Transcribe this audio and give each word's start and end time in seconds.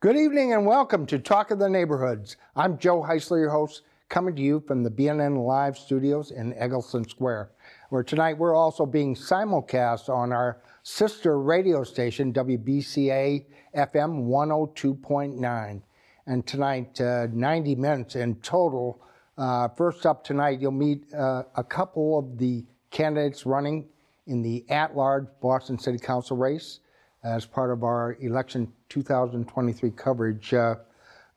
Good 0.00 0.18
evening 0.18 0.52
and 0.52 0.66
welcome 0.66 1.06
to 1.06 1.18
Talk 1.18 1.50
of 1.50 1.58
the 1.58 1.70
Neighborhoods. 1.70 2.36
I'm 2.54 2.76
Joe 2.76 3.02
Heisler, 3.02 3.40
your 3.40 3.48
host, 3.48 3.80
coming 4.10 4.36
to 4.36 4.42
you 4.42 4.60
from 4.60 4.82
the 4.82 4.90
BNN 4.90 5.46
Live 5.46 5.78
studios 5.78 6.32
in 6.32 6.52
Eggleston 6.52 7.08
Square, 7.08 7.52
where 7.88 8.02
tonight 8.02 8.36
we're 8.36 8.54
also 8.54 8.84
being 8.84 9.14
simulcast 9.14 10.10
on 10.10 10.34
our 10.34 10.58
sister 10.82 11.40
radio 11.40 11.82
station, 11.82 12.30
WBCA 12.30 13.46
FM 13.74 14.26
102.9. 14.26 15.80
And 16.26 16.46
tonight, 16.46 17.00
uh, 17.00 17.28
90 17.32 17.74
minutes 17.76 18.16
in 18.16 18.34
total. 18.42 19.00
Uh, 19.38 19.68
first 19.68 20.04
up 20.04 20.22
tonight, 20.22 20.60
you'll 20.60 20.72
meet 20.72 21.10
uh, 21.14 21.44
a 21.54 21.64
couple 21.64 22.18
of 22.18 22.36
the 22.36 22.66
candidates 22.90 23.46
running 23.46 23.86
in 24.26 24.42
the 24.42 24.62
at 24.68 24.94
large 24.94 25.24
Boston 25.40 25.78
City 25.78 25.98
Council 25.98 26.36
race 26.36 26.80
as 27.26 27.44
part 27.44 27.72
of 27.72 27.82
our 27.82 28.16
election 28.20 28.72
2023 28.88 29.90
coverage. 29.90 30.54
Uh, 30.54 30.76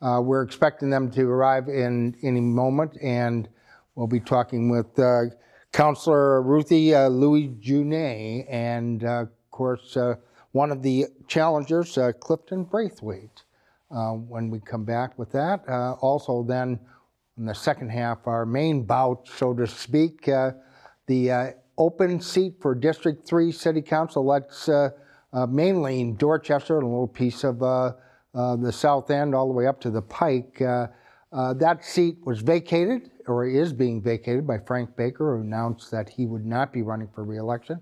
uh, 0.01 0.21
we're 0.21 0.43
expecting 0.43 0.89
them 0.89 1.09
to 1.11 1.23
arrive 1.23 1.67
in 1.67 2.15
any 2.21 2.39
moment, 2.39 2.95
and 3.01 3.49
we'll 3.95 4.07
be 4.07 4.19
talking 4.19 4.69
with 4.69 4.97
uh, 4.99 5.23
Councillor 5.73 6.41
Ruthzee 6.43 6.93
uh, 6.93 7.07
Louis 7.07 7.49
Junet 7.59 8.45
and, 8.49 9.03
uh, 9.03 9.23
of 9.23 9.29
course, 9.51 9.97
uh, 9.97 10.15
one 10.51 10.71
of 10.71 10.81
the 10.83 11.05
challengers, 11.27 11.97
Clifton 12.19 12.63
Braithwaite, 12.63 13.43
when 13.89 14.49
we 14.49 14.59
come 14.59 14.83
back 14.83 15.17
with 15.17 15.31
that. 15.31 15.63
also, 16.01 16.43
then, 16.43 16.79
in 17.37 17.45
the 17.45 17.53
second 17.53 17.89
half, 17.89 18.25
our 18.25 18.45
main 18.45 18.83
bout, 18.83 19.27
so 19.27 19.53
to 19.53 19.67
speak, 19.67 20.27
the 21.05 21.53
open 21.77 22.19
seat 22.19 22.55
for 22.59 22.73
District 22.73 23.27
3 23.27 23.51
City 23.51 23.81
Council. 23.81 24.25
Let's 24.25 24.67
uh, 25.33 25.45
mainly 25.45 26.01
in 26.01 26.15
Dorchester 26.15 26.77
and 26.77 26.85
a 26.85 26.89
little 26.89 27.07
piece 27.07 27.43
of 27.43 27.61
uh, 27.61 27.93
uh, 28.33 28.55
the 28.55 28.71
South 28.71 29.09
End 29.11 29.33
all 29.33 29.47
the 29.47 29.53
way 29.53 29.67
up 29.67 29.79
to 29.81 29.89
the 29.89 30.01
Pike. 30.01 30.61
Uh, 30.61 30.87
uh, 31.31 31.53
that 31.53 31.83
seat 31.83 32.17
was 32.25 32.41
vacated, 32.41 33.11
or 33.27 33.45
is 33.45 33.73
being 33.73 34.01
vacated, 34.01 34.47
by 34.47 34.57
Frank 34.57 34.95
Baker, 34.95 35.37
who 35.37 35.43
announced 35.43 35.91
that 35.91 36.09
he 36.09 36.25
would 36.25 36.45
not 36.45 36.73
be 36.73 36.81
running 36.81 37.07
for 37.13 37.23
reelection. 37.23 37.79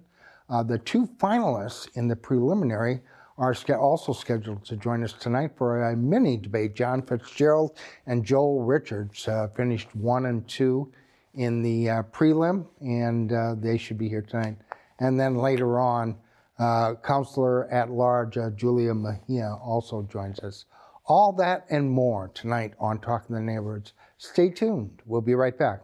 Uh, 0.50 0.64
the 0.64 0.78
two 0.80 1.08
finalists 1.18 1.90
in 1.96 2.08
the 2.08 2.16
preliminary 2.16 3.02
are 3.38 3.56
also 3.78 4.14
scheduled 4.14 4.66
to 4.66 4.76
join 4.76 5.04
us 5.04 5.14
tonight 5.14 5.52
for 5.56 5.92
a 5.92 5.96
mini 5.96 6.38
debate. 6.38 6.76
John 6.76 7.02
Fitzgerald 7.02 7.78
and 8.08 8.26
Joel 8.26 8.64
Richards 8.64 9.30
finished 9.56 9.96
one 9.96 10.26
and 10.26 10.48
two 10.48 10.92
in 11.36 11.62
the 11.62 11.86
prelim, 12.12 12.66
and 12.82 13.62
they 13.62 13.78
should 13.78 13.98
be 14.00 14.10
here 14.10 14.24
tonight. 14.24 14.58
And 15.00 15.20
then 15.20 15.36
later 15.36 15.80
on, 15.80 16.16
uh, 16.60 16.96
Counselor 17.04 17.70
at 17.72 17.90
Large 17.92 18.38
uh, 18.38 18.50
Julia 18.52 18.94
Mejia 18.94 19.58
also 19.62 20.04
joins 20.04 20.40
us. 20.40 20.66
All 21.06 21.32
that 21.34 21.66
and 21.70 21.90
more 21.90 22.30
tonight 22.34 22.74
on 22.80 23.00
Talking 23.00 23.36
the 23.36 23.42
Neighborhoods. 23.42 23.94
Stay 24.18 24.50
tuned. 24.50 25.02
We'll 25.06 25.22
be 25.22 25.36
right 25.36 25.58
back. 25.58 25.82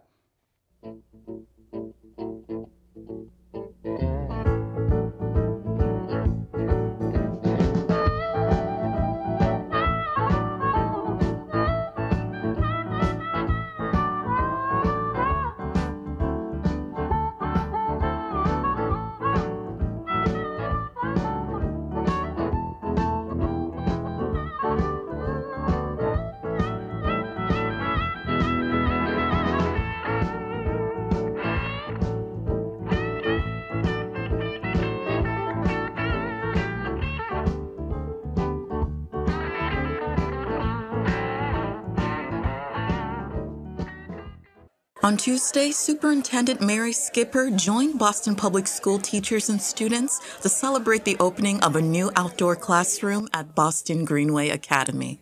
On 45.04 45.18
Tuesday, 45.18 45.72
Superintendent 45.72 46.62
Mary 46.62 46.94
Skipper 46.94 47.52
joined 47.52 48.00
Boston 48.00 48.38
Public 48.38 48.68
School 48.68 48.98
teachers 48.98 49.50
and 49.50 49.62
students 49.62 50.22
to 50.40 50.48
celebrate 50.48 51.04
the 51.04 51.18
opening 51.20 51.62
of 51.62 51.76
a 51.76 51.82
new 51.82 52.10
outdoor 52.16 52.56
classroom 52.56 53.28
at 53.34 53.54
Boston 53.54 54.06
Greenway 54.06 54.48
Academy. 54.48 55.22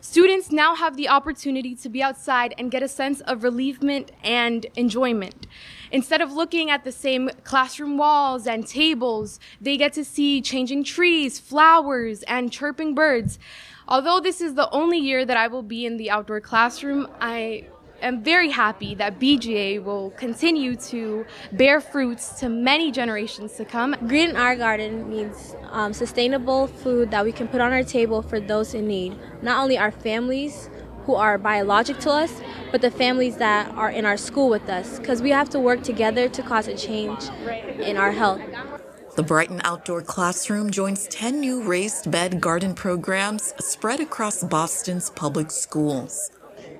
Students 0.00 0.50
now 0.50 0.74
have 0.74 0.96
the 0.96 1.08
opportunity 1.08 1.76
to 1.76 1.88
be 1.88 2.02
outside 2.02 2.52
and 2.58 2.68
get 2.68 2.82
a 2.82 2.88
sense 2.88 3.20
of 3.20 3.44
relievement 3.44 4.10
and 4.24 4.66
enjoyment. 4.74 5.46
Instead 5.92 6.20
of 6.20 6.32
looking 6.32 6.68
at 6.68 6.82
the 6.82 6.90
same 6.90 7.30
classroom 7.44 7.96
walls 7.96 8.48
and 8.48 8.66
tables, 8.66 9.38
they 9.60 9.76
get 9.76 9.92
to 9.92 10.04
see 10.04 10.42
changing 10.42 10.82
trees, 10.82 11.38
flowers, 11.38 12.24
and 12.24 12.50
chirping 12.50 12.92
birds. 12.92 13.38
Although 13.86 14.18
this 14.18 14.40
is 14.40 14.54
the 14.54 14.68
only 14.70 14.98
year 14.98 15.24
that 15.24 15.36
I 15.36 15.46
will 15.46 15.62
be 15.62 15.86
in 15.86 15.96
the 15.96 16.10
outdoor 16.10 16.40
classroom, 16.40 17.06
I 17.20 17.68
am 18.02 18.22
very 18.22 18.50
happy 18.50 18.94
that 18.96 19.18
BGA 19.18 19.82
will 19.82 20.10
continue 20.10 20.76
to 20.76 21.24
bear 21.52 21.80
fruits 21.80 22.40
to 22.40 22.48
many 22.48 22.90
generations 22.90 23.54
to 23.54 23.64
come. 23.64 23.94
Green 24.06 24.30
in 24.30 24.36
our 24.36 24.56
garden 24.56 25.08
means 25.08 25.54
um, 25.70 25.92
sustainable 25.92 26.66
food 26.66 27.10
that 27.10 27.24
we 27.24 27.32
can 27.32 27.48
put 27.48 27.60
on 27.60 27.72
our 27.72 27.84
table 27.84 28.20
for 28.20 28.40
those 28.40 28.74
in 28.74 28.86
need. 28.86 29.16
Not 29.40 29.62
only 29.62 29.78
our 29.78 29.92
families 29.92 30.68
who 31.04 31.14
are 31.14 31.38
biologic 31.38 31.98
to 32.00 32.10
us, 32.10 32.40
but 32.70 32.80
the 32.80 32.90
families 32.90 33.36
that 33.36 33.70
are 33.74 33.90
in 33.90 34.04
our 34.04 34.16
school 34.16 34.48
with 34.48 34.68
us, 34.68 34.98
because 34.98 35.20
we 35.22 35.30
have 35.30 35.48
to 35.50 35.58
work 35.58 35.82
together 35.82 36.28
to 36.28 36.42
cause 36.42 36.68
a 36.68 36.76
change 36.76 37.28
in 37.80 37.96
our 37.96 38.12
health. 38.12 38.40
The 39.16 39.22
Brighton 39.22 39.60
Outdoor 39.64 40.00
Classroom 40.00 40.70
joins 40.70 41.06
10 41.08 41.38
new 41.38 41.62
raised 41.62 42.10
bed 42.10 42.40
garden 42.40 42.74
programs 42.74 43.52
spread 43.60 44.00
across 44.00 44.42
Boston's 44.42 45.10
public 45.10 45.50
schools 45.50 46.30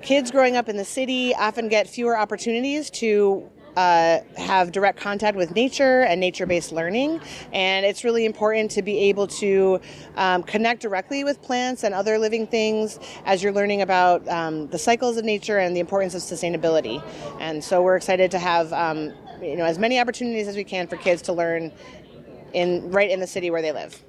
kids 0.02 0.30
growing 0.30 0.56
up 0.56 0.68
in 0.68 0.76
the 0.76 0.84
city 0.84 1.34
often 1.34 1.68
get 1.68 1.88
fewer 1.88 2.16
opportunities 2.16 2.90
to 2.90 3.48
uh, 3.76 4.18
have 4.36 4.70
direct 4.70 4.98
contact 4.98 5.36
with 5.36 5.54
nature 5.54 6.02
and 6.02 6.20
nature 6.20 6.44
based 6.44 6.72
learning. 6.72 7.20
And 7.52 7.86
it's 7.86 8.04
really 8.04 8.26
important 8.26 8.70
to 8.72 8.82
be 8.82 8.98
able 9.04 9.26
to 9.28 9.80
um, 10.16 10.42
connect 10.42 10.82
directly 10.82 11.24
with 11.24 11.40
plants 11.40 11.84
and 11.84 11.94
other 11.94 12.18
living 12.18 12.46
things 12.46 12.98
as 13.24 13.42
you're 13.42 13.52
learning 13.52 13.82
about 13.82 14.26
um, 14.28 14.68
the 14.68 14.78
cycles 14.78 15.16
of 15.16 15.24
nature 15.24 15.58
and 15.58 15.74
the 15.74 15.80
importance 15.80 16.14
of 16.14 16.20
sustainability. 16.20 17.02
And 17.40 17.62
so 17.62 17.82
we're 17.82 17.96
excited 17.96 18.30
to 18.32 18.38
have 18.38 18.72
um, 18.72 19.12
you 19.40 19.56
know, 19.56 19.64
as 19.64 19.78
many 19.78 19.98
opportunities 19.98 20.48
as 20.48 20.56
we 20.56 20.64
can 20.64 20.86
for 20.86 20.96
kids 20.96 21.22
to 21.22 21.32
learn 21.32 21.72
in, 22.52 22.90
right 22.90 23.10
in 23.10 23.20
the 23.20 23.26
city 23.26 23.50
where 23.50 23.62
they 23.62 23.72
live. 23.72 24.02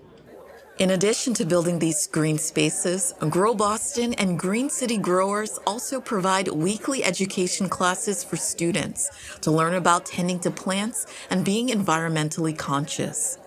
In 0.79 0.89
addition 0.89 1.35
to 1.35 1.45
building 1.45 1.77
these 1.77 2.07
green 2.07 2.39
spaces, 2.39 3.13
Grow 3.29 3.53
Boston 3.53 4.15
and 4.15 4.39
Green 4.39 4.71
City 4.71 4.97
Growers 4.97 5.59
also 5.67 6.01
provide 6.01 6.47
weekly 6.47 7.03
education 7.03 7.69
classes 7.69 8.23
for 8.23 8.37
students 8.37 9.37
to 9.41 9.51
learn 9.51 9.75
about 9.75 10.07
tending 10.07 10.39
to 10.39 10.49
plants 10.49 11.05
and 11.29 11.45
being 11.45 11.67
environmentally 11.67 12.57
conscious. 12.57 13.37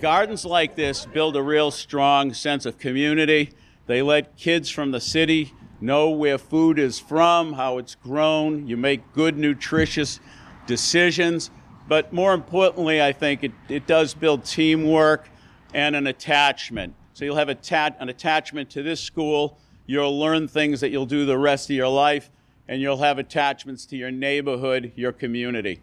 Gardens 0.00 0.46
like 0.46 0.74
this 0.74 1.04
build 1.04 1.36
a 1.36 1.42
real 1.42 1.70
strong 1.70 2.32
sense 2.32 2.64
of 2.64 2.78
community. 2.78 3.50
They 3.86 4.00
let 4.00 4.38
kids 4.38 4.70
from 4.70 4.90
the 4.90 5.00
city 5.00 5.52
know 5.82 6.08
where 6.08 6.38
food 6.38 6.78
is 6.78 6.98
from, 6.98 7.52
how 7.52 7.76
it's 7.76 7.94
grown. 7.94 8.66
You 8.66 8.78
make 8.78 9.12
good, 9.12 9.36
nutritious 9.36 10.18
decisions. 10.66 11.50
But 11.86 12.10
more 12.10 12.32
importantly, 12.32 13.02
I 13.02 13.12
think 13.12 13.44
it, 13.44 13.52
it 13.68 13.86
does 13.86 14.14
build 14.14 14.46
teamwork 14.46 15.28
and 15.74 15.96
an 15.96 16.06
attachment. 16.06 16.94
So 17.12 17.24
you'll 17.24 17.36
have 17.36 17.48
an 17.48 18.08
attachment 18.08 18.70
to 18.70 18.82
this 18.82 19.00
school. 19.00 19.58
You'll 19.86 20.18
learn 20.18 20.48
things 20.48 20.80
that 20.80 20.90
you'll 20.90 21.06
do 21.06 21.26
the 21.26 21.38
rest 21.38 21.68
of 21.68 21.76
your 21.76 21.88
life, 21.88 22.30
and 22.68 22.80
you'll 22.80 22.98
have 22.98 23.18
attachments 23.18 23.84
to 23.86 23.96
your 23.96 24.10
neighborhood, 24.10 24.92
your 24.94 25.12
community. 25.12 25.80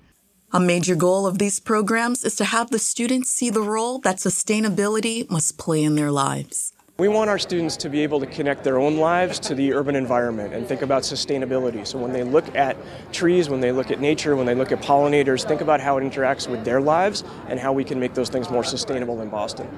A 0.54 0.60
major 0.62 0.96
goal 0.96 1.28
of 1.28 1.40
these 1.40 1.60
programs 1.60 2.24
is 2.24 2.36
to 2.38 2.46
have 2.46 2.70
the 2.72 2.80
students 2.80 3.30
see 3.30 3.50
the 3.50 3.62
role 3.62 4.00
that 4.00 4.16
sustainability 4.18 5.30
must 5.30 5.58
play 5.58 5.84
in 5.84 5.96
their 5.96 6.12
lives. 6.12 6.72
We 7.00 7.10
want 7.10 7.30
our 7.30 7.38
students 7.38 7.78
to 7.78 7.90
be 7.90 8.02
able 8.02 8.20
to 8.22 8.26
connect 8.26 8.64
their 8.64 8.80
own 8.80 8.98
lives 8.98 9.38
to 9.42 9.54
the 9.54 9.72
urban 9.72 9.96
environment 9.96 10.56
and 10.56 10.66
think 10.66 10.82
about 10.82 11.04
sustainability. 11.04 11.86
So 11.86 12.00
when 12.00 12.12
they 12.12 12.24
look 12.24 12.56
at 12.56 12.76
trees, 13.14 13.52
when 13.52 13.60
they 13.60 13.72
look 13.72 13.92
at 13.92 14.00
nature, 14.00 14.36
when 14.36 14.48
they 14.48 14.56
look 14.56 14.72
at 14.72 14.82
pollinators, 14.82 15.48
think 15.48 15.62
about 15.62 15.80
how 15.80 16.00
it 16.00 16.02
interacts 16.02 16.50
with 16.50 16.66
their 16.66 16.82
lives 16.82 17.24
and 17.50 17.60
how 17.60 17.72
we 17.72 17.84
can 17.84 18.00
make 18.00 18.16
those 18.16 18.30
things 18.30 18.50
more 18.50 18.64
sustainable 18.64 19.22
in 19.22 19.30
Boston. 19.30 19.70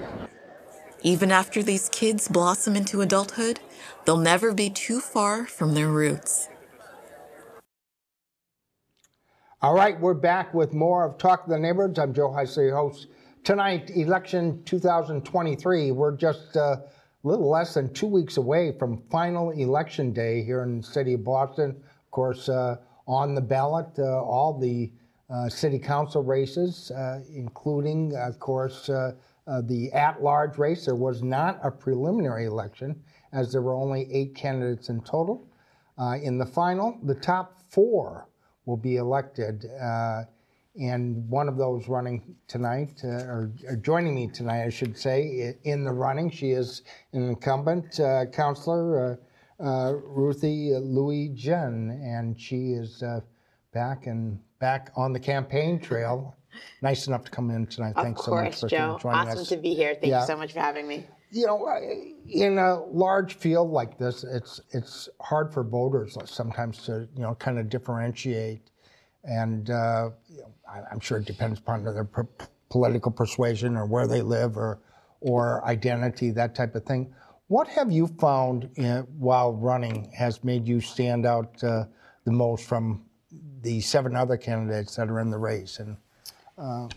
Even 1.01 1.30
after 1.30 1.62
these 1.62 1.89
kids 1.89 2.30
blossom 2.30 2.77
into 2.77 3.01
adulthood, 3.01 3.60
they'll 4.06 4.16
never 4.16 4.54
be 4.54 4.69
too 4.69 5.01
far 5.01 5.45
from 5.45 5.74
their 5.74 5.89
roots. 5.89 6.48
All 9.62 9.74
right, 9.74 10.00
we're 10.00 10.13
back 10.13 10.54
with 10.54 10.74
more 10.74 11.04
of 11.04 11.18
Talk 11.18 11.44
to 11.44 11.50
the 11.50 11.60
Neighborhoods. 11.60 12.00
I'm 12.00 12.13
Joe 12.13 12.30
Heisler, 12.30 12.71
host. 12.74 13.07
Tonight, 13.44 13.89
election 13.94 14.63
2023. 14.63 15.92
We're 15.92 16.16
just 16.16 16.56
uh, 16.56 16.60
a 16.60 16.80
little 17.24 17.50
less 17.50 17.74
than 17.74 17.94
two 17.94 18.07
weeks 18.07 18.38
away 18.38 18.71
from 18.77 19.01
final 19.12 19.51
election 19.51 20.13
day 20.13 20.44
here 20.44 20.63
in 20.63 20.77
the 20.77 20.83
city 20.83 21.13
of 21.13 21.24
Boston. 21.24 21.71
Of 21.71 22.12
course, 22.12 22.50
uh, 22.50 22.77
on 23.07 23.36
the 23.36 23.42
ballot, 23.42 23.88
uh, 23.98 24.24
all 24.24 24.57
the 24.57 24.92
uh, 25.30 25.50
city 25.50 25.77
council 25.77 26.24
races, 26.24 26.92
uh, 26.92 27.21
including, 27.33 28.16
of 28.16 28.39
course, 28.39 28.89
uh, 28.89 29.13
uh, 29.48 29.62
the 29.62 29.92
at 29.94 30.24
large 30.24 30.57
race. 30.57 30.86
There 30.86 30.95
was 30.95 31.21
not 31.21 31.60
a 31.63 31.69
preliminary 31.69 32.45
election, 32.45 33.00
as 33.33 33.51
there 33.51 33.62
were 33.62 33.74
only 33.74 34.12
eight 34.12 34.36
candidates 34.36 34.89
in 34.89 35.01
total. 35.01 35.48
in 36.21 36.38
the 36.38 36.45
final, 36.45 36.98
the 37.04 37.16
top 37.16 37.60
four 37.69 38.27
will 38.66 38.77
be 38.77 38.95
elected 38.95 39.66
and 40.80 41.28
one 41.30 41.50
of 41.50 41.58
those 41.58 41.88
running 41.88 42.36
tonight, 42.48 43.02
uh, 43.04 43.08
or, 43.08 43.52
or, 43.68 43.76
joining 43.76 44.16
me 44.16 44.28
tonight, 44.28 44.64
I 44.64 44.70
should 44.70 44.98
say, 44.98 45.56
in 45.66 45.84
the 45.84 45.92
running. 45.92 46.30
She 46.30 46.52
is 46.52 46.84
an 47.12 47.28
incumbent 47.28 48.00
uh, 48.00 48.26
counselor, 48.28 49.20
uh, 49.60 49.64
uh 49.64 49.94
Ruthzee 49.94 50.80
Louis 50.81 51.30
Jen, 51.36 52.00
and 52.02 52.40
she 52.40 52.72
is 52.72 53.04
uh, 53.04 53.20
back 53.74 54.08
and 54.08 54.40
back 54.60 54.92
on 54.96 55.12
the 55.12 55.20
campaign 55.20 55.80
trail. 55.80 56.38
Nice 56.81 57.08
enough 57.08 57.26
to 57.26 57.31
come 57.31 57.52
in 57.52 57.68
tonight. 57.68 57.94
Of 57.98 58.04
Thanks 58.04 58.22
course, 58.22 58.40
so 58.40 58.44
much 58.44 58.60
for 58.60 58.68
Joe. 58.70 59.00
joining 59.02 59.28
awesome 59.28 59.40
us. 59.40 59.50
to 59.50 59.58
be 59.58 59.74
here. 59.74 59.96
Thank 59.96 60.12
yeah. 60.12 60.22
you 60.22 60.28
so 60.28 60.38
much 60.38 60.54
for 60.54 60.62
having 60.62 60.88
me. 60.88 61.06
You 61.31 61.46
know, 61.46 61.78
in 62.28 62.58
a 62.58 62.81
large 62.86 63.36
field 63.36 63.70
like 63.70 64.00
this, 64.00 64.24
it's 64.24 64.62
it's 64.72 65.10
hard 65.22 65.54
for 65.54 65.64
voters 65.64 66.18
sometimes 66.26 66.84
to 66.86 67.08
you 67.16 67.22
know 67.22 67.36
kind 67.36 67.60
of 67.60 67.70
differentiate 67.70 68.70
and 69.24 69.70
uh, 69.70 70.10
you 70.28 70.42
know, 70.42 70.54
I, 70.69 70.83
am 70.92 71.00
sure 71.00 71.18
it 71.18 71.25
depends 71.25 71.60
upon 71.60 71.83
their 71.83 72.06
p- 72.06 72.45
political 72.69 73.12
persuasion 73.12 73.75
or 73.75 73.86
where 73.86 74.07
they 74.07 74.21
live 74.21 74.57
or 74.57 74.80
or 75.21 75.66
identity, 75.66 76.31
that 76.31 76.56
type 76.56 76.75
of 76.75 76.86
thing. 76.86 77.13
What 77.48 77.68
have 77.68 77.92
you 77.92 78.07
found 78.07 78.69
in, 78.75 79.01
while 79.18 79.54
running 79.54 80.12
has 80.12 80.44
made 80.44 80.68
you 80.68 80.80
stand 80.80 81.25
out 81.25 81.62
uh, 81.63 81.86
the 82.24 82.31
most 82.31 82.66
from 82.66 83.04
the 83.62 83.81
seven 83.81 84.16
other 84.16 84.38
candidates 84.38 84.95
that 84.95 85.10
are 85.10 85.19
in 85.19 85.30
the 85.30 85.38
race? 85.38 85.80
And 85.80 85.98
uh, 86.57 86.88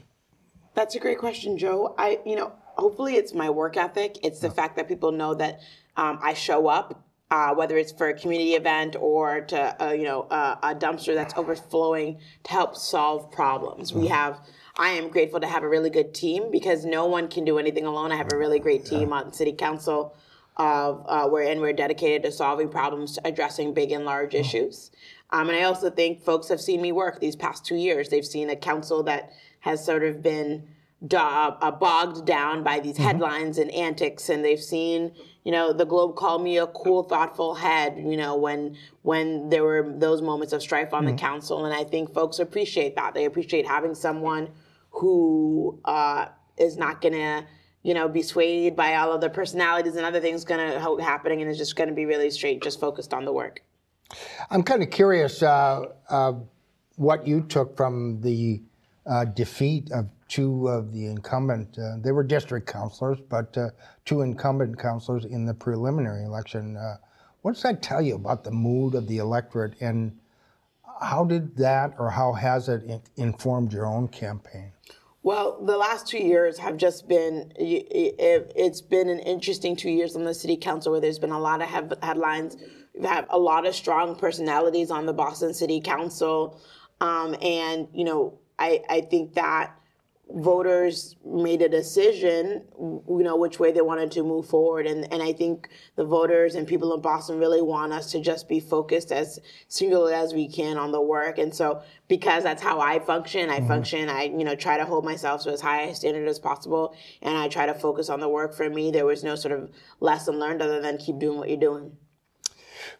that's 0.75 0.95
a 0.95 1.01
great 1.01 1.19
question, 1.19 1.59
Joe. 1.59 1.95
I, 1.99 2.21
you 2.25 2.37
know, 2.37 2.53
hopefully 2.77 3.17
it's 3.17 3.35
my 3.35 3.51
work 3.51 3.77
ethic. 3.77 4.19
It's 4.23 4.41
the 4.41 4.51
fact 4.51 4.77
that 4.77 4.89
people 4.89 5.11
know 5.11 5.35
that 5.35 5.61
um, 5.97 6.19
I 6.23 6.35
show 6.35 6.69
up 6.69 7.03
uh, 7.33 7.55
whether 7.55 7.79
it's 7.79 7.93
for 7.93 8.11
a 8.11 8.15
community 8.15 8.53
event 8.53 8.95
or 9.01 9.41
to 9.41 9.83
uh, 9.83 9.91
you 9.91 10.05
know 10.05 10.23
uh, 10.31 10.57
a 10.63 10.75
dumpster 10.75 11.15
that's 11.15 11.33
overflowing 11.35 12.19
to 12.45 12.53
help 12.53 12.77
solve 12.77 13.33
problems. 13.33 13.93
We 13.93 14.07
have. 14.09 14.39
I 14.77 14.91
am 14.91 15.09
grateful 15.09 15.41
to 15.41 15.47
have 15.47 15.63
a 15.63 15.69
really 15.69 15.91
good 15.91 16.15
team 16.15 16.51
because 16.51 16.85
no 16.87 17.05
one 17.07 17.29
can 17.29 17.45
do 17.45 17.59
anything 17.59 17.85
alone. 17.85 18.11
I 18.11 18.17
have 18.17 18.33
a 18.33 18.39
really 18.39 18.59
great 18.59 18.87
team 18.87 19.13
on 19.13 19.33
city 19.33 19.53
council, 19.53 20.15
of 20.59 21.05
uh, 21.09 21.29
we're 21.31 21.43
and 21.43 21.61
we're 21.61 21.73
dedicated 21.73 22.23
to 22.25 22.33
solving 22.33 22.69
problems, 22.69 23.19
addressing 23.25 23.73
big 23.73 23.93
and 23.93 24.05
large 24.05 24.35
issues. 24.35 24.91
Um, 25.31 25.49
and 25.49 25.57
I 25.57 25.63
also 25.63 25.89
think 25.89 26.23
folks 26.23 26.49
have 26.49 26.61
seen 26.61 26.83
me 26.83 26.93
work 26.93 27.19
these 27.19 27.37
past 27.37 27.65
two 27.65 27.77
years. 27.77 28.11
They've 28.11 28.25
seen 28.27 28.51
a 28.51 28.57
council 28.57 29.03
that 29.05 29.33
has 29.61 29.83
sort 29.83 30.05
of 30.05 30.23
been 30.23 30.69
uh, 31.11 31.71
bogged 31.73 32.27
down 32.27 32.63
by 32.63 32.81
these 32.81 32.95
mm-hmm. 32.95 33.05
headlines 33.05 33.59
and 33.59 33.71
antics, 33.73 34.29
and 34.29 34.45
they've 34.45 34.63
seen 34.63 35.13
you 35.45 35.51
know, 35.51 35.73
the 35.73 35.85
Globe 35.85 36.15
call 36.15 36.39
me 36.39 36.59
a 36.59 36.67
cool, 36.69 37.03
thoughtful 37.03 37.55
head, 37.55 37.99
you 37.99 38.17
know, 38.17 38.37
when 38.37 38.77
when 39.03 39.49
there 39.49 39.65
were 39.65 39.93
those 39.97 40.23
moments 40.23 40.53
of 40.53 40.63
strife 40.63 40.95
on 40.95 41.05
mm-hmm. 41.05 41.17
the 41.17 41.21
council. 41.21 41.65
And 41.65 41.75
I 41.75 41.85
think 41.85 42.15
folks 42.15 42.39
appreciate 42.39 42.95
that. 42.97 43.15
They 43.15 43.25
appreciate 43.25 43.67
having 43.67 43.95
someone 43.95 44.51
who 44.91 45.81
uh, 45.85 46.27
is 46.57 46.77
not 46.77 47.01
going 47.01 47.15
to, 47.15 47.45
you 47.83 47.95
know, 47.95 48.09
be 48.09 48.23
swayed 48.23 48.77
by 48.77 48.95
all 48.95 49.13
of 49.13 49.21
the 49.21 49.31
personalities 49.31 49.97
and 49.97 50.07
other 50.07 50.21
things 50.21 50.45
going 50.45 50.61
to 50.61 51.03
happening 51.03 51.43
and 51.43 51.51
is 51.51 51.59
just 51.59 51.75
going 51.75 51.89
to 51.89 51.95
be 51.95 52.07
really 52.07 52.31
straight, 52.31 52.63
just 52.63 52.79
focused 52.79 53.13
on 53.13 53.25
the 53.25 53.33
work. 53.33 53.63
I'm 54.51 54.63
kind 54.63 54.83
of 54.83 54.91
curious 54.91 55.43
uh, 55.43 55.87
uh, 56.09 56.35
what 56.97 57.27
you 57.27 57.41
took 57.41 57.77
from 57.77 58.21
the 58.21 58.63
uh, 59.07 59.25
defeat 59.25 59.91
of 59.93 60.09
two 60.29 60.69
of 60.69 60.93
the 60.93 61.07
incumbent, 61.07 61.79
uh, 61.79 61.97
they 62.01 62.13
were 62.13 62.23
district 62.23 62.67
councilors, 62.67 63.19
but 63.29 63.57
uh, 63.59 63.69
two 64.05 64.23
incumbent 64.23 64.79
councilors 64.79 65.25
in 65.25 65.45
the 65.45 65.55
preliminary 65.55 66.25
election. 66.25 66.77
Uh, 66.77 66.97
what 67.43 67.55
does 67.55 67.63
that 67.63 67.83
tell 67.83 68.01
you 68.01 68.15
about 68.15 68.45
the 68.45 68.51
mood 68.51 68.95
of 68.95 69.07
the 69.09 69.19
electorate, 69.19 69.75
and 69.81 70.17
how 71.01 71.25
did 71.25 71.57
that, 71.57 71.95
or 71.99 72.11
how 72.11 72.33
has 72.33 72.69
it 72.69 72.85
in- 72.85 73.03
informed 73.17 73.73
your 73.73 73.87
own 73.87 74.09
campaign? 74.09 74.73
Well, 75.25 75.65
the 75.65 75.77
last 75.77 76.09
two 76.09 76.19
years 76.19 76.59
have 76.59 76.77
just 76.77 77.09
been, 77.09 77.53
it's 77.57 78.81
been 78.81 79.09
an 79.09 79.21
interesting 79.21 79.77
two 79.77 79.91
years 79.91 80.17
on 80.17 80.25
the 80.25 80.35
city 80.35 80.57
council 80.57 80.93
where 80.93 81.01
there's 81.01 81.21
been 81.21 81.31
a 81.31 81.39
lot 81.39 81.63
of 81.63 81.69
headlines. 81.69 82.57
We've 82.93 83.05
had 83.05 83.27
a 83.31 83.39
lot 83.39 83.65
of 83.65 83.75
strong 83.75 84.17
personalities 84.17 84.91
on 84.91 85.07
the 85.07 85.13
Boston 85.13 85.55
City 85.55 85.81
Council. 85.81 86.61
Um, 87.01 87.37
and, 87.41 87.87
you 87.93 88.05
know, 88.05 88.39
I, 88.59 88.83
I 88.89 89.01
think 89.03 89.35
that 89.35 89.77
voters 90.35 91.17
made 91.25 91.61
a 91.61 91.69
decision, 91.69 92.63
you 92.79 93.23
know, 93.23 93.37
which 93.37 93.59
way 93.59 93.71
they 93.71 93.81
wanted 93.81 94.11
to 94.13 94.23
move 94.23 94.47
forward. 94.47 94.87
And, 94.87 95.13
and 95.13 95.23
I 95.23 95.33
think 95.33 95.69
the 95.97 96.05
voters 96.05 96.55
and 96.55 96.67
people 96.67 96.95
in 96.95 97.01
Boston 97.01 97.39
really 97.39 97.61
want 97.61 97.93
us 97.93 98.11
to 98.13 98.21
just 98.21 98.49
be 98.49 98.61
focused 98.61 99.13
as 99.13 99.41
singular 99.69 100.13
as 100.13 100.33
we 100.33 100.49
can 100.49 100.79
on 100.79 100.93
the 100.93 101.01
work. 101.01 101.39
And 101.39 101.55
so 101.55 101.83
because 102.09 102.45
that's 102.45 102.63
how 102.63 102.81
I 102.81 102.99
function, 103.01 103.51
I 103.51 103.59
mm-hmm. 103.59 103.69
function, 103.69 104.09
I, 104.09 104.25
you 104.25 104.45
know, 104.45 104.55
try 104.55 104.79
to 104.79 104.85
hold 104.85 105.05
myself 105.05 105.43
to 105.43 105.51
as 105.51 105.61
high 105.61 105.83
a 105.83 105.95
standard 105.95 106.27
as 106.29 106.39
possible. 106.39 106.95
And 107.21 107.37
I 107.37 107.49
try 107.49 107.67
to 107.67 107.75
focus 107.75 108.09
on 108.09 108.21
the 108.21 108.29
work 108.29 108.55
for 108.55 108.69
me. 108.71 108.91
There 108.91 109.07
was 109.07 109.23
no 109.23 109.35
sort 109.35 109.53
of 109.53 109.71
lesson 110.01 110.39
learned 110.39 110.63
other 110.63 110.81
than 110.81 110.99
keep 110.99 111.19
doing 111.19 111.39
what 111.39 111.49
you're 111.49 111.59
doing. 111.59 111.97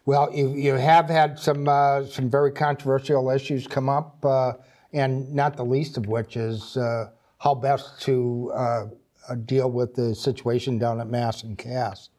Well, 0.05 0.29
you, 0.33 0.49
you 0.49 0.73
have 0.73 1.09
had 1.09 1.39
some 1.39 1.67
uh, 1.67 2.05
some 2.05 2.29
very 2.29 2.51
controversial 2.51 3.29
issues 3.29 3.67
come 3.67 3.89
up, 3.89 4.23
uh, 4.23 4.53
and 4.93 5.33
not 5.33 5.57
the 5.57 5.65
least 5.65 5.97
of 5.97 6.05
which 6.05 6.37
is 6.37 6.77
uh, 6.77 7.09
how 7.39 7.55
best 7.55 7.99
to 8.01 8.51
uh, 8.55 8.85
uh, 9.27 9.35
deal 9.45 9.69
with 9.69 9.95
the 9.95 10.13
situation 10.13 10.77
down 10.77 11.01
at 11.01 11.07
Mass 11.07 11.43
and 11.43 11.57
Cass. 11.57 12.09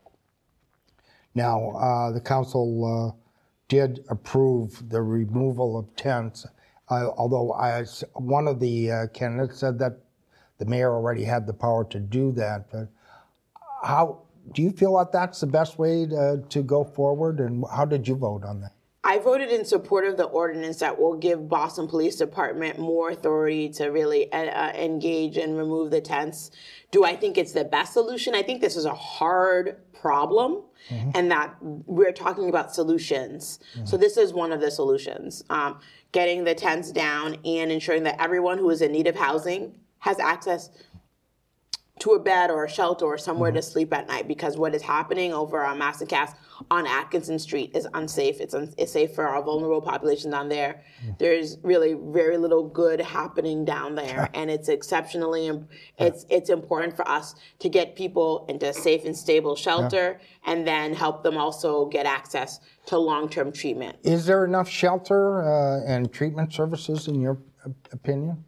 Now, 1.34 1.70
uh, 1.70 2.10
the 2.12 2.20
council 2.20 2.84
uh, 2.84 3.20
did 3.68 4.04
approve 4.10 4.88
the 4.90 5.02
removal 5.02 5.78
of 5.78 5.94
tents, 5.96 6.46
although 6.88 7.52
I, 7.52 7.84
one 8.14 8.46
of 8.46 8.60
the 8.60 8.90
uh, 8.90 9.06
candidates 9.08 9.58
said 9.58 9.78
that 9.78 9.98
the 10.58 10.66
mayor 10.66 10.92
already 10.92 11.24
had 11.24 11.46
the 11.46 11.52
power 11.52 11.84
to 11.84 11.98
do 11.98 12.32
that. 12.32 12.70
But 12.70 12.88
how 13.82 14.22
do 14.52 14.62
you 14.62 14.70
feel 14.70 14.96
that 14.98 15.12
that's 15.12 15.40
the 15.40 15.46
best 15.46 15.78
way 15.78 16.06
to, 16.06 16.44
to 16.48 16.62
go 16.62 16.84
forward, 16.84 17.40
and 17.40 17.64
how 17.74 17.84
did 17.84 18.06
you 18.06 18.14
vote 18.14 18.44
on 18.44 18.60
that? 18.60 18.72
I 19.06 19.18
voted 19.18 19.50
in 19.50 19.66
support 19.66 20.06
of 20.06 20.16
the 20.16 20.24
ordinance 20.24 20.78
that 20.78 20.98
will 20.98 21.14
give 21.14 21.46
Boston 21.46 21.86
Police 21.86 22.16
Department 22.16 22.78
more 22.78 23.10
authority 23.10 23.68
to 23.70 23.88
really 23.88 24.32
uh, 24.32 24.38
uh, 24.38 24.72
engage 24.74 25.36
and 25.36 25.58
remove 25.58 25.90
the 25.90 26.00
tents. 26.00 26.50
Do 26.90 27.04
I 27.04 27.14
think 27.14 27.36
it's 27.36 27.52
the 27.52 27.64
best 27.64 27.92
solution? 27.92 28.34
I 28.34 28.42
think 28.42 28.62
this 28.62 28.76
is 28.76 28.86
a 28.86 28.94
hard 28.94 29.82
problem 29.92 30.62
mm-hmm. 30.88 31.10
and 31.14 31.30
that 31.30 31.54
we're 31.60 32.12
talking 32.12 32.48
about 32.48 32.74
solutions. 32.74 33.58
Mm-hmm. 33.74 33.84
So 33.84 33.98
this 33.98 34.16
is 34.16 34.32
one 34.32 34.52
of 34.52 34.60
the 34.62 34.70
solutions. 34.70 35.44
Um, 35.50 35.80
getting 36.12 36.44
the 36.44 36.54
tents 36.54 36.90
down 36.90 37.36
and 37.44 37.70
ensuring 37.70 38.04
that 38.04 38.18
everyone 38.18 38.56
who 38.56 38.70
is 38.70 38.80
in 38.80 38.90
need 38.90 39.06
of 39.06 39.16
housing 39.16 39.74
has 39.98 40.18
access 40.18 40.70
to 42.04 42.12
a 42.12 42.20
bed 42.20 42.50
or 42.50 42.66
a 42.66 42.68
shelter 42.68 43.06
or 43.06 43.16
somewhere 43.16 43.50
mm-hmm. 43.50 43.56
to 43.56 43.62
sleep 43.62 43.90
at 43.94 44.06
night 44.06 44.28
because 44.28 44.58
what 44.58 44.74
is 44.74 44.82
happening 44.82 45.32
over 45.32 45.64
on 45.64 45.78
Mass 45.78 46.02
and 46.02 46.10
Cass 46.10 46.34
on 46.70 46.86
Atkinson 46.86 47.38
Street 47.38 47.70
is 47.74 47.88
unsafe. 47.94 48.42
It's, 48.42 48.52
un- 48.52 48.74
it's 48.76 48.92
safe 48.92 49.14
for 49.14 49.26
our 49.26 49.42
vulnerable 49.42 49.80
population 49.80 50.30
down 50.30 50.50
there. 50.50 50.82
Mm-hmm. 51.02 51.12
There's 51.18 51.56
really 51.62 51.94
very 51.94 52.36
little 52.36 52.68
good 52.68 53.00
happening 53.00 53.64
down 53.64 53.94
there, 53.94 54.28
and 54.34 54.50
it's 54.50 54.68
exceptionally 54.68 55.50
it's 55.98 56.26
it's 56.28 56.50
important 56.50 56.94
for 56.94 57.08
us 57.08 57.36
to 57.60 57.70
get 57.70 57.96
people 57.96 58.44
into 58.50 58.74
safe 58.74 59.06
and 59.06 59.16
stable 59.16 59.56
shelter, 59.56 60.20
yeah. 60.20 60.52
and 60.52 60.66
then 60.66 60.92
help 60.92 61.22
them 61.22 61.38
also 61.38 61.86
get 61.86 62.04
access 62.04 62.60
to 62.86 62.98
long-term 62.98 63.50
treatment. 63.50 63.96
Is 64.02 64.26
there 64.26 64.44
enough 64.44 64.68
shelter 64.68 65.42
uh, 65.42 65.80
and 65.86 66.12
treatment 66.12 66.52
services 66.52 67.08
in 67.08 67.22
your 67.22 67.38
opinion? 67.92 68.44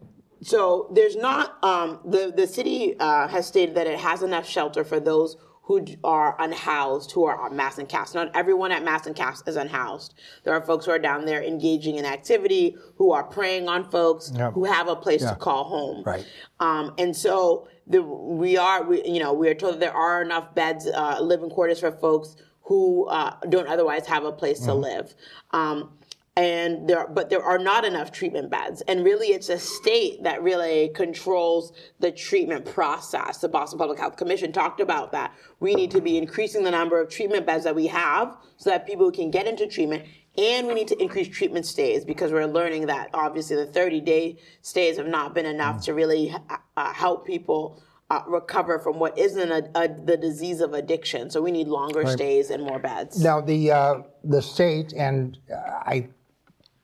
So 0.47 0.89
there's 0.93 1.17
not 1.17 1.61
um, 1.61 1.99
the 2.05 2.33
the 2.35 2.47
city 2.47 2.95
uh, 2.99 3.27
has 3.27 3.45
stated 3.45 3.75
that 3.75 3.85
it 3.85 3.99
has 3.99 4.23
enough 4.23 4.47
shelter 4.47 4.85
for 4.85 4.97
those 4.97 5.35
who 5.63 5.85
are 6.05 6.37
unhoused 6.39 7.11
who 7.11 7.25
are 7.25 7.37
on 7.37 7.53
Mass 7.53 7.77
and 7.77 7.89
Cass. 7.89 8.13
Not 8.13 8.33
everyone 8.33 8.71
at 8.71 8.81
Mass 8.85 9.05
and 9.05 9.13
Cass 9.13 9.43
is 9.45 9.57
unhoused. 9.57 10.13
There 10.45 10.53
are 10.53 10.61
folks 10.61 10.85
who 10.85 10.91
are 10.91 10.99
down 10.99 11.25
there 11.25 11.43
engaging 11.43 11.97
in 11.97 12.05
activity, 12.05 12.77
who 12.95 13.11
are 13.11 13.25
preying 13.25 13.67
on 13.67 13.91
folks, 13.91 14.31
who 14.53 14.63
have 14.63 14.87
a 14.87 14.95
place 14.95 15.23
yeah. 15.23 15.31
to 15.31 15.35
call 15.35 15.65
home. 15.65 16.03
Right. 16.05 16.25
Um, 16.61 16.93
and 16.97 17.13
so 17.13 17.67
the, 17.85 18.01
we 18.01 18.55
are, 18.55 18.85
we, 18.85 19.03
you 19.03 19.19
know, 19.19 19.33
we 19.33 19.49
are 19.49 19.53
told 19.53 19.73
that 19.73 19.79
there 19.81 19.93
are 19.93 20.21
enough 20.21 20.55
beds, 20.55 20.87
uh, 20.87 21.19
living 21.19 21.49
quarters 21.49 21.81
for 21.81 21.91
folks 21.91 22.37
who 22.61 23.05
uh, 23.07 23.35
don't 23.49 23.67
otherwise 23.67 24.05
have 24.07 24.23
a 24.23 24.31
place 24.31 24.59
mm-hmm. 24.59 24.69
to 24.69 24.73
live. 24.73 25.15
Um, 25.51 25.96
and 26.37 26.87
there, 26.87 27.07
but 27.07 27.31
there 27.31 27.43
are 27.43 27.57
not 27.57 27.83
enough 27.83 28.11
treatment 28.11 28.51
beds. 28.51 28.81
And 28.81 29.03
really, 29.03 29.29
it's 29.29 29.49
a 29.49 29.57
state 29.57 30.21
that 30.21 30.43
really 30.43 30.89
controls 30.93 31.73
the 31.99 32.11
treatment 32.11 32.63
process. 32.63 33.39
The 33.39 33.49
Boston 33.49 33.79
Public 33.79 33.97
Health 33.97 34.17
Commission 34.17 34.51
talked 34.51 34.79
about 34.79 35.11
that. 35.13 35.33
We 35.59 35.73
need 35.73 35.89
to 35.91 36.01
be 36.01 36.15
increasing 36.15 36.63
the 36.63 36.69
number 36.69 37.01
of 37.01 37.09
treatment 37.09 37.47
beds 37.47 37.63
that 37.63 37.75
we 37.75 37.87
have 37.87 38.37
so 38.57 38.69
that 38.69 38.85
people 38.85 39.11
can 39.11 39.31
get 39.31 39.47
into 39.47 39.65
treatment. 39.65 40.05
And 40.37 40.67
we 40.67 40.75
need 40.75 40.87
to 40.89 41.01
increase 41.01 41.27
treatment 41.27 41.65
stays 41.65 42.05
because 42.05 42.31
we're 42.31 42.45
learning 42.45 42.85
that 42.85 43.09
obviously 43.15 43.55
the 43.55 43.65
30 43.65 44.01
day 44.01 44.37
stays 44.61 44.97
have 44.97 45.07
not 45.07 45.33
been 45.33 45.47
enough 45.47 45.81
to 45.85 45.95
really 45.95 46.35
uh, 46.77 46.93
help 46.93 47.25
people 47.25 47.81
uh, 48.11 48.21
recover 48.27 48.77
from 48.77 48.99
what 48.99 49.17
isn't 49.17 49.51
a, 49.51 49.69
a, 49.73 49.87
the 49.87 50.15
disease 50.15 50.61
of 50.61 50.73
addiction. 50.73 51.31
So 51.31 51.41
we 51.41 51.51
need 51.51 51.67
longer 51.67 52.01
right. 52.01 52.09
stays 52.09 52.51
and 52.51 52.63
more 52.63 52.77
beds. 52.77 53.21
Now 53.21 53.41
the 53.41 53.71
uh, 53.71 54.01
the 54.23 54.43
state 54.43 54.93
and 54.93 55.37
uh, 55.51 55.55
I 55.57 56.09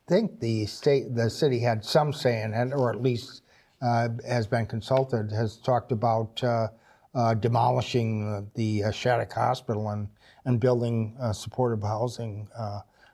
think 0.07 0.39
the 0.39 0.65
state 0.65 1.15
the 1.15 1.29
city 1.29 1.59
had 1.59 1.83
some 1.83 2.13
say 2.13 2.41
in 2.41 2.53
it, 2.53 2.73
or 2.73 2.91
at 2.91 3.01
least 3.01 3.43
uh, 3.81 4.09
has 4.27 4.47
been 4.47 4.65
consulted, 4.65 5.31
has 5.31 5.57
talked 5.57 5.91
about 5.91 6.43
uh, 6.43 6.67
demolishing 7.35 8.49
the 8.55 8.83
Shattuck 8.91 9.33
Hospital 9.33 9.89
and 9.89 10.07
and 10.45 10.59
building 10.59 11.15
supportive 11.33 11.81
housing 11.81 12.47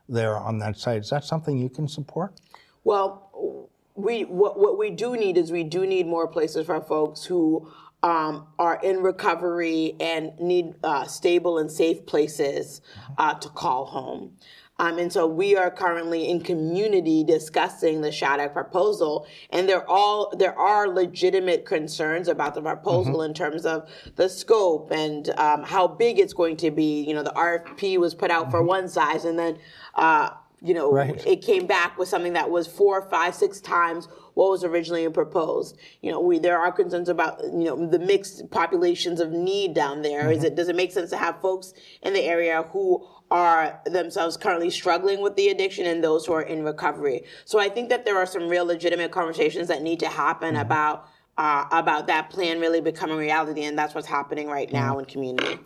there 0.08 0.36
on 0.36 0.58
that 0.58 0.76
site. 0.76 1.00
Is 1.02 1.10
that 1.10 1.24
something 1.24 1.56
you 1.56 1.68
can 1.68 1.88
support? 1.88 2.40
Well, 2.84 3.70
we 3.94 4.24
what, 4.24 4.58
what 4.58 4.78
we 4.78 4.90
do 4.90 5.16
need 5.16 5.36
is 5.36 5.52
we 5.52 5.64
do 5.64 5.86
need 5.86 6.06
more 6.06 6.26
places 6.28 6.66
for 6.66 6.80
folks 6.80 7.24
who 7.24 7.70
um, 8.02 8.46
are 8.58 8.80
in 8.82 9.02
recovery 9.02 9.94
and 10.00 10.38
need 10.38 10.74
uh, 10.82 11.04
stable 11.04 11.58
and 11.58 11.70
safe 11.70 12.06
places 12.06 12.80
uh, 13.18 13.34
to 13.34 13.48
call 13.50 13.86
home. 13.86 14.36
Um, 14.80 14.98
and 14.98 15.12
so 15.12 15.26
we 15.26 15.56
are 15.56 15.70
currently 15.70 16.30
in 16.30 16.40
community 16.40 17.22
discussing 17.22 18.00
the 18.00 18.10
Shattuck 18.10 18.54
proposal, 18.54 19.26
and 19.50 19.68
there 19.68 19.86
all 19.86 20.32
there 20.34 20.58
are 20.58 20.88
legitimate 20.88 21.66
concerns 21.66 22.28
about 22.28 22.54
the 22.54 22.62
proposal 22.62 23.16
mm-hmm. 23.16 23.28
in 23.28 23.34
terms 23.34 23.66
of 23.66 23.90
the 24.16 24.26
scope 24.26 24.90
and 24.90 25.28
um, 25.38 25.64
how 25.64 25.86
big 25.86 26.18
it's 26.18 26.32
going 26.32 26.56
to 26.56 26.70
be. 26.70 27.02
You 27.02 27.12
know, 27.12 27.22
the 27.22 27.32
RFP 27.32 27.98
was 27.98 28.14
put 28.14 28.30
out 28.30 28.44
mm-hmm. 28.44 28.52
for 28.52 28.62
one 28.62 28.88
size, 28.88 29.26
and 29.26 29.38
then 29.38 29.58
uh, 29.96 30.30
you 30.62 30.72
know, 30.72 30.90
right. 30.90 31.26
it 31.26 31.42
came 31.42 31.66
back 31.66 31.98
with 31.98 32.08
something 32.08 32.32
that 32.32 32.48
was 32.48 32.66
four, 32.66 33.02
five, 33.10 33.34
six 33.34 33.60
times 33.60 34.08
what 34.32 34.50
was 34.50 34.64
originally 34.64 35.08
proposed. 35.10 35.76
You 36.00 36.10
know, 36.10 36.20
we 36.20 36.38
there 36.38 36.58
are 36.58 36.72
concerns 36.72 37.10
about 37.10 37.42
you 37.44 37.64
know 37.64 37.86
the 37.86 37.98
mixed 37.98 38.50
populations 38.50 39.20
of 39.20 39.30
need 39.30 39.74
down 39.74 40.00
there. 40.00 40.22
Mm-hmm. 40.22 40.38
Is 40.38 40.44
it 40.44 40.54
does 40.54 40.68
it 40.68 40.76
make 40.76 40.92
sense 40.92 41.10
to 41.10 41.18
have 41.18 41.38
folks 41.42 41.74
in 42.02 42.14
the 42.14 42.22
area 42.22 42.62
who 42.72 43.06
are 43.30 43.80
themselves 43.86 44.36
currently 44.36 44.70
struggling 44.70 45.20
with 45.20 45.36
the 45.36 45.48
addiction 45.48 45.86
and 45.86 46.02
those 46.02 46.26
who 46.26 46.32
are 46.32 46.42
in 46.42 46.64
recovery? 46.64 47.24
So 47.44 47.58
I 47.58 47.68
think 47.68 47.88
that 47.90 48.04
there 48.04 48.16
are 48.16 48.26
some 48.26 48.48
real 48.48 48.64
legitimate 48.64 49.10
conversations 49.12 49.68
that 49.68 49.82
need 49.82 50.00
to 50.00 50.08
happen 50.08 50.54
mm-hmm. 50.54 50.62
about 50.62 51.06
uh, 51.38 51.64
about 51.72 52.06
that 52.08 52.28
plan 52.28 52.60
really 52.60 52.80
becoming 52.80 53.16
reality, 53.16 53.64
and 53.64 53.78
that's 53.78 53.94
what's 53.94 54.06
happening 54.06 54.48
right 54.48 54.70
now 54.72 54.90
mm-hmm. 54.90 55.00
in 55.00 55.04
community. 55.06 55.58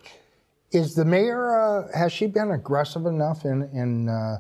Is 0.70 0.94
the 0.94 1.04
mayor 1.04 1.58
uh, 1.58 1.98
has 1.98 2.12
she 2.12 2.26
been 2.26 2.50
aggressive 2.50 3.06
enough 3.06 3.44
in 3.44 3.62
in 3.72 4.08
uh, 4.08 4.38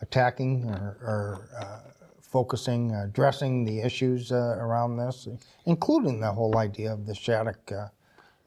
attacking 0.00 0.64
or, 0.64 0.96
or 1.02 1.48
uh, 1.60 1.90
focusing, 2.20 2.94
addressing 2.94 3.64
the 3.64 3.80
issues 3.80 4.32
uh, 4.32 4.56
around 4.58 4.96
this, 4.96 5.28
including 5.64 6.20
the 6.20 6.30
whole 6.30 6.58
idea 6.58 6.92
of 6.92 7.06
the 7.06 7.14
Shattuck 7.14 7.72
uh, 7.72 7.86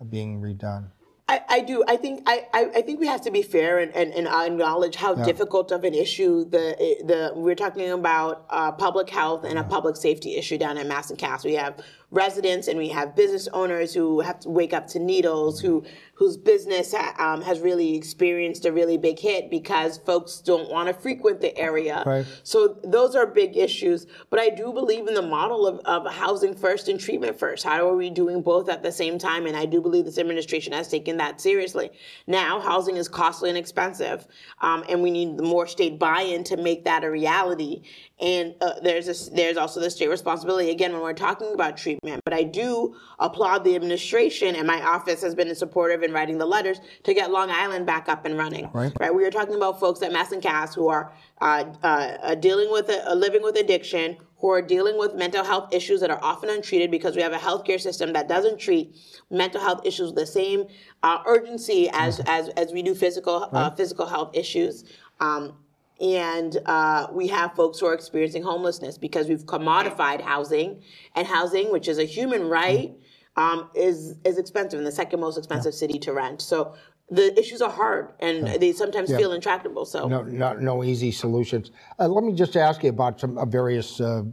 being 0.09 0.41
redone? 0.41 0.91
I, 1.27 1.41
I, 1.49 1.61
do. 1.61 1.83
I 1.87 1.95
think 1.97 2.23
I, 2.25 2.45
I 2.53 2.81
think 2.81 2.99
we 2.99 3.07
have 3.07 3.21
to 3.21 3.31
be 3.31 3.41
fair 3.41 3.79
and, 3.79 3.93
and, 3.95 4.13
and 4.13 4.27
acknowledge 4.27 4.95
how 4.95 5.15
yeah. 5.15 5.23
difficult 5.25 5.71
of 5.71 5.83
an 5.83 5.93
issue 5.93 6.45
the 6.45 6.75
the 7.05 7.31
we're 7.35 7.55
talking 7.55 7.89
about 7.91 8.45
uh, 8.49 8.71
public 8.71 9.09
health 9.09 9.43
and 9.43 9.55
yeah. 9.55 9.61
a 9.61 9.63
public 9.63 9.95
safety 9.95 10.35
issue 10.35 10.57
down 10.57 10.77
at 10.77 10.87
Mass 10.87 11.09
and 11.09 11.19
Cass. 11.19 11.43
We 11.43 11.55
have 11.55 11.81
residents 12.11 12.67
and 12.67 12.77
we 12.77 12.89
have 12.89 13.15
business 13.15 13.47
owners 13.53 13.93
who 13.93 14.19
have 14.21 14.39
to 14.39 14.49
wake 14.49 14.73
up 14.73 14.87
to 14.87 14.99
needles, 14.99 15.59
who 15.59 15.83
whose 16.19 16.35
business 16.35 16.93
um, 17.17 17.41
has 17.41 17.61
really 17.61 17.95
experienced 17.95 18.65
a 18.65 18.71
really 18.73 18.97
big 18.97 19.17
hit 19.17 19.49
because 19.49 19.99
folks 19.99 20.39
don't 20.39 20.69
want 20.69 20.87
to 20.87 20.93
frequent 20.93 21.39
the 21.39 21.57
area. 21.57 22.03
Right. 22.05 22.25
So 22.43 22.77
those 22.83 23.15
are 23.15 23.25
big 23.25 23.55
issues. 23.55 24.05
But 24.29 24.41
I 24.41 24.49
do 24.49 24.73
believe 24.73 25.07
in 25.07 25.13
the 25.13 25.21
model 25.21 25.65
of, 25.65 25.79
of 25.85 26.11
housing 26.11 26.55
first 26.55 26.89
and 26.89 26.99
treatment 26.99 27.39
first. 27.39 27.63
How 27.63 27.87
are 27.87 27.95
we 27.95 28.09
doing 28.09 28.41
both 28.41 28.67
at 28.67 28.83
the 28.83 28.91
same 28.91 29.17
time? 29.17 29.45
And 29.45 29.55
I 29.55 29.65
do 29.65 29.79
believe 29.79 30.03
this 30.03 30.17
administration 30.17 30.73
has 30.73 30.89
taken 30.89 31.15
that 31.17 31.38
seriously. 31.39 31.91
Now, 32.27 32.59
housing 32.59 32.97
is 32.97 33.07
costly 33.07 33.49
and 33.49 33.57
expensive, 33.57 34.27
um, 34.61 34.83
and 34.89 35.01
we 35.01 35.11
need 35.11 35.39
more 35.39 35.67
state 35.67 35.97
buy-in 35.97 36.43
to 36.45 36.57
make 36.57 36.85
that 36.85 37.03
a 37.03 37.09
reality. 37.09 37.83
And 38.19 38.55
uh, 38.59 38.79
there's 38.83 39.07
a, 39.07 39.33
there's 39.33 39.57
also 39.57 39.79
the 39.79 39.89
state 39.89 40.09
responsibility 40.09 40.71
again 40.71 40.91
when 40.91 41.01
we're 41.01 41.13
talking 41.13 41.53
about 41.53 41.77
treatment. 41.77 42.21
But 42.25 42.33
I 42.33 42.43
do 42.43 42.95
applaud 43.19 43.63
the 43.63 43.75
administration, 43.75 44.55
and 44.55 44.67
my 44.67 44.81
office 44.81 45.21
has 45.21 45.33
been 45.33 45.53
supportive 45.55 46.03
in 46.03 46.11
writing 46.11 46.37
the 46.37 46.45
letters 46.45 46.79
to 47.03 47.13
get 47.13 47.31
Long 47.31 47.49
Island 47.49 47.85
back 47.85 48.09
up 48.09 48.25
and 48.25 48.37
running. 48.37 48.69
Right. 48.73 48.91
Right. 48.99 49.13
We 49.13 49.25
are 49.25 49.31
talking 49.31 49.55
about 49.55 49.79
folks 49.79 50.01
at 50.01 50.11
Mass 50.11 50.31
and 50.31 50.41
Cass 50.41 50.75
who 50.75 50.89
are 50.89 51.13
uh, 51.39 51.63
uh, 51.81 52.35
dealing 52.35 52.69
with 52.71 52.89
a, 52.89 53.15
living 53.15 53.41
with 53.41 53.57
addiction, 53.57 54.17
who 54.39 54.49
are 54.49 54.61
dealing 54.61 54.97
with 54.97 55.13
mental 55.15 55.43
health 55.43 55.73
issues 55.73 55.99
that 56.01 56.09
are 56.09 56.19
often 56.23 56.49
untreated 56.49 56.89
because 56.89 57.15
we 57.15 57.21
have 57.21 57.33
a 57.33 57.37
healthcare 57.37 57.79
system 57.79 58.13
that 58.13 58.27
doesn't 58.27 58.57
treat 58.57 58.95
mental 59.29 59.61
health 59.61 59.85
issues 59.85 60.07
with 60.07 60.15
the 60.15 60.25
same 60.25 60.65
uh, 61.03 61.19
urgency 61.25 61.89
as, 61.91 62.19
mm-hmm. 62.19 62.29
as 62.29 62.49
as 62.49 62.71
we 62.71 62.81
do 62.81 62.95
physical 62.95 63.49
uh, 63.51 63.69
physical 63.71 64.05
health 64.05 64.31
issues. 64.35 64.85
Um, 65.19 65.53
and 65.99 66.57
uh, 66.65 67.07
we 67.11 67.27
have 67.27 67.53
folks 67.55 67.79
who 67.79 67.85
are 67.85 67.93
experiencing 67.93 68.41
homelessness 68.41 68.97
because 68.97 69.27
we've 69.27 69.45
commodified 69.45 70.21
housing, 70.21 70.81
and 71.15 71.27
housing, 71.27 71.71
which 71.73 71.89
is 71.89 71.97
a 71.97 72.05
human 72.05 72.47
right, 72.47 72.95
um, 73.35 73.69
is 73.75 74.15
is 74.23 74.37
expensive 74.37 74.79
and 74.79 74.87
the 74.87 74.91
second 74.91 75.19
most 75.19 75.37
expensive 75.37 75.73
yeah. 75.73 75.79
city 75.79 75.99
to 75.99 76.13
rent. 76.13 76.41
So 76.41 76.75
the 77.11 77.37
issues 77.39 77.61
are 77.61 77.71
hard, 77.71 78.13
and 78.19 78.47
they 78.61 78.71
sometimes 78.71 79.09
yeah. 79.09 79.17
feel 79.17 79.33
intractable. 79.33 79.85
So 79.85 80.07
no, 80.07 80.21
no, 80.23 80.53
no 80.53 80.83
easy 80.83 81.11
solutions. 81.11 81.71
Uh, 81.97 82.07
let 82.07 82.23
me 82.23 82.33
just 82.33 82.55
ask 82.55 82.83
you 82.83 82.89
about 82.89 83.19
some 83.19 83.37
uh, 83.37 83.45
various 83.45 83.99
uh, 83.99 84.23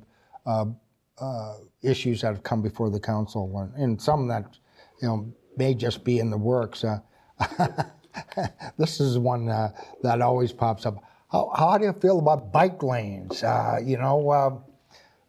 uh, 0.44 0.66
uh, 1.18 1.54
issues 1.82 2.20
that 2.20 2.28
have 2.28 2.42
come 2.42 2.62
before 2.62 2.90
the 2.90 3.00
council, 3.00 3.70
and 3.76 4.00
some 4.00 4.28
that 4.28 4.58
you 5.00 5.08
know 5.08 5.32
may 5.56 5.74
just 5.74 6.04
be 6.04 6.18
in 6.18 6.30
the 6.30 6.38
works. 6.38 6.84
this 8.78 9.00
is 9.00 9.18
one 9.18 9.46
that 9.46 10.20
always 10.22 10.52
pops 10.52 10.86
up 10.86 11.02
how, 11.30 11.52
how 11.54 11.78
do 11.78 11.84
you 11.84 11.92
feel 11.92 12.18
about 12.18 12.52
bike 12.52 12.82
lanes? 12.82 13.42
Uh, 13.42 13.78
you 13.82 13.98
know, 13.98 14.30
uh, 14.30 14.50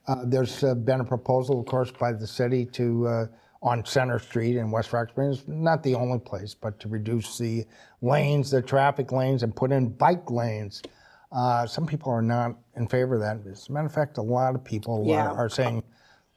uh, 0.07 0.23
there's 0.25 0.63
uh, 0.63 0.75
been 0.75 1.01
a 1.01 1.05
proposal, 1.05 1.59
of 1.59 1.65
course, 1.65 1.91
by 1.91 2.13
the 2.13 2.27
city 2.27 2.65
to 2.65 3.07
uh, 3.07 3.25
on 3.61 3.85
Center 3.85 4.19
Street 4.19 4.55
in 4.55 4.71
West 4.71 4.93
Roxbury, 4.93 5.39
not 5.47 5.83
the 5.83 5.95
only 5.95 6.19
place, 6.19 6.53
but 6.53 6.79
to 6.79 6.87
reduce 6.87 7.37
the 7.37 7.65
lanes, 8.01 8.51
the 8.51 8.61
traffic 8.61 9.11
lanes, 9.11 9.43
and 9.43 9.55
put 9.55 9.71
in 9.71 9.89
bike 9.89 10.29
lanes. 10.29 10.83
Uh, 11.31 11.65
some 11.65 11.85
people 11.85 12.11
are 12.11 12.21
not 12.21 12.55
in 12.75 12.87
favor 12.87 13.15
of 13.15 13.21
that. 13.21 13.39
As 13.49 13.67
a 13.67 13.71
matter 13.71 13.87
of 13.87 13.93
fact, 13.93 14.17
a 14.17 14.21
lot 14.21 14.55
of 14.55 14.63
people 14.63 15.03
yeah. 15.07 15.27
are, 15.27 15.45
are 15.45 15.49
saying 15.49 15.83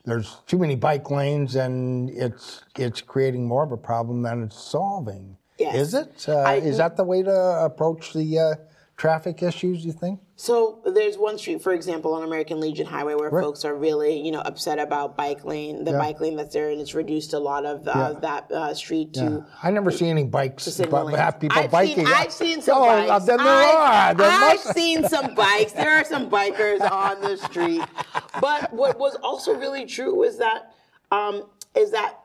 there's 0.04 0.38
too 0.46 0.58
many 0.58 0.74
bike 0.76 1.10
lanes 1.10 1.56
and 1.56 2.10
it's 2.10 2.62
it's 2.76 3.00
creating 3.00 3.46
more 3.46 3.62
of 3.62 3.72
a 3.72 3.76
problem 3.76 4.22
than 4.22 4.42
it's 4.42 4.58
solving. 4.58 5.36
Yes. 5.58 5.74
Is 5.76 5.94
it? 5.94 6.24
Uh, 6.26 6.38
I, 6.38 6.54
is 6.54 6.78
that 6.78 6.96
the 6.96 7.04
way 7.04 7.22
to 7.22 7.64
approach 7.64 8.14
the 8.14 8.38
uh, 8.38 8.54
traffic 9.00 9.42
issues, 9.42 9.82
you 9.82 9.92
think? 9.92 10.20
So 10.36 10.80
there's 10.84 11.16
one 11.16 11.38
street, 11.38 11.62
for 11.62 11.72
example, 11.72 12.12
on 12.12 12.22
American 12.22 12.60
Legion 12.60 12.86
Highway, 12.86 13.14
where 13.14 13.30
right. 13.30 13.42
folks 13.42 13.64
are 13.64 13.74
really, 13.74 14.20
you 14.20 14.30
know, 14.30 14.40
upset 14.40 14.78
about 14.78 15.16
bike 15.16 15.42
lane, 15.42 15.84
the 15.84 15.92
yeah. 15.92 15.98
bike 15.98 16.20
lane 16.20 16.36
that's 16.36 16.52
there, 16.52 16.68
and 16.68 16.80
it's 16.82 16.94
reduced 16.94 17.32
a 17.32 17.38
lot 17.38 17.64
of 17.64 17.88
uh, 17.88 17.92
yeah. 17.94 18.20
that 18.20 18.52
uh, 18.52 18.74
street 18.74 19.14
to. 19.14 19.24
Yeah. 19.24 19.40
I 19.62 19.70
never 19.70 19.90
see 19.90 20.06
any 20.06 20.24
bikes, 20.24 20.78
but 20.90 21.06
have 21.14 21.40
people 21.40 21.58
I've 21.58 21.70
biking. 21.70 22.04
Seen, 22.04 22.14
I've 22.14 22.32
seen 22.32 22.60
some 22.60 22.76
oh, 22.76 22.84
bikes. 22.84 23.24
Then 23.24 23.38
there 23.38 23.46
I've, 23.46 23.74
are. 23.74 24.14
There 24.14 24.30
I've 24.30 24.60
seen 24.60 25.08
some 25.08 25.34
bikes. 25.34 25.72
There 25.72 25.96
are 25.96 26.04
some 26.04 26.28
bikers 26.28 26.82
on 26.90 27.22
the 27.22 27.38
street. 27.38 27.82
But 28.38 28.70
what 28.70 28.98
was 28.98 29.16
also 29.22 29.54
really 29.54 29.86
true 29.86 30.24
is 30.24 30.36
that 30.36 30.74
um, 31.10 31.44
is 31.74 31.90
that 31.92 32.20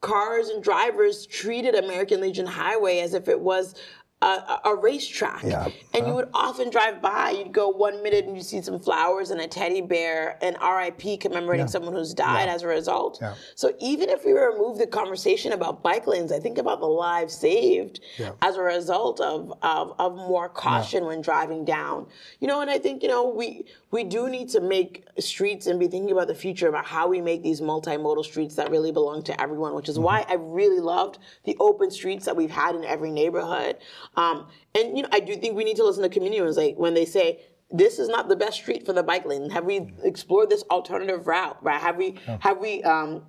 cars 0.00 0.48
and 0.48 0.62
drivers 0.62 1.26
treated 1.26 1.74
American 1.74 2.20
Legion 2.20 2.46
Highway 2.46 2.98
as 3.00 3.14
if 3.14 3.28
it 3.28 3.40
was 3.40 3.74
a, 4.22 4.60
a 4.66 4.76
racetrack. 4.76 5.42
Yeah. 5.42 5.68
And 5.94 6.06
you 6.06 6.14
would 6.14 6.28
often 6.32 6.70
drive 6.70 7.02
by, 7.02 7.30
you'd 7.30 7.52
go 7.52 7.68
one 7.68 8.02
minute 8.02 8.24
and 8.24 8.36
you 8.36 8.42
see 8.42 8.62
some 8.62 8.78
flowers 8.78 9.30
and 9.30 9.40
a 9.40 9.46
teddy 9.46 9.80
bear 9.80 10.38
and 10.42 10.56
RIP 10.62 11.20
commemorating 11.20 11.66
yeah. 11.66 11.70
someone 11.70 11.94
who's 11.94 12.14
died 12.14 12.46
yeah. 12.46 12.54
as 12.54 12.62
a 12.62 12.68
result. 12.68 13.22
So 13.54 13.72
even 13.80 14.08
if 14.08 14.24
we 14.24 14.32
remove 14.32 14.78
the 14.78 14.86
conversation 14.86 15.52
about 15.52 15.82
bike 15.82 16.06
lanes, 16.06 16.32
I 16.32 16.38
think 16.38 16.58
about 16.58 16.80
the 16.80 16.86
lives 16.86 17.34
saved 17.34 18.00
as 18.40 18.56
a 18.56 18.62
result 18.62 19.20
of, 19.20 19.52
of, 19.62 19.94
of 19.98 20.14
more 20.14 20.48
caution 20.48 21.04
when 21.04 21.20
driving 21.20 21.64
down. 21.64 22.06
You 22.40 22.48
know, 22.48 22.60
and 22.60 22.70
I 22.70 22.78
think, 22.78 23.02
you 23.02 23.08
know, 23.08 23.28
we 23.28 23.64
we 23.92 24.04
do 24.04 24.28
need 24.30 24.48
to 24.48 24.60
make 24.60 25.04
streets 25.18 25.66
and 25.66 25.78
be 25.78 25.86
thinking 25.86 26.10
about 26.10 26.26
the 26.26 26.34
future 26.34 26.66
about 26.66 26.86
how 26.86 27.06
we 27.08 27.20
make 27.20 27.42
these 27.42 27.60
multimodal 27.60 28.24
streets 28.24 28.54
that 28.54 28.70
really 28.70 28.90
belong 28.90 29.22
to 29.24 29.38
everyone, 29.40 29.74
which 29.74 29.88
is 29.88 29.96
mm-hmm. 29.96 30.04
why 30.04 30.24
I 30.28 30.34
really 30.34 30.80
loved 30.80 31.18
the 31.44 31.56
open 31.60 31.90
streets 31.90 32.24
that 32.24 32.34
we've 32.34 32.50
had 32.50 32.74
in 32.74 32.84
every 32.84 33.10
neighborhood. 33.10 33.76
Um, 34.16 34.46
and 34.74 34.96
you 34.96 35.02
know, 35.02 35.08
I 35.12 35.20
do 35.20 35.36
think 35.36 35.56
we 35.56 35.64
need 35.64 35.76
to 35.76 35.84
listen 35.84 36.02
to 36.02 36.08
communities 36.08 36.56
like 36.56 36.76
when 36.76 36.94
they 36.94 37.04
say 37.04 37.40
this 37.70 37.98
is 37.98 38.08
not 38.08 38.28
the 38.28 38.36
best 38.36 38.58
street 38.58 38.84
for 38.84 38.92
the 38.92 39.02
bike 39.02 39.24
lane. 39.24 39.50
Have 39.50 39.64
we 39.64 39.92
explored 40.02 40.50
this 40.50 40.62
alternative 40.70 41.26
route? 41.26 41.56
Right? 41.62 41.80
Have 41.80 41.96
we 41.96 42.16
have 42.40 42.58
we 42.58 42.82
um, 42.82 43.22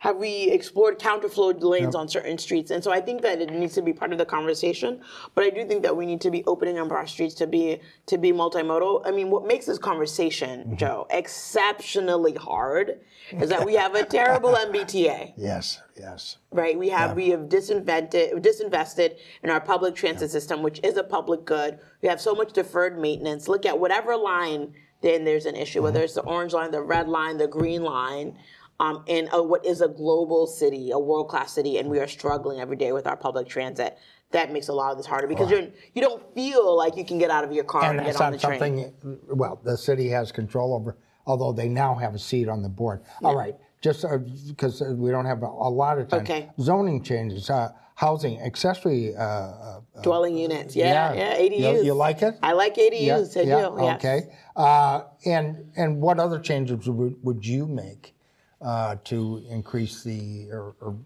have 0.00 0.16
we 0.16 0.44
explored 0.44 0.98
counterflow 0.98 1.62
lanes 1.62 1.94
on 1.94 2.08
certain 2.08 2.38
streets? 2.38 2.70
And 2.70 2.82
so 2.82 2.90
I 2.90 3.02
think 3.02 3.20
that 3.20 3.42
it 3.42 3.50
needs 3.50 3.74
to 3.74 3.82
be 3.82 3.92
part 3.92 4.12
of 4.12 4.18
the 4.18 4.24
conversation. 4.24 5.02
But 5.34 5.44
I 5.44 5.50
do 5.50 5.66
think 5.66 5.82
that 5.82 5.94
we 5.94 6.06
need 6.06 6.22
to 6.22 6.30
be 6.30 6.42
opening 6.46 6.78
up 6.78 6.90
our 6.90 7.06
streets 7.06 7.34
to 7.34 7.46
be 7.46 7.80
to 8.06 8.16
be 8.16 8.32
multimodal. 8.32 9.02
I 9.04 9.10
mean, 9.10 9.30
what 9.30 9.46
makes 9.46 9.66
this 9.66 9.76
conversation, 9.76 10.60
mm-hmm. 10.60 10.76
Joe, 10.76 11.06
exceptionally 11.10 12.34
hard 12.34 13.00
is 13.32 13.50
that 13.50 13.66
we 13.66 13.74
have 13.74 13.94
a 13.94 14.02
terrible 14.18 14.54
MBTA 14.54 15.34
Yes, 15.36 15.82
yes. 15.98 16.38
right? 16.50 16.78
We 16.78 16.88
have 16.88 17.14
we 17.14 17.28
have 17.28 17.50
disinvented 17.50 18.40
disinvested 18.40 19.18
in 19.42 19.50
our 19.50 19.60
public 19.60 19.94
transit 19.94 20.30
system, 20.30 20.62
which 20.62 20.80
is 20.82 20.96
a 20.96 21.04
public 21.04 21.44
good. 21.44 21.78
We 22.00 22.08
have 22.08 22.22
so 22.22 22.34
much 22.34 22.54
deferred 22.54 22.98
maintenance. 22.98 23.48
Look 23.48 23.66
at 23.66 23.78
whatever 23.78 24.16
line, 24.16 24.72
then 25.02 25.24
there's 25.24 25.44
an 25.44 25.56
issue. 25.56 25.82
Whether 25.82 25.98
mm-hmm. 25.98 26.04
it's 26.04 26.14
the 26.14 26.22
orange 26.22 26.54
line, 26.54 26.70
the 26.70 26.80
red 26.80 27.06
line, 27.06 27.36
the 27.36 27.46
green 27.46 27.82
line, 27.82 28.38
um, 28.80 29.04
in 29.06 29.28
a, 29.32 29.42
what 29.42 29.64
is 29.64 29.82
a 29.82 29.88
global 29.88 30.46
city, 30.46 30.90
a 30.90 30.98
world 30.98 31.28
class 31.28 31.52
city, 31.52 31.76
and 31.76 31.88
we 31.88 32.00
are 32.00 32.08
struggling 32.08 32.60
every 32.60 32.76
day 32.76 32.92
with 32.92 33.06
our 33.06 33.16
public 33.16 33.46
transit. 33.46 33.98
That 34.32 34.52
makes 34.52 34.68
a 34.68 34.72
lot 34.72 34.90
of 34.90 34.96
this 34.96 35.06
harder 35.06 35.26
because 35.26 35.50
you're 35.50 35.66
you 35.92 36.00
don't 36.00 36.22
feel 36.34 36.76
like 36.76 36.96
you 36.96 37.04
can 37.04 37.18
get 37.18 37.30
out 37.30 37.44
of 37.44 37.52
your 37.52 37.64
car 37.64 37.84
and, 37.90 37.98
And 37.98 38.06
get 38.06 38.20
on 38.20 38.32
the 38.32 38.38
train. 38.38 38.58
something, 38.58 39.18
well, 39.28 39.60
the 39.62 39.76
city 39.76 40.08
has 40.08 40.32
control 40.32 40.72
over, 40.72 40.96
although 41.26 41.52
they 41.52 41.68
now 41.68 41.94
have 41.96 42.14
a 42.14 42.18
seat 42.18 42.48
on 42.48 42.62
the 42.62 42.68
board. 42.68 43.02
All 43.22 43.36
right, 43.36 43.54
just 43.82 44.06
because 44.48 44.80
we 44.80 45.10
don't 45.10 45.26
have 45.26 45.42
a, 45.42 45.46
a 45.46 45.68
lot 45.68 45.98
of 45.98 46.08
time. 46.08 46.20
Okay. 46.20 46.48
Zoning 46.60 47.02
changes, 47.02 47.50
uh, 47.50 47.72
housing, 47.96 48.40
accessory, 48.40 49.14
uh, 49.16 49.20
uh, 49.20 49.80
Dwelling 50.02 50.38
units, 50.38 50.74
yeah, 50.74 51.12
yeah, 51.12 51.36
yeah 51.36 51.48
ADUs. 51.48 51.78
You, 51.78 51.84
you 51.86 51.94
like 51.94 52.22
it? 52.22 52.38
I 52.42 52.52
like 52.52 52.76
ADUs. 52.76 53.36
I 53.36 53.44
do. 53.44 53.50
Yes. 53.50 53.96
Okay. 53.96 54.22
Uh, 54.56 55.02
and 55.26 55.70
and 55.76 56.00
what 56.00 56.18
other 56.18 56.38
changes 56.38 56.88
would, 56.88 57.16
would 57.22 57.44
you 57.44 57.66
make 57.66 58.14
uh, 58.60 58.96
to 59.04 59.44
increase 59.48 60.02
the 60.02 60.48
or, 60.50 60.74
or 60.80 60.96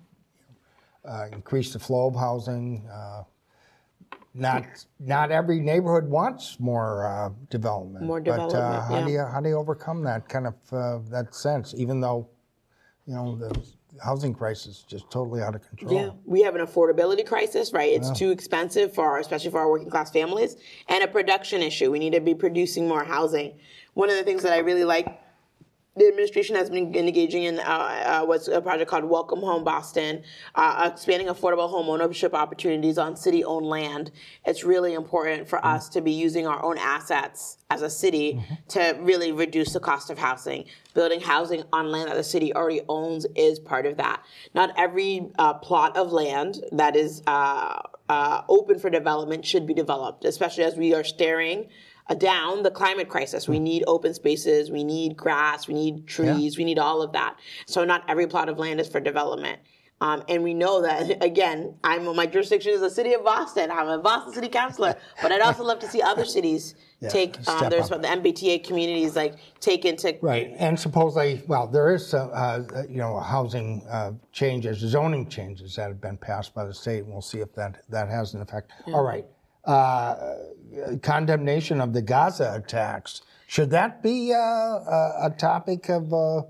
uh, 1.09 1.27
increase 1.33 1.73
the 1.73 1.79
flow 1.79 2.09
of 2.09 2.15
housing? 2.15 2.87
Uh, 2.93 3.23
not 4.35 4.65
not 4.99 5.31
every 5.31 5.61
neighborhood 5.61 6.09
wants 6.11 6.59
more 6.59 7.07
uh, 7.07 7.31
development. 7.51 8.05
More 8.05 8.21
development. 8.21 8.53
But 8.53 8.59
uh, 8.59 8.81
how 8.83 8.99
yeah. 8.99 9.05
do 9.05 9.13
you 9.13 9.25
how 9.25 9.41
do 9.41 9.49
you 9.49 9.57
overcome 9.57 10.03
that 10.05 10.29
kind 10.29 10.47
of 10.49 10.55
uh, 10.73 10.99
that 11.11 11.35
sense? 11.35 11.75
Even 11.77 12.01
though 12.01 12.29
you 13.07 13.15
know 13.15 13.37
the 13.37 13.65
housing 14.03 14.35
crisis 14.35 14.79
is 14.79 14.83
just 14.83 15.09
totally 15.11 15.41
out 15.41 15.55
of 15.55 15.67
control. 15.69 15.95
Yeah, 15.95 16.11
we 16.25 16.43
have 16.43 16.57
an 16.57 16.67
affordability 16.67 17.25
crisis, 17.25 17.73
right? 17.73 17.93
It's 17.93 18.11
too 18.11 18.31
expensive 18.31 18.93
for 18.93 19.05
our, 19.05 19.19
especially 19.19 19.53
for 19.53 19.61
our 19.61 19.71
working 19.71 19.89
class 19.89 20.11
families, 20.11 20.57
and 20.89 21.05
a 21.05 21.07
production 21.07 21.63
issue. 21.63 21.93
We 21.93 22.01
need 22.01 22.15
to 22.15 22.21
be 22.21 22.35
producing 22.35 22.89
more 22.89 23.05
housing. 23.05 23.59
One 23.95 24.11
of 24.11 24.17
the 24.17 24.25
things 24.25 24.43
that 24.43 24.53
I 24.53 24.59
really 24.59 24.85
like 24.85 25.21
the 25.97 26.09
administration 26.09 26.57
has 26.57 26.71
been 26.71 26.95
engaging 26.95 27.45
in 27.45 27.61
uh, 27.61 27.63
uh, 27.63 28.25
what's 28.25 28.49
a 28.49 28.61
project 28.61 28.91
called 28.91 29.05
Welcome 29.05 29.41
Home 29.41 29.63
Boston, 29.63 30.23
uh, 30.57 30.91
expanding 30.93 31.29
affordable 31.29 31.71
home 31.71 31.89
ownership 31.89 32.35
opportunities 32.35 32.99
on 32.99 33.17
city-owned 33.17 33.67
land. 33.67 34.11
It's 34.45 34.65
really 34.65 34.95
important 34.95 35.49
for 35.49 35.65
us 35.65 35.89
to 35.91 36.01
be 36.01 36.11
using 36.11 36.47
our 36.47 36.63
own 36.65 36.79
assets 36.79 37.59
as 37.71 37.83
a 37.83 37.91
city 37.91 38.45
to 38.69 38.99
really 39.01 39.31
reduce 39.31 39.73
the 39.73 39.81
cost 39.81 40.11
of 40.11 40.19
housing. 40.19 40.65
Building 40.95 41.21
housing 41.21 41.65
on 41.73 41.91
land 41.91 42.09
that 42.09 42.17
the 42.17 42.25
city 42.25 42.55
already 42.55 42.81
owns 42.89 43.27
is 43.35 43.59
part 43.59 43.85
of 43.85 43.97
that. 43.97 44.23
Not 44.55 44.73
every 44.77 45.29
uh, 45.39 45.55
plot 45.55 45.97
of 45.97 46.13
land 46.13 46.65
that 46.73 46.95
is 46.95 47.23
uh, 47.27 47.83
uh, 48.09 48.43
open 48.49 48.79
for 48.79 48.91
development 48.91 49.45
should 49.45 49.67
be 49.67 49.75
developed, 49.75 50.25
especially 50.25 50.65
as 50.65 50.77
we 50.77 50.95
are 50.95 51.05
staring 51.05 51.69
uh, 52.09 52.15
down 52.15 52.63
the 52.63 52.71
climate 52.71 53.09
crisis. 53.09 53.49
We 53.49 53.59
need 53.59 53.83
open 53.87 54.15
spaces, 54.15 54.71
we 54.71 54.85
need 54.85 55.17
grass, 55.17 55.67
we 55.67 55.75
need 55.75 56.07
trees, 56.07 56.57
we 56.57 56.65
need 56.65 56.79
all 56.79 57.03
of 57.03 57.13
that. 57.13 57.39
So 57.67 57.85
not 57.85 58.05
every 58.09 58.27
plot 58.27 58.49
of 58.49 58.59
land 58.59 58.81
is 58.81 58.89
for 58.89 59.01
development. 59.01 59.61
Um, 60.01 60.23
and 60.29 60.43
we 60.43 60.55
know 60.55 60.83
that 60.83 61.23
again. 61.25 61.77
I'm 61.85 62.05
my 62.17 62.27
jurisdiction 62.27 62.73
is 62.73 62.81
the 62.81 62.91
city 62.91 63.15
of 63.15 63.25
Boston. 63.25 63.71
I'm 63.71 63.89
a 63.89 63.99
Boston 63.99 64.33
City 64.35 64.49
Councilor, 64.49 64.97
but 65.23 65.33
I'd 65.33 65.41
also 65.41 65.65
love 65.65 65.79
to 65.81 65.89
see 65.89 66.03
other 66.03 66.25
cities 66.25 66.75
take 67.09 67.37
um, 67.49 67.69
there's 67.71 67.89
the 67.89 67.99
MBTA 67.99 68.65
communities 68.65 69.17
like 69.17 69.37
take 69.61 69.85
into 69.85 70.17
Right, 70.23 70.55
and 70.59 70.79
supposedly, 70.79 71.43
well, 71.47 71.67
there 71.67 71.95
is, 71.95 72.15
uh, 72.15 72.27
uh, 72.27 72.83
you 72.89 72.99
know, 72.99 73.19
housing 73.21 73.85
uh, 73.91 74.13
changes, 74.33 74.79
zoning 74.79 75.29
changes 75.29 75.77
that 75.77 75.89
have 75.89 76.01
been 76.01 76.17
passed 76.17 76.55
by 76.55 76.65
the 76.65 76.75
state, 76.75 77.05
and 77.05 77.13
we'll 77.13 77.23
see 77.23 77.41
if 77.41 77.55
that, 77.55 77.83
that 77.89 78.09
has 78.09 78.35
an 78.35 78.43
effect. 78.43 78.73
All 78.87 79.05
right, 79.05 79.27
uh, 79.65 80.35
condemnation 81.03 81.81
of 81.81 81.93
the 81.93 82.03
Gaza 82.03 82.55
attacks, 82.55 83.23
should 83.47 83.71
that 83.71 84.03
be 84.03 84.33
uh, 84.33 84.37
a, 84.39 85.27
a 85.27 85.35
topic 85.37 85.89
of 85.89 86.13
uh, 86.13 86.43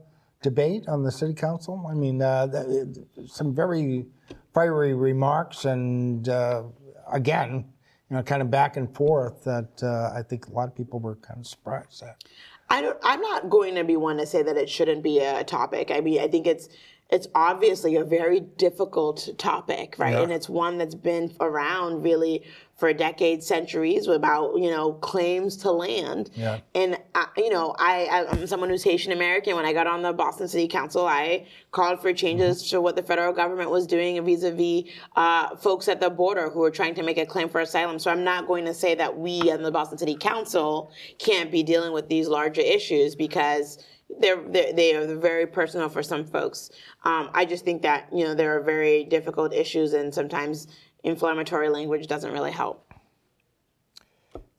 debate 0.45 0.87
on 0.87 1.03
the 1.03 1.11
city 1.11 1.35
council? 1.35 1.85
I 1.91 1.95
mean, 1.95 2.23
uh, 2.23 2.47
th- 2.47 3.29
some 3.29 3.55
very 3.55 4.07
fiery 4.53 4.95
remarks, 4.95 5.65
and 5.65 6.29
uh, 6.29 6.63
again, 7.11 7.65
you 8.11 8.17
know, 8.17 8.23
kind 8.23 8.43
of 8.43 8.51
back 8.51 8.77
and 8.77 8.95
forth 8.95 9.43
that 9.45 9.83
uh, 9.83 10.13
I 10.15 10.23
think 10.23 10.47
a 10.47 10.53
lot 10.53 10.69
of 10.69 10.77
people 10.77 11.01
were 11.01 11.17
kind 11.17 11.41
of 11.41 11.47
surprised 11.47 12.03
at. 12.03 12.23
I 12.71 12.93
I'm 13.03 13.21
not 13.21 13.51
going 13.51 13.75
to 13.75 13.85
be 13.85 13.97
one 13.97 14.19
to 14.19 14.27
say 14.27 14.43
that 14.43 14.57
it 14.57 14.71
shouldn't 14.71 15.03
be 15.03 15.19
a 15.19 15.45
topic. 15.45 15.91
I 15.91 16.01
mean, 16.01 16.21
I 16.21 16.29
think 16.29 16.47
it's 16.47 16.69
it's 17.15 17.29
obviously 17.35 17.95
a 17.95 18.05
very 18.05 18.41
difficult 18.41 19.29
topic, 19.39 19.95
right? 19.99 20.15
Yeah. 20.15 20.23
And 20.23 20.33
it's 20.33 20.49
one 20.49 20.79
that's 20.79 20.97
been 20.97 21.33
around 21.41 22.03
really 22.03 22.43
for 22.77 22.93
decades, 22.93 23.47
centuries 23.47 24.09
about 24.09 24.57
you 24.57 24.69
know 24.69 24.95
claims 24.95 25.57
to 25.59 25.71
land. 25.71 26.31
Yeah. 26.35 26.59
And 26.75 26.99
I, 27.15 27.27
you 27.37 27.51
know, 27.51 27.77
I 27.79 28.27
I'm 28.29 28.49
someone 28.49 28.69
who's 28.69 28.83
Haitian 28.83 29.13
American. 29.13 29.55
When 29.55 29.65
I 29.65 29.73
got 29.73 29.87
on 29.87 30.03
the 30.03 30.13
Boston 30.13 30.49
City 30.49 30.67
Council, 30.67 31.07
I 31.07 31.47
called 31.71 32.03
for 32.03 32.13
changes 32.13 32.45
Mm-hmm. 32.45 32.77
to 32.77 32.81
what 32.81 32.97
the 32.97 33.03
federal 33.03 33.33
government 33.33 33.71
was 33.71 33.87
doing 33.87 34.23
vis-a-vis 34.25 34.91
uh, 35.17 35.55
folks 35.57 35.89
at 35.89 36.01
the 36.01 36.11
border 36.11 36.51
who 36.51 36.61
were 36.61 36.71
trying 36.71 36.95
to 36.97 37.03
make 37.03 37.17
a 37.17 37.27
claim 37.27 37.49
for 37.49 37.61
asylum. 37.61 37.99
So 37.99 38.11
I'm 38.11 38.25
not 38.25 38.47
going 38.47 38.65
to 38.65 38.75
say 38.75 38.95
that 38.97 39.17
we 39.17 39.51
and 39.51 39.65
the 39.65 39.71
Boston 39.71 39.99
City 39.99 40.17
Council 40.17 40.91
can't 41.19 41.51
be 41.51 41.63
dealing 41.63 41.93
with 41.93 42.09
these 42.09 42.27
larger 42.29 42.61
issues 42.61 43.15
because 43.15 43.79
they're, 44.21 44.43
they're 44.49 44.73
they 44.73 44.95
are 44.95 45.17
very 45.17 45.47
personal 45.47 45.89
for 45.89 46.03
some 46.03 46.25
folks. 46.25 46.71
Um, 47.05 47.31
I 47.35 47.45
just 47.45 47.65
think 47.65 47.83
that 47.83 48.09
you 48.13 48.25
know 48.25 48.35
there 48.35 48.57
are 48.57 48.63
very 48.63 49.05
difficult 49.05 49.53
issues, 49.53 49.93
and 49.93 50.13
sometimes 50.13 50.69
inflammatory 51.03 51.69
language 51.69 52.07
doesn't 52.07 52.33
really 52.33 52.53
help. 52.53 52.93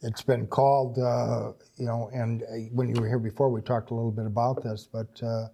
It's 0.01 0.21
been 0.21 0.45
called, 0.45 0.99
uh, 0.99 1.53
you 1.77 1.86
know, 1.86 2.12
and 2.13 2.43
uh, 2.43 2.45
when 2.73 2.93
you 2.93 3.01
were 3.01 3.08
here 3.08 3.19
before, 3.19 3.49
we 3.49 3.62
talked 3.62 3.89
a 3.89 3.95
little 3.95 4.12
bit 4.12 4.27
about 4.27 4.62
this, 4.62 4.88
but 4.91 5.08
uh, 5.23 5.47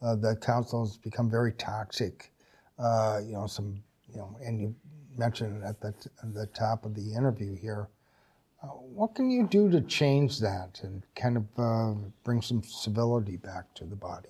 uh, 0.00 0.16
the 0.16 0.36
council 0.36 0.86
has 0.86 0.96
become 0.96 1.30
very 1.30 1.52
toxic. 1.52 2.32
Uh, 2.78 3.20
you 3.22 3.32
know, 3.32 3.46
some, 3.46 3.82
you 4.08 4.16
know, 4.16 4.34
and 4.40 4.60
you 4.60 4.74
mentioned 5.18 5.62
at 5.62 5.80
the, 5.80 5.88
at 6.22 6.32
the 6.32 6.46
top 6.46 6.86
of 6.86 6.94
the 6.94 7.12
interview 7.12 7.54
here. 7.54 7.88
Uh, 8.62 8.66
what 8.66 9.14
can 9.14 9.30
you 9.30 9.46
do 9.46 9.70
to 9.70 9.80
change 9.82 10.40
that 10.40 10.80
and 10.82 11.02
kind 11.14 11.36
of 11.36 11.44
uh, 11.56 11.94
bring 12.24 12.42
some 12.42 12.62
civility 12.62 13.36
back 13.36 13.72
to 13.74 13.84
the 13.84 13.94
body? 13.94 14.28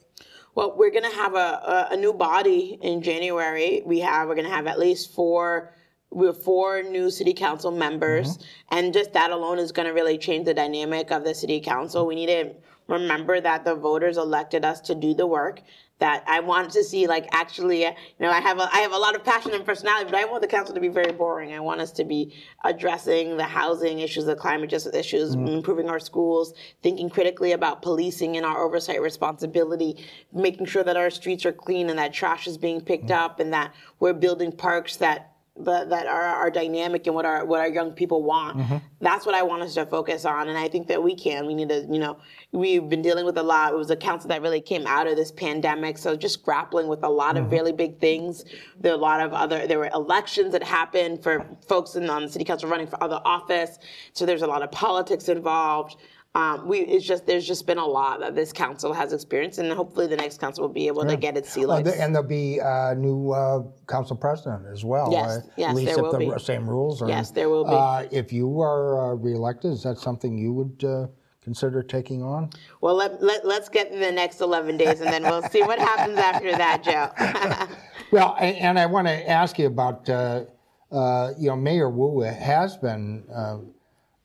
Well, 0.54 0.74
we're 0.76 0.90
going 0.90 1.08
to 1.10 1.16
have 1.16 1.34
a, 1.34 1.38
a, 1.38 1.88
a 1.92 1.96
new 1.96 2.12
body 2.12 2.78
in 2.82 3.00
January. 3.00 3.82
We 3.86 4.00
have 4.00 4.28
we're 4.28 4.34
going 4.34 4.46
to 4.46 4.54
have 4.54 4.66
at 4.66 4.78
least 4.78 5.14
four 5.14 5.72
we 6.10 6.26
have 6.26 6.42
four 6.42 6.82
new 6.82 7.10
city 7.10 7.34
council 7.34 7.70
members, 7.70 8.38
and 8.70 8.94
just 8.94 9.12
that 9.12 9.30
alone 9.30 9.58
is 9.58 9.72
going 9.72 9.86
to 9.86 9.92
really 9.92 10.16
change 10.16 10.46
the 10.46 10.54
dynamic 10.54 11.10
of 11.10 11.22
the 11.22 11.34
city 11.34 11.60
council. 11.60 12.06
We 12.06 12.14
need 12.14 12.26
to 12.26 12.54
remember 12.86 13.40
that 13.40 13.64
the 13.64 13.74
voters 13.74 14.16
elected 14.16 14.64
us 14.64 14.80
to 14.82 14.94
do 14.94 15.12
the 15.12 15.26
work. 15.26 15.60
That 16.00 16.22
I 16.28 16.38
want 16.38 16.70
to 16.70 16.84
see, 16.84 17.08
like 17.08 17.26
actually, 17.32 17.84
uh, 17.84 17.90
you 17.90 18.26
know, 18.26 18.30
I 18.30 18.40
have 18.40 18.58
a 18.58 18.68
I 18.72 18.78
have 18.78 18.92
a 18.92 18.96
lot 18.96 19.16
of 19.16 19.24
passion 19.24 19.52
and 19.52 19.64
personality, 19.66 20.08
but 20.08 20.14
I 20.14 20.26
want 20.26 20.42
the 20.42 20.46
council 20.48 20.72
to 20.74 20.80
be 20.80 20.86
very 20.86 21.10
boring. 21.10 21.52
I 21.52 21.58
want 21.58 21.80
us 21.80 21.90
to 21.92 22.04
be 22.04 22.32
addressing 22.62 23.36
the 23.36 23.42
housing 23.42 23.98
issues, 23.98 24.24
the 24.24 24.36
climate 24.36 24.70
justice 24.70 24.94
issues, 24.94 25.34
mm. 25.34 25.52
improving 25.52 25.88
our 25.90 25.98
schools, 25.98 26.54
thinking 26.84 27.10
critically 27.10 27.50
about 27.50 27.82
policing 27.82 28.36
and 28.36 28.46
our 28.46 28.64
oversight 28.64 29.02
responsibility, 29.02 30.04
making 30.32 30.66
sure 30.66 30.84
that 30.84 30.96
our 30.96 31.10
streets 31.10 31.44
are 31.44 31.52
clean 31.52 31.90
and 31.90 31.98
that 31.98 32.12
trash 32.12 32.46
is 32.46 32.56
being 32.56 32.80
picked 32.80 33.08
mm. 33.08 33.16
up, 33.16 33.40
and 33.40 33.52
that 33.52 33.74
we're 33.98 34.12
building 34.12 34.52
parks 34.52 34.96
that 34.98 35.32
that, 35.60 35.90
that 35.90 36.06
are, 36.06 36.22
are 36.22 36.50
dynamic 36.50 37.06
and 37.06 37.14
what 37.14 37.24
our 37.24 37.44
what 37.44 37.60
our 37.60 37.68
young 37.68 37.92
people 37.92 38.22
want. 38.22 38.58
Mm-hmm. 38.58 38.76
That's 39.00 39.26
what 39.26 39.34
I 39.34 39.42
want 39.42 39.62
us 39.62 39.74
to 39.74 39.86
focus 39.86 40.24
on, 40.24 40.48
and 40.48 40.58
I 40.58 40.68
think 40.68 40.88
that 40.88 41.02
we 41.02 41.14
can. 41.14 41.46
We 41.46 41.54
need 41.54 41.68
to, 41.68 41.86
you 41.90 41.98
know, 41.98 42.18
we've 42.52 42.88
been 42.88 43.02
dealing 43.02 43.24
with 43.24 43.38
a 43.38 43.42
lot. 43.42 43.72
It 43.72 43.76
was 43.76 43.90
a 43.90 43.96
council 43.96 44.28
that 44.28 44.42
really 44.42 44.60
came 44.60 44.86
out 44.86 45.06
of 45.06 45.16
this 45.16 45.32
pandemic, 45.32 45.98
so 45.98 46.16
just 46.16 46.42
grappling 46.42 46.88
with 46.88 47.02
a 47.02 47.08
lot 47.08 47.36
of 47.36 47.44
mm-hmm. 47.44 47.52
really 47.52 47.72
big 47.72 47.98
things. 48.00 48.44
There 48.80 48.92
are 48.92 48.96
a 48.96 48.98
lot 48.98 49.20
of 49.20 49.32
other. 49.32 49.66
There 49.66 49.78
were 49.78 49.90
elections 49.94 50.52
that 50.52 50.62
happened 50.62 51.22
for 51.22 51.46
folks 51.66 51.94
in, 51.94 52.08
on 52.10 52.22
the 52.22 52.28
city 52.28 52.44
council 52.44 52.68
running 52.68 52.86
for 52.86 53.02
other 53.02 53.20
office, 53.24 53.78
so 54.12 54.26
there's 54.26 54.42
a 54.42 54.46
lot 54.46 54.62
of 54.62 54.70
politics 54.70 55.28
involved. 55.28 55.96
Um, 56.38 56.68
we 56.68 56.78
it's 56.80 57.04
just 57.04 57.26
there's 57.26 57.46
just 57.46 57.66
been 57.66 57.78
a 57.78 57.86
lot 57.86 58.20
that 58.20 58.34
this 58.36 58.52
council 58.52 58.92
has 58.92 59.12
experienced, 59.12 59.58
and 59.58 59.72
hopefully 59.72 60.06
the 60.06 60.16
next 60.16 60.38
council 60.40 60.62
will 60.62 60.72
be 60.72 60.86
able 60.86 61.04
to 61.04 61.16
get 61.16 61.36
its 61.36 61.50
sea 61.50 61.64
Uh, 61.66 61.78
and 61.78 62.14
there'll 62.14 62.28
be 62.28 62.60
a 62.62 62.94
new 62.96 63.32
uh, 63.32 63.62
council 63.88 64.14
president 64.16 64.66
as 64.72 64.84
well. 64.84 65.08
Yes, 65.10 65.30
uh, 65.38 65.40
yes, 65.56 65.70
At 65.70 65.74
least 65.76 65.86
there 65.86 65.96
if 65.96 66.02
will 66.02 66.12
the 66.12 66.34
be. 66.36 66.38
same 66.38 66.68
rules 66.70 67.02
are. 67.02 67.08
Yes, 67.08 67.32
there 67.32 67.48
will 67.48 67.64
be. 67.64 67.70
Uh, 67.74 68.04
if 68.12 68.32
you 68.32 68.60
are 68.60 69.12
uh, 69.12 69.14
reelected, 69.16 69.72
is 69.72 69.82
that 69.82 69.98
something 69.98 70.38
you 70.38 70.52
would 70.52 70.84
uh, 70.84 71.06
consider 71.42 71.82
taking 71.82 72.22
on? 72.22 72.50
Well, 72.80 72.94
let, 72.94 73.20
let, 73.22 73.44
let's 73.44 73.68
get 73.68 73.90
in 73.90 73.98
the 73.98 74.12
next 74.12 74.40
11 74.40 74.76
days 74.76 75.00
and 75.00 75.12
then 75.12 75.22
we'll 75.24 75.42
see 75.50 75.62
what 75.62 75.78
happens 75.78 76.18
after 76.18 76.52
that, 76.52 76.82
Joe. 76.84 77.74
Well, 78.10 78.36
a- 78.38 78.44
and 78.44 78.78
I 78.78 78.86
want 78.86 79.06
to 79.06 79.28
ask 79.28 79.58
you 79.58 79.66
about, 79.66 80.08
uh, 80.08 80.44
uh, 80.90 81.32
you 81.38 81.48
know, 81.48 81.56
Mayor 81.56 81.90
Wu 81.90 82.20
has 82.20 82.76
been 82.78 83.24
uh, 83.34 83.58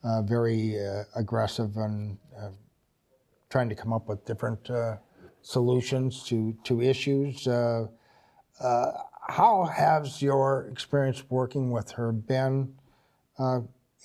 uh, 0.03 0.21
very 0.21 0.77
uh, 0.77 1.03
aggressive 1.15 1.77
and 1.77 2.17
uh, 2.37 2.49
trying 3.49 3.69
to 3.69 3.75
come 3.75 3.93
up 3.93 4.07
with 4.07 4.25
different 4.25 4.69
uh, 4.69 4.97
solutions 5.41 6.23
to, 6.23 6.55
to 6.63 6.81
issues. 6.81 7.47
Uh, 7.47 7.87
how 9.27 9.63
has 9.65 10.21
your 10.21 10.67
experience 10.71 11.23
working 11.29 11.71
with 11.71 11.91
her 11.91 12.11
been? 12.11 12.73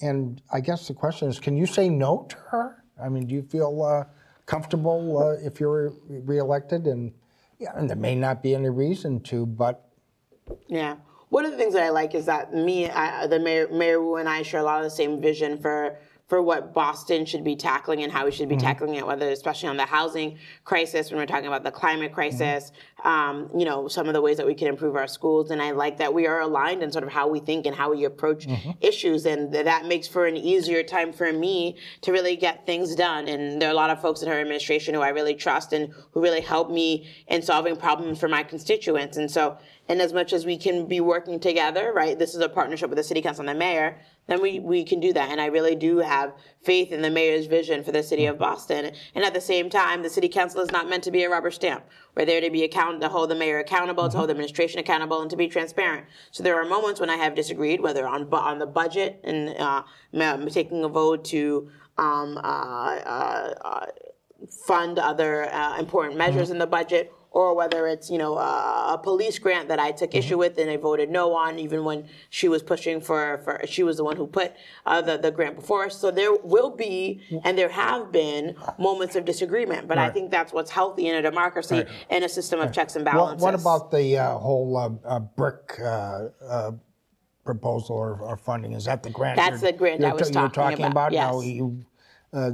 And 0.01 0.41
I 0.53 0.61
guess 0.61 0.87
the 0.87 0.95
question 0.95 1.29
is, 1.29 1.41
can 1.41 1.57
you 1.57 1.67
say 1.67 1.89
no 1.89 2.27
to 2.29 2.37
her? 2.51 2.85
I 3.03 3.09
mean, 3.09 3.27
do 3.27 3.35
you 3.35 3.43
feel 3.43 4.07
comfortable 4.47 5.37
if 5.43 5.59
you're 5.59 5.93
reelected? 6.09 6.87
And 6.87 7.13
yeah, 7.59 7.73
and 7.75 7.91
there 7.91 7.97
may 7.97 8.15
not 8.15 8.43
be 8.43 8.55
any 8.55 8.69
reason 8.71 9.21
to, 9.25 9.45
but 9.45 9.91
Yeah. 10.69 10.97
One 11.31 11.45
of 11.45 11.51
the 11.51 11.59
things 11.59 11.75
that 11.75 11.83
I 11.83 11.91
like 11.91 12.15
is 12.15 12.27
that 12.27 12.55
me, 12.55 12.89
I, 12.89 13.27
the 13.27 13.39
mayor, 13.39 13.69
Mayor 13.69 14.03
Wu, 14.03 14.17
and 14.17 14.29
I 14.29 14.43
share 14.43 14.61
a 14.61 14.65
lot 14.65 14.79
of 14.79 14.85
the 14.85 14.91
same 14.91 15.21
vision 15.21 15.59
for 15.59 15.99
for 16.29 16.43
what 16.43 16.75
Boston 16.75 17.25
should 17.25 17.43
be 17.43 17.57
tackling 17.57 18.03
and 18.03 18.13
how 18.13 18.27
we 18.27 18.31
should 18.31 18.51
be 18.51 18.55
mm-hmm. 18.55 18.67
tackling 18.67 18.95
it, 18.97 19.07
whether 19.07 19.31
especially 19.31 19.71
on 19.71 19.79
the 19.79 19.87
housing 19.87 20.39
crisis 20.65 21.11
when 21.11 21.19
we're 21.19 21.27
talking 21.27 21.47
about 21.47 21.65
the 21.65 21.71
climate 21.71 22.09
mm-hmm. 22.09 22.15
crisis, 22.15 22.71
um, 23.03 23.49
you 23.57 23.65
know, 23.65 23.89
some 23.89 24.09
of 24.09 24.13
the 24.13 24.21
ways 24.21 24.37
that 24.37 24.47
we 24.47 24.55
can 24.55 24.69
improve 24.69 24.95
our 24.95 25.07
schools. 25.07 25.51
And 25.51 25.63
I 25.63 25.71
like 25.71 25.97
that 25.97 26.13
we 26.13 26.27
are 26.27 26.41
aligned 26.43 26.83
in 26.83 26.93
sort 26.93 27.05
of 27.05 27.11
how 27.11 27.29
we 27.29 27.41
think 27.41 27.65
and 27.65 27.75
how 27.75 27.91
we 27.91 28.05
approach 28.05 28.47
mm-hmm. 28.47 28.73
issues, 28.83 29.25
and 29.25 29.51
th- 29.51 29.65
that 29.65 29.87
makes 29.87 30.07
for 30.07 30.27
an 30.27 30.37
easier 30.37 30.83
time 30.83 31.15
for 31.15 31.33
me 31.33 31.79
to 32.03 32.13
really 32.13 32.37
get 32.37 32.67
things 32.67 32.95
done. 32.95 33.27
And 33.27 33.61
there 33.61 33.71
are 33.71 33.73
a 33.73 33.77
lot 33.77 33.89
of 33.89 34.03
folks 34.03 34.21
in 34.21 34.29
her 34.29 34.39
administration 34.39 34.95
who 34.95 35.01
I 35.01 35.09
really 35.09 35.35
trust 35.35 35.73
and 35.73 35.95
who 36.13 36.21
really 36.21 36.43
help 36.43 36.71
me 36.71 37.09
in 37.29 37.41
solving 37.41 37.77
problems 37.77 38.21
for 38.21 38.29
my 38.29 38.43
constituents. 38.43 39.17
And 39.17 39.31
so 39.31 39.57
and 39.89 40.03
as 40.03 40.13
much 40.13 40.33
as 40.33 40.45
we 40.45 40.59
can 40.59 40.87
be 40.87 41.01
working 41.01 41.41
together, 41.41 41.93
right? 41.95 42.19
This 42.19 42.35
is 42.35 42.41
a 42.41 42.49
partnership 42.49 42.91
with 42.91 42.99
the 42.99 43.03
city 43.03 43.23
council 43.23 43.41
and 43.41 43.49
the 43.49 43.55
mayor. 43.55 43.99
Then 44.29 44.41
we, 44.41 44.61
we 44.61 44.85
can 44.85 45.01
do 45.01 45.13
that. 45.15 45.31
And 45.31 45.41
I 45.41 45.47
really 45.47 45.75
do 45.75 45.99
have 45.99 46.35
faith 46.63 46.93
in 46.93 47.03
the 47.03 47.11
mayor's 47.11 47.47
vision 47.47 47.83
for 47.83 47.93
the 47.93 48.03
city 48.03 48.27
of 48.27 48.39
Boston. 48.39 48.93
And 49.15 49.25
at 49.25 49.35
the 49.35 49.41
same 49.41 49.69
time, 49.69 50.03
the 50.03 50.11
city 50.11 50.29
council 50.29 50.61
is 50.61 50.71
not 50.71 50.89
meant 50.89 51.03
to 51.05 51.11
be 51.11 51.25
a 51.25 51.31
rubber 51.31 51.51
stamp. 51.51 51.85
We're 52.15 52.27
there 52.27 52.41
to 52.41 52.51
be 52.51 52.63
account 52.63 53.01
to 53.01 53.09
hold 53.09 53.31
the 53.31 53.35
mayor 53.35 53.59
accountable, 53.59 54.09
to 54.09 54.17
hold 54.17 54.29
the 54.29 54.33
administration 54.33 54.79
accountable, 54.79 55.23
and 55.23 55.31
to 55.31 55.37
be 55.37 55.49
transparent. 55.49 56.07
So 56.31 56.43
there 56.43 56.61
are 56.61 56.69
moments 56.69 57.01
when 57.01 57.11
I 57.11 57.17
have 57.17 57.35
disagreed, 57.35 57.81
whether 57.81 58.07
on 58.07 58.33
on 58.33 58.59
the 58.59 58.67
budget 58.67 59.21
and 59.25 59.57
uh, 59.59 59.83
taking 60.51 60.85
a 60.85 60.89
vote 60.89 61.25
to 61.27 61.71
um, 61.97 62.37
uh, 62.39 62.41
uh, 62.41 63.55
uh, 63.65 63.87
fund 64.67 64.99
other 64.99 65.53
uh, 65.53 65.79
important 65.79 66.17
measures 66.17 66.51
in 66.51 66.59
the 66.59 66.67
budget, 66.67 67.13
or 67.31 67.55
whether 67.55 67.87
it's 67.87 68.11
you 68.11 68.19
know 68.19 68.37
a, 68.39 68.95
a 68.95 68.99
police 68.99 69.39
grant 69.39 69.69
that 69.69 69.79
I 69.79 69.93
took 69.93 70.15
issue 70.15 70.39
with 70.39 70.59
and 70.59 70.71
I 70.71 70.77
voted 70.77 71.11
no 71.11 71.35
on, 71.35 71.59
even 71.59 71.85
when 71.85 72.09
she 72.31 72.49
was 72.49 72.63
pushing 72.63 73.01
for, 73.01 73.39
for 73.45 73.61
she 73.67 73.83
was 73.83 73.97
the 73.97 74.05
one 74.05 74.17
who 74.17 74.27
put 74.27 74.53
uh, 74.87 75.01
the 75.03 75.19
the 75.19 75.31
grant 75.31 75.57
before 75.57 75.87
us. 75.87 75.97
So 75.97 76.11
there 76.11 76.35
will 76.35 76.71
be 76.71 77.21
and 77.45 77.57
there 77.59 77.69
have 77.69 78.13
been 78.13 78.57
moments 78.79 79.17
of 79.17 79.25
disagreement, 79.25 79.89
but 79.89 79.99
I 79.99 80.11
think 80.11 80.31
that's 80.31 80.53
what's 80.53 80.71
healthy 80.71 81.09
in 81.09 81.17
a 81.17 81.23
democracy 81.23 81.85
and 82.11 82.25
a 82.25 82.29
system 82.29 82.61
of 82.61 82.73
checks 82.73 82.97
and 82.97 83.05
balances. 83.05 83.43
what 83.43 83.55
about 83.55 83.91
the 83.91 84.19
uh, 84.19 84.39
whole 84.39 84.77
uh, 84.77 84.91
uh, 85.09 85.21
BRIC 85.21 85.81
uh, 85.81 86.29
uh, 86.49 86.73
proposal 87.45 87.97
or, 87.97 88.21
or 88.21 88.37
funding? 88.37 88.73
Is 88.73 88.85
that 88.85 89.03
the 89.03 89.11
grant? 89.11 89.37
That's 89.37 89.61
the 89.61 89.73
grant 89.73 90.05
I 90.05 90.13
was 90.13 90.31
t- 90.31 90.39
you're 90.39 90.49
talking 90.49 90.85
about, 90.85 91.13
Now 91.13 91.41
yes. 91.41 91.47
you, 91.49 91.85
uh, 92.33 92.51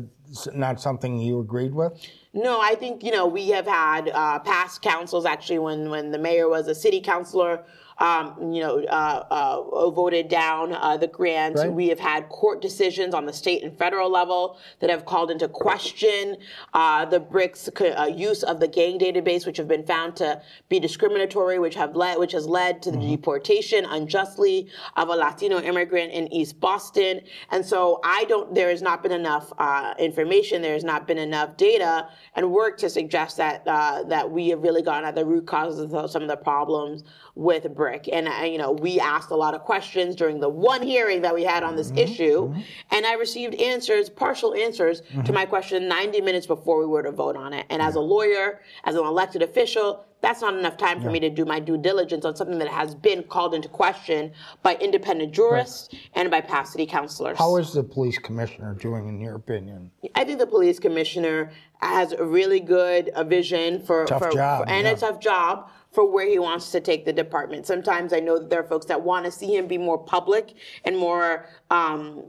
not 0.54 0.80
something 0.80 1.18
you 1.18 1.40
agreed 1.40 1.74
with? 1.74 2.00
No, 2.34 2.60
I 2.60 2.74
think 2.74 3.04
you 3.04 3.12
know 3.12 3.26
we 3.26 3.48
have 3.50 3.66
had 3.66 4.08
uh, 4.08 4.40
past 4.40 4.82
councils 4.82 5.24
actually 5.24 5.60
when 5.60 5.88
when 5.88 6.10
the 6.10 6.18
mayor 6.18 6.48
was 6.48 6.66
a 6.66 6.74
city 6.74 7.00
councilor. 7.00 7.62
Um, 7.98 8.52
you 8.52 8.60
know, 8.60 8.84
uh, 8.84 9.24
uh, 9.30 9.90
voted 9.90 10.28
down 10.28 10.72
uh, 10.72 10.96
the 10.96 11.06
grant. 11.06 11.56
Right. 11.56 11.72
We 11.72 11.88
have 11.88 12.00
had 12.00 12.28
court 12.28 12.60
decisions 12.60 13.14
on 13.14 13.24
the 13.26 13.32
state 13.32 13.62
and 13.62 13.76
federal 13.76 14.10
level 14.10 14.58
that 14.80 14.90
have 14.90 15.04
called 15.04 15.30
into 15.30 15.48
question 15.48 16.36
uh, 16.72 17.04
the 17.04 17.20
BRIC's 17.20 17.70
uh, 17.80 18.06
use 18.06 18.42
of 18.42 18.58
the 18.58 18.68
gang 18.68 18.98
database, 18.98 19.46
which 19.46 19.56
have 19.56 19.68
been 19.68 19.86
found 19.86 20.16
to 20.16 20.42
be 20.68 20.80
discriminatory, 20.80 21.58
which 21.58 21.74
have 21.76 21.94
led, 21.94 22.18
which 22.18 22.32
has 22.32 22.46
led 22.46 22.82
to 22.82 22.90
the 22.90 22.98
deportation 22.98 23.84
unjustly 23.84 24.68
of 24.96 25.08
a 25.08 25.14
Latino 25.14 25.60
immigrant 25.60 26.12
in 26.12 26.32
East 26.32 26.58
Boston. 26.60 27.20
And 27.50 27.64
so 27.64 28.00
I 28.04 28.24
don't. 28.24 28.54
There 28.54 28.70
has 28.70 28.82
not 28.82 29.02
been 29.02 29.12
enough 29.12 29.52
uh, 29.58 29.94
information. 29.98 30.62
There 30.62 30.74
has 30.74 30.84
not 30.84 31.06
been 31.06 31.18
enough 31.18 31.56
data 31.56 32.08
and 32.34 32.50
work 32.50 32.78
to 32.78 32.90
suggest 32.90 33.36
that 33.36 33.62
uh, 33.66 34.02
that 34.04 34.30
we 34.30 34.48
have 34.48 34.62
really 34.62 34.82
gotten 34.82 35.04
at 35.04 35.14
the 35.14 35.24
root 35.24 35.46
causes 35.46 35.92
of 35.92 36.10
some 36.10 36.22
of 36.22 36.28
the 36.28 36.36
problems 36.36 37.04
with 37.34 37.64
BRIC. 37.74 38.08
And 38.12 38.28
uh, 38.28 38.44
you 38.44 38.58
know, 38.58 38.72
we 38.72 39.00
asked 39.00 39.30
a 39.30 39.36
lot 39.36 39.54
of 39.54 39.62
questions 39.62 40.14
during 40.14 40.40
the 40.40 40.48
one 40.48 40.82
hearing 40.82 41.22
that 41.22 41.34
we 41.34 41.42
had 41.44 41.62
on 41.62 41.76
this 41.76 41.92
issue, 41.96 42.54
and 42.90 43.06
I 43.06 43.14
received 43.14 43.54
answers, 43.56 44.08
partial 44.08 44.54
answers 44.54 45.02
to 45.24 45.32
my 45.32 45.44
question 45.44 45.88
90 45.88 46.20
minutes 46.20 46.46
before 46.46 46.78
we 46.78 46.86
were 46.86 47.02
to 47.02 47.10
vote 47.10 47.36
on 47.36 47.52
it. 47.52 47.66
And 47.70 47.82
as 47.82 47.96
a 47.96 48.00
lawyer, 48.00 48.60
as 48.84 48.94
an 48.94 49.04
elected 49.04 49.42
official, 49.42 50.04
that's 50.20 50.40
not 50.40 50.54
enough 50.54 50.78
time 50.78 51.02
for 51.02 51.10
me 51.10 51.20
to 51.20 51.28
do 51.28 51.44
my 51.44 51.60
due 51.60 51.76
diligence 51.76 52.24
on 52.24 52.34
something 52.34 52.58
that 52.58 52.68
has 52.68 52.94
been 52.94 53.24
called 53.24 53.54
into 53.54 53.68
question 53.68 54.32
by 54.62 54.74
independent 54.76 55.34
jurists 55.34 55.90
and 56.14 56.30
by 56.30 56.40
past 56.40 56.72
city 56.72 56.86
councilors. 56.86 57.36
How 57.36 57.56
is 57.56 57.74
the 57.74 57.82
police 57.82 58.18
commissioner 58.18 58.74
doing, 58.74 59.06
in 59.06 59.20
your 59.20 59.34
opinion? 59.34 59.90
I 60.14 60.24
think 60.24 60.38
the 60.38 60.46
police 60.46 60.78
commissioner 60.78 61.52
has 61.82 62.12
a 62.12 62.24
really 62.24 62.60
good 62.60 63.10
uh, 63.10 63.24
vision 63.24 63.82
for, 63.84 64.06
Tough 64.06 64.22
for, 64.22 64.30
job, 64.32 64.64
for- 64.64 64.70
and 64.70 64.86
yeah. 64.86 64.94
a 64.94 64.96
tough 64.96 65.20
job 65.20 65.68
for 65.94 66.04
where 66.10 66.26
he 66.28 66.38
wants 66.40 66.72
to 66.72 66.80
take 66.80 67.04
the 67.04 67.12
department. 67.12 67.66
Sometimes 67.66 68.12
I 68.12 68.18
know 68.20 68.38
that 68.38 68.50
there 68.50 68.60
are 68.60 68.68
folks 68.68 68.86
that 68.86 69.02
want 69.02 69.24
to 69.26 69.30
see 69.30 69.54
him 69.56 69.68
be 69.68 69.78
more 69.78 69.96
public 69.98 70.54
and 70.84 70.98
more 70.98 71.46
um, 71.70 72.24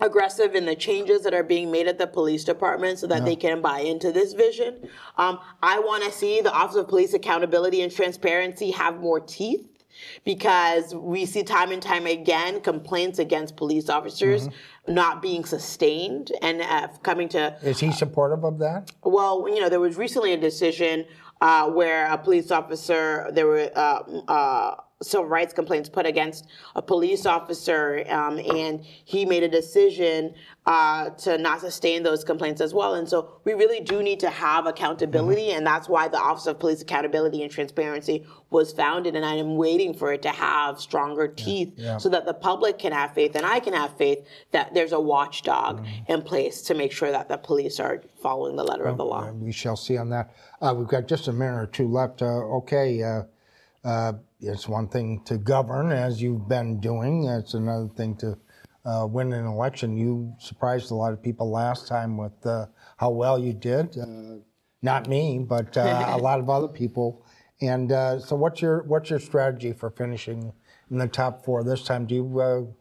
aggressive 0.00 0.54
in 0.54 0.64
the 0.64 0.74
changes 0.74 1.22
that 1.22 1.34
are 1.34 1.42
being 1.44 1.70
made 1.70 1.86
at 1.86 1.98
the 1.98 2.06
police 2.06 2.42
department 2.42 2.98
so 2.98 3.06
that 3.06 3.24
they 3.24 3.36
can 3.36 3.60
buy 3.60 3.80
into 3.80 4.10
this 4.10 4.32
vision. 4.32 4.88
Um, 5.18 5.38
I 5.62 5.78
want 5.78 6.02
to 6.04 6.10
see 6.10 6.40
the 6.40 6.52
Office 6.52 6.76
of 6.76 6.88
Police 6.88 7.12
Accountability 7.12 7.82
and 7.82 7.92
Transparency 7.92 8.70
have 8.70 8.98
more 8.98 9.20
teeth 9.20 9.68
because 10.24 10.94
we 10.94 11.26
see 11.26 11.42
time 11.42 11.70
and 11.70 11.82
time 11.82 12.06
again 12.06 12.60
complaints 12.62 13.18
against 13.18 13.56
police 13.56 13.88
officers 13.90 14.48
Mm-hmm. 14.48 14.94
not 14.94 15.22
being 15.22 15.44
sustained 15.44 16.32
and 16.42 16.60
uh, 16.62 16.88
coming 17.04 17.28
to 17.28 17.56
Is 17.62 17.78
he 17.78 17.92
supportive 17.92 18.42
of 18.42 18.58
that? 18.58 18.90
well, 19.04 19.46
you 19.48 19.60
know, 19.60 19.68
there 19.68 19.78
was 19.78 19.96
recently 19.96 20.32
a 20.32 20.36
decision 20.36 21.04
uh, 21.42 21.68
where 21.68 22.06
a 22.06 22.16
police 22.16 22.52
officer, 22.52 23.28
there 23.32 23.48
were 23.48 23.68
uh, 23.74 24.02
uh, 24.28 24.76
civil 25.02 25.26
rights 25.26 25.52
complaints 25.52 25.88
put 25.88 26.06
against 26.06 26.46
a 26.74 26.82
police 26.82 27.26
officer, 27.26 28.04
um, 28.08 28.38
and 28.38 28.84
he 29.04 29.24
made 29.24 29.42
a 29.42 29.48
decision 29.48 30.34
uh, 30.66 31.10
to 31.10 31.38
not 31.38 31.60
sustain 31.60 32.02
those 32.02 32.22
complaints 32.24 32.60
as 32.60 32.72
well. 32.72 32.94
And 32.94 33.08
so 33.08 33.40
we 33.44 33.54
really 33.54 33.80
do 33.80 34.02
need 34.02 34.20
to 34.20 34.30
have 34.30 34.66
accountability, 34.66 35.50
and 35.50 35.66
that's 35.66 35.88
why 35.88 36.08
the 36.08 36.18
Office 36.18 36.46
of 36.46 36.58
Police 36.58 36.82
Accountability 36.82 37.42
and 37.42 37.50
Transparency 37.50 38.24
was 38.50 38.72
founded. 38.72 39.16
And 39.16 39.24
I 39.24 39.34
am 39.34 39.56
waiting 39.56 39.92
for 39.94 40.12
it 40.12 40.22
to 40.22 40.30
have 40.30 40.80
stronger 40.80 41.26
teeth 41.26 41.72
yeah. 41.76 41.96
so 41.96 42.08
that 42.10 42.26
the 42.26 42.34
public 42.34 42.78
can 42.78 42.92
have 42.92 43.14
faith 43.14 43.34
and 43.34 43.44
I 43.44 43.60
can 43.60 43.72
have 43.72 43.96
faith 43.96 44.26
that 44.52 44.74
there's 44.74 44.92
a 44.92 45.00
watchdog 45.00 45.84
in 46.08 46.22
place 46.22 46.62
to 46.62 46.74
make 46.74 46.92
sure 46.92 47.10
that 47.10 47.28
the 47.28 47.38
police 47.38 47.80
are 47.80 48.02
following 48.22 48.56
the 48.56 48.64
letter 48.64 48.84
of 48.84 48.96
the 48.96 49.04
law. 49.04 49.28
Uh, 49.28 49.32
we 49.32 49.52
shall 49.52 49.76
see 49.76 49.96
on 49.96 50.10
that. 50.10 50.34
Uh, 50.60 50.74
we've 50.76 50.88
got 50.88 51.08
just 51.08 51.28
a 51.28 51.32
minute 51.32 51.58
or 51.58 51.66
two 51.66 51.88
left. 51.88 52.22
Uh, 52.22 52.26
okay, 52.26 53.02
uh, 53.84 54.12
it's 54.40 54.68
one 54.68 54.88
thing 54.88 55.22
to 55.24 55.38
govern, 55.38 55.92
as 55.92 56.20
you've 56.22 56.48
been 56.48 56.80
doing. 56.80 57.24
It's 57.24 57.54
another 57.54 57.88
thing 57.88 58.16
to 58.16 58.38
uh, 58.84 59.06
win 59.06 59.32
an 59.32 59.46
election. 59.46 59.96
You 59.96 60.34
surprised 60.38 60.90
a 60.90 60.94
lot 60.94 61.12
of 61.12 61.22
people 61.22 61.50
last 61.50 61.88
time 61.88 62.16
with 62.16 62.46
uh, 62.46 62.66
how 62.96 63.10
well 63.10 63.38
you 63.38 63.52
did. 63.52 63.96
Uh, 63.98 64.36
not 64.82 65.08
me, 65.08 65.38
but 65.38 65.76
uh, 65.76 66.06
a 66.08 66.18
lot 66.18 66.40
of 66.40 66.50
other 66.50 66.68
people. 66.68 67.24
And 67.60 67.92
uh, 67.92 68.18
so, 68.18 68.34
what's 68.34 68.60
your 68.60 68.82
what's 68.84 69.10
your 69.10 69.20
strategy 69.20 69.72
for 69.72 69.90
finishing 69.90 70.52
in 70.90 70.98
the 70.98 71.06
top 71.06 71.44
four 71.44 71.62
this 71.62 71.84
time? 71.84 72.06
Do 72.06 72.16
you 72.16 72.74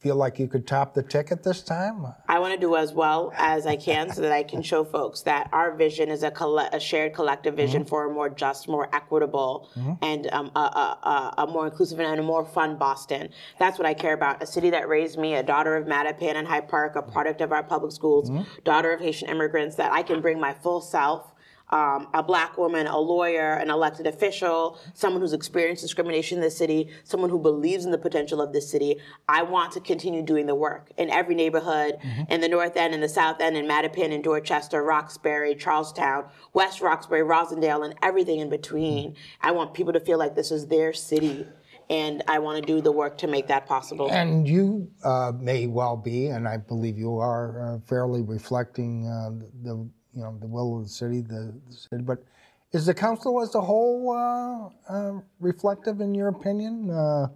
feel 0.00 0.16
like 0.16 0.38
you 0.38 0.48
could 0.48 0.66
top 0.66 0.94
the 0.94 1.02
ticket 1.02 1.42
this 1.42 1.62
time? 1.62 2.06
I 2.26 2.38
want 2.38 2.54
to 2.54 2.60
do 2.60 2.74
as 2.74 2.92
well 2.92 3.32
as 3.36 3.66
I 3.66 3.76
can 3.76 4.10
so 4.10 4.22
that 4.22 4.32
I 4.32 4.42
can 4.42 4.62
show 4.62 4.82
folks 4.82 5.20
that 5.22 5.50
our 5.52 5.76
vision 5.76 6.08
is 6.08 6.22
a, 6.22 6.30
colle- 6.30 6.68
a 6.72 6.80
shared 6.80 7.12
collective 7.12 7.54
vision 7.54 7.82
mm-hmm. 7.82 7.88
for 7.88 8.10
a 8.10 8.12
more 8.12 8.30
just, 8.30 8.66
more 8.66 8.88
equitable, 8.94 9.68
mm-hmm. 9.76 9.92
and 10.02 10.26
um, 10.32 10.50
a, 10.56 10.58
a, 10.58 11.34
a, 11.38 11.46
more 11.46 11.66
inclusive 11.66 12.00
and 12.00 12.18
a 12.18 12.22
more 12.22 12.46
fun 12.46 12.78
Boston. 12.78 13.28
That's 13.58 13.78
what 13.78 13.86
I 13.86 13.92
care 13.92 14.14
about. 14.14 14.42
A 14.42 14.46
city 14.46 14.70
that 14.70 14.88
raised 14.88 15.18
me, 15.18 15.34
a 15.34 15.42
daughter 15.42 15.76
of 15.76 15.86
Mattapan 15.86 16.36
and 16.36 16.48
Hyde 16.48 16.68
Park, 16.68 16.96
a 16.96 17.02
mm-hmm. 17.02 17.12
product 17.12 17.42
of 17.42 17.52
our 17.52 17.62
public 17.62 17.92
schools, 17.92 18.30
daughter 18.64 18.92
of 18.92 19.00
Haitian 19.00 19.28
immigrants, 19.28 19.76
that 19.76 19.92
I 19.92 20.02
can 20.02 20.22
bring 20.22 20.40
my 20.40 20.54
full 20.54 20.80
self. 20.80 21.32
Um, 21.70 22.08
a 22.14 22.22
black 22.22 22.58
woman, 22.58 22.86
a 22.86 22.98
lawyer, 22.98 23.54
an 23.54 23.70
elected 23.70 24.06
official, 24.06 24.78
someone 24.94 25.20
who's 25.20 25.32
experienced 25.32 25.82
discrimination 25.82 26.38
in 26.38 26.42
the 26.42 26.50
city, 26.50 26.88
someone 27.04 27.30
who 27.30 27.38
believes 27.38 27.84
in 27.84 27.90
the 27.90 27.98
potential 27.98 28.40
of 28.40 28.52
this 28.52 28.70
city. 28.70 28.96
I 29.28 29.42
want 29.42 29.72
to 29.72 29.80
continue 29.80 30.22
doing 30.22 30.46
the 30.46 30.54
work 30.54 30.90
in 30.96 31.10
every 31.10 31.34
neighborhood, 31.34 31.98
mm-hmm. 32.02 32.32
in 32.32 32.40
the 32.40 32.48
North 32.48 32.76
End, 32.76 32.94
in 32.94 33.00
the 33.00 33.08
South 33.08 33.40
End, 33.40 33.56
in 33.56 33.66
Mattapan, 33.66 34.10
in 34.10 34.22
Dorchester, 34.22 34.82
Roxbury, 34.82 35.54
Charlestown, 35.54 36.26
West 36.52 36.80
Roxbury, 36.80 37.22
Roslindale, 37.22 37.84
and 37.84 37.94
everything 38.02 38.40
in 38.40 38.50
between. 38.50 39.10
Mm-hmm. 39.10 39.46
I 39.46 39.52
want 39.52 39.74
people 39.74 39.92
to 39.92 40.00
feel 40.00 40.18
like 40.18 40.34
this 40.34 40.50
is 40.50 40.66
their 40.66 40.92
city 40.92 41.46
and 41.88 42.22
I 42.28 42.38
want 42.38 42.64
to 42.64 42.66
do 42.72 42.80
the 42.80 42.92
work 42.92 43.18
to 43.18 43.26
make 43.26 43.48
that 43.48 43.66
possible. 43.66 44.08
And 44.12 44.46
you 44.46 44.88
uh, 45.02 45.32
may 45.36 45.66
well 45.66 45.96
be, 45.96 46.26
and 46.26 46.46
I 46.46 46.56
believe 46.56 46.96
you 46.96 47.18
are, 47.18 47.74
uh, 47.74 47.78
fairly 47.80 48.22
reflecting 48.22 49.08
uh, 49.08 49.30
the 49.62 49.90
you 50.14 50.22
know 50.22 50.36
the 50.40 50.46
will 50.46 50.78
of 50.78 50.84
the 50.84 50.88
city, 50.88 51.20
the, 51.20 51.54
the, 51.68 51.76
city. 51.76 52.02
But 52.02 52.22
is 52.72 52.86
the 52.86 52.94
council 52.94 53.42
as 53.42 53.54
a 53.54 53.60
whole 53.60 54.10
uh, 54.10 54.92
uh, 54.92 55.20
reflective, 55.40 56.00
in 56.00 56.14
your 56.14 56.28
opinion? 56.28 56.90
Uh, 56.90 57.28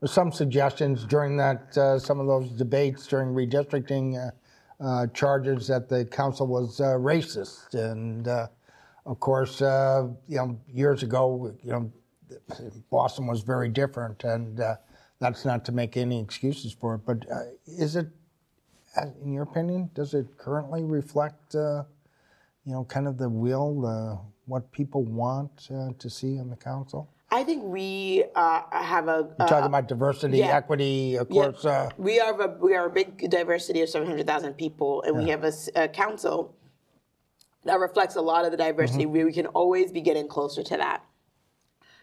with 0.00 0.10
some 0.10 0.32
suggestions 0.32 1.04
during 1.04 1.36
that 1.36 1.74
some 2.00 2.20
of 2.20 2.26
those 2.26 2.50
debates 2.52 3.06
during 3.06 3.34
redistricting 3.34 4.32
charges 5.12 5.66
that 5.66 5.90
the 5.90 6.06
council 6.06 6.46
was 6.46 6.78
racist, 6.78 7.74
and 7.74 8.26
of 8.26 9.20
course, 9.20 9.60
you 9.60 10.36
know, 10.38 10.58
years 10.72 11.02
ago, 11.02 11.54
you 11.62 11.70
know 11.70 11.92
Boston 12.90 13.26
was 13.26 13.42
very 13.42 13.68
different, 13.68 14.24
and 14.24 14.60
uh, 14.60 14.76
that's 15.18 15.44
not 15.44 15.64
to 15.66 15.72
make 15.72 15.96
any 15.96 16.20
excuses 16.20 16.72
for 16.72 16.94
it. 16.94 17.02
But 17.06 17.30
uh, 17.30 17.42
is 17.66 17.96
it, 17.96 18.08
uh, 18.96 19.06
in 19.22 19.32
your 19.32 19.44
opinion, 19.44 19.90
does 19.94 20.14
it 20.14 20.26
currently 20.38 20.82
reflect, 20.82 21.54
uh, 21.54 21.84
you 22.64 22.72
know, 22.72 22.84
kind 22.84 23.06
of 23.06 23.18
the 23.18 23.28
will, 23.28 23.80
the 23.80 24.18
what 24.46 24.70
people 24.72 25.04
want 25.04 25.68
uh, 25.72 25.90
to 25.98 26.10
see 26.10 26.36
in 26.36 26.50
the 26.50 26.56
council? 26.56 27.08
I 27.32 27.44
think 27.44 27.62
we 27.64 28.24
uh, 28.34 28.62
have 28.72 29.06
a. 29.06 29.28
You're 29.38 29.48
talking 29.48 29.66
about 29.66 29.86
diversity, 29.86 30.38
yeah. 30.38 30.56
equity, 30.56 31.16
of 31.16 31.28
course. 31.28 31.62
Yeah. 31.64 31.90
we 31.96 32.18
are 32.18 32.38
a 32.40 32.58
we 32.60 32.74
are 32.74 32.86
a 32.86 32.90
big 32.90 33.30
diversity 33.30 33.82
of 33.82 33.88
seven 33.88 34.08
hundred 34.08 34.26
thousand 34.26 34.54
people, 34.54 35.02
and 35.02 35.16
yeah. 35.16 35.22
we 35.22 35.30
have 35.30 35.44
a, 35.44 35.52
a, 35.76 35.88
council 35.88 36.54
that 37.64 37.78
reflects 37.78 38.16
a 38.16 38.20
lot 38.20 38.44
of 38.44 38.50
the 38.50 38.56
diversity. 38.56 39.04
Mm-hmm. 39.04 39.26
We 39.26 39.32
can 39.32 39.46
always 39.46 39.92
be 39.92 40.00
getting 40.00 40.26
closer 40.26 40.64
to 40.64 40.76
that 40.76 41.04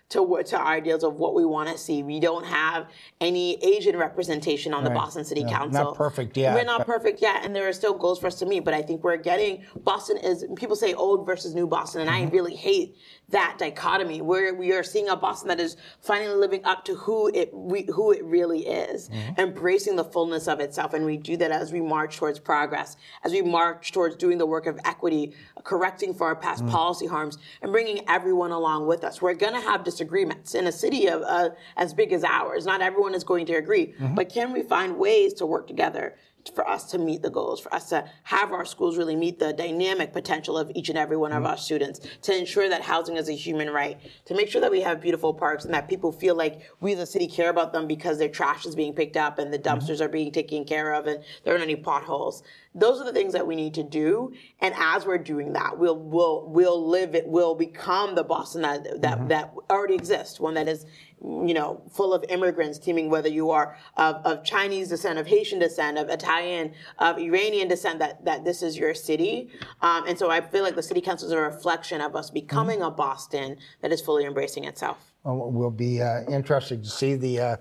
to 0.10 0.42
to 0.46 0.60
ideals 0.60 1.04
of 1.04 1.16
what 1.16 1.34
we 1.34 1.44
want 1.44 1.70
to 1.70 1.78
see. 1.78 2.02
We 2.02 2.20
don't 2.20 2.46
have 2.46 2.88
any 3.20 3.62
Asian 3.64 3.98
representation 3.98 4.74
on 4.74 4.84
right. 4.84 4.90
the 4.90 4.96
Boston 4.96 5.26
City 5.26 5.42
yeah, 5.42 5.50
Council. 5.50 5.84
Not 5.84 5.96
perfect 5.96 6.38
yet. 6.38 6.56
We're 6.56 6.64
not 6.64 6.86
perfect 6.86 7.22
yet, 7.22 7.44
and 7.44 7.54
there 7.56 7.68
are 7.68 7.74
still 7.74 7.94
goals 7.94 8.20
for 8.20 8.28
us 8.28 8.40
to 8.40 8.46
meet. 8.46 8.64
But 8.64 8.74
I 8.74 8.82
think 8.82 9.04
we're 9.04 9.18
getting 9.18 9.64
Boston 9.84 10.18
is 10.18 10.46
people 10.56 10.76
say 10.76 10.94
old 10.94 11.26
versus 11.26 11.54
new 11.54 11.68
Boston, 11.68 12.02
and 12.02 12.10
mm-hmm. 12.10 12.28
I 12.28 12.32
really 12.32 12.56
hate 12.56 12.96
that 13.30 13.58
dichotomy 13.58 14.22
where 14.22 14.54
we 14.54 14.72
are 14.72 14.84
seeing 14.84 15.10
a 15.10 15.16
Boston 15.16 15.50
that 15.50 15.60
is 15.60 15.76
finally 16.00 16.36
living 16.36 16.64
up 16.64 16.86
to 16.86 16.96
who 16.96 17.28
it 17.34 17.54
we, 17.54 17.84
who 17.94 18.12
it 18.12 18.24
really 18.24 18.66
is, 18.66 19.10
mm-hmm. 19.10 19.42
embracing 19.42 19.98
the 19.98 20.04
fullness 20.04 20.48
of 20.48 20.62
itself, 20.62 20.94
and 20.94 21.06
we 21.06 21.18
do 21.18 21.36
that 21.36 21.52
as 21.52 21.74
we 21.74 21.82
march 21.82 22.16
towards 22.16 22.40
progress, 22.40 22.96
as 23.26 23.34
we 23.34 23.42
march 23.42 23.92
towards 23.92 24.16
doing 24.16 24.38
the 24.38 24.46
work 24.46 24.66
of 24.66 24.80
equity, 24.86 25.34
correcting 25.64 26.14
for 26.14 26.28
our 26.28 26.36
past 26.36 26.64
mm-hmm. 26.64 26.72
policy 26.72 27.06
harms, 27.06 27.38
and 27.62 27.74
bringing 27.74 28.08
everyone 28.08 28.52
along 28.52 28.88
with 28.88 29.04
us. 29.04 29.22
We're 29.22 29.34
going 29.34 29.54
to 29.54 29.62
have 29.62 29.84
disagreements 29.84 30.56
in 30.56 30.68
a 30.68 30.72
city 30.72 31.08
of, 31.08 31.22
uh, 31.24 31.50
as 31.76 31.94
big 31.94 32.14
as 32.14 32.24
ours. 32.24 32.66
Not 32.66 32.82
everyone 32.82 33.14
is 33.14 33.26
going 33.26 33.46
to 33.48 33.56
agree, 33.56 33.88
mm-hmm. 33.88 34.16
but 34.16 34.30
can 34.30 34.54
we 34.54 34.64
find 34.64 34.98
ways 34.98 35.34
to 35.36 35.46
work 35.46 35.68
together 35.68 36.16
for 36.56 36.68
us 36.68 36.86
to 36.92 36.98
meet 36.98 37.22
the 37.22 37.30
goals, 37.30 37.60
for 37.60 37.74
us 37.74 37.90
to 37.90 38.08
have 38.24 38.52
our 38.52 38.66
schools 38.66 38.98
really 38.98 39.16
meet 39.16 39.40
the 39.40 39.54
dynamic 39.54 40.14
potential 40.14 40.58
of 40.58 40.72
each 40.76 40.90
and 40.90 40.98
every 40.98 41.18
one 41.18 41.32
of 41.32 41.38
mm-hmm. 41.38 41.48
our 41.48 41.58
students, 41.58 42.02
to 42.22 42.38
ensure 42.38 42.70
that 42.70 42.82
housing 42.82 43.18
is 43.18 43.30
a 43.30 43.34
human 43.34 43.70
right, 43.70 44.00
to 44.26 44.34
make 44.36 44.50
sure 44.50 44.62
that 44.62 44.72
we 44.72 44.82
have 44.82 45.02
beautiful 45.02 45.34
parks 45.34 45.66
and 45.66 45.74
that 45.74 45.88
people 45.88 46.12
feel 46.12 46.36
like 46.36 46.62
we 46.80 46.94
as 46.94 47.00
a 47.00 47.06
city 47.06 47.28
care 47.28 47.50
about 47.50 47.74
them 47.74 47.88
because 47.88 48.18
their 48.18 48.30
trash 48.30 48.66
is 48.66 48.76
being 48.76 48.94
picked 48.94 49.18
up 49.18 49.40
and 49.40 49.54
the 49.54 49.60
mm-hmm. 49.60 49.78
dumpsters 49.78 50.02
are 50.02 50.10
being 50.10 50.32
taken 50.32 50.66
care 50.66 50.94
of 50.94 51.08
and 51.08 51.24
there 51.44 51.54
aren't 51.54 51.64
any 51.64 51.76
potholes. 51.76 52.44
Those 52.80 53.02
are 53.02 53.06
the 53.06 53.14
things 53.14 53.34
that 53.34 53.46
we 53.48 53.56
need 53.56 53.74
to 53.76 53.84
do. 53.84 54.34
And 54.60 54.74
as 54.78 55.06
we're 55.06 55.18
doing 55.18 55.54
that, 55.54 55.78
we'll 55.78 56.00
we'll 56.00 56.48
we'll 56.48 56.88
live 56.88 57.16
it. 57.16 57.28
We'll 57.28 57.56
become 57.56 58.16
the 58.16 58.24
Boston 58.24 58.62
that 58.62 59.02
that, 59.02 59.18
mm-hmm. 59.18 59.28
that 59.30 59.54
already 59.70 59.96
exists, 59.96 60.40
one 60.40 60.54
that 60.56 60.68
is 60.68 60.86
you 61.20 61.54
know, 61.54 61.82
full 61.92 62.14
of 62.14 62.24
immigrants, 62.30 62.78
teeming 62.78 63.10
whether 63.10 63.28
you 63.28 63.50
are 63.50 63.76
of, 63.96 64.18
of, 64.18 64.44
Chinese 64.44 64.90
descent, 64.90 65.18
of 65.18 65.26
Haitian 65.26 65.58
descent, 65.58 65.98
of 65.98 66.10
Italian, 66.10 66.74
of 67.00 67.18
Iranian 67.18 67.68
descent, 67.68 67.98
that, 67.98 68.24
that 68.24 68.46
this 68.46 68.62
is 68.62 68.78
your 68.78 68.94
city. 68.94 69.50
Um, 69.82 70.08
and 70.08 70.18
so 70.18 70.30
I 70.30 70.42
feel 70.42 70.64
like 70.64 70.76
the 70.76 70.84
city 70.84 71.02
council 71.02 71.28
is 71.28 71.32
a 71.32 71.40
reflection 71.40 72.02
of 72.02 72.16
us 72.16 72.30
becoming 72.30 72.80
mm-hmm. 72.80 72.90
a 72.90 72.92
Boston 72.92 73.58
that 73.82 73.92
is 73.92 74.00
fully 74.00 74.26
embracing 74.26 74.66
itself. 74.66 75.12
Well, 75.24 75.52
will 75.52 75.72
be 75.72 76.02
uh, 76.02 76.22
interesting 76.30 76.84
to 76.84 76.90
see 76.90 77.16
the 77.16 77.40
uh, 77.40 77.58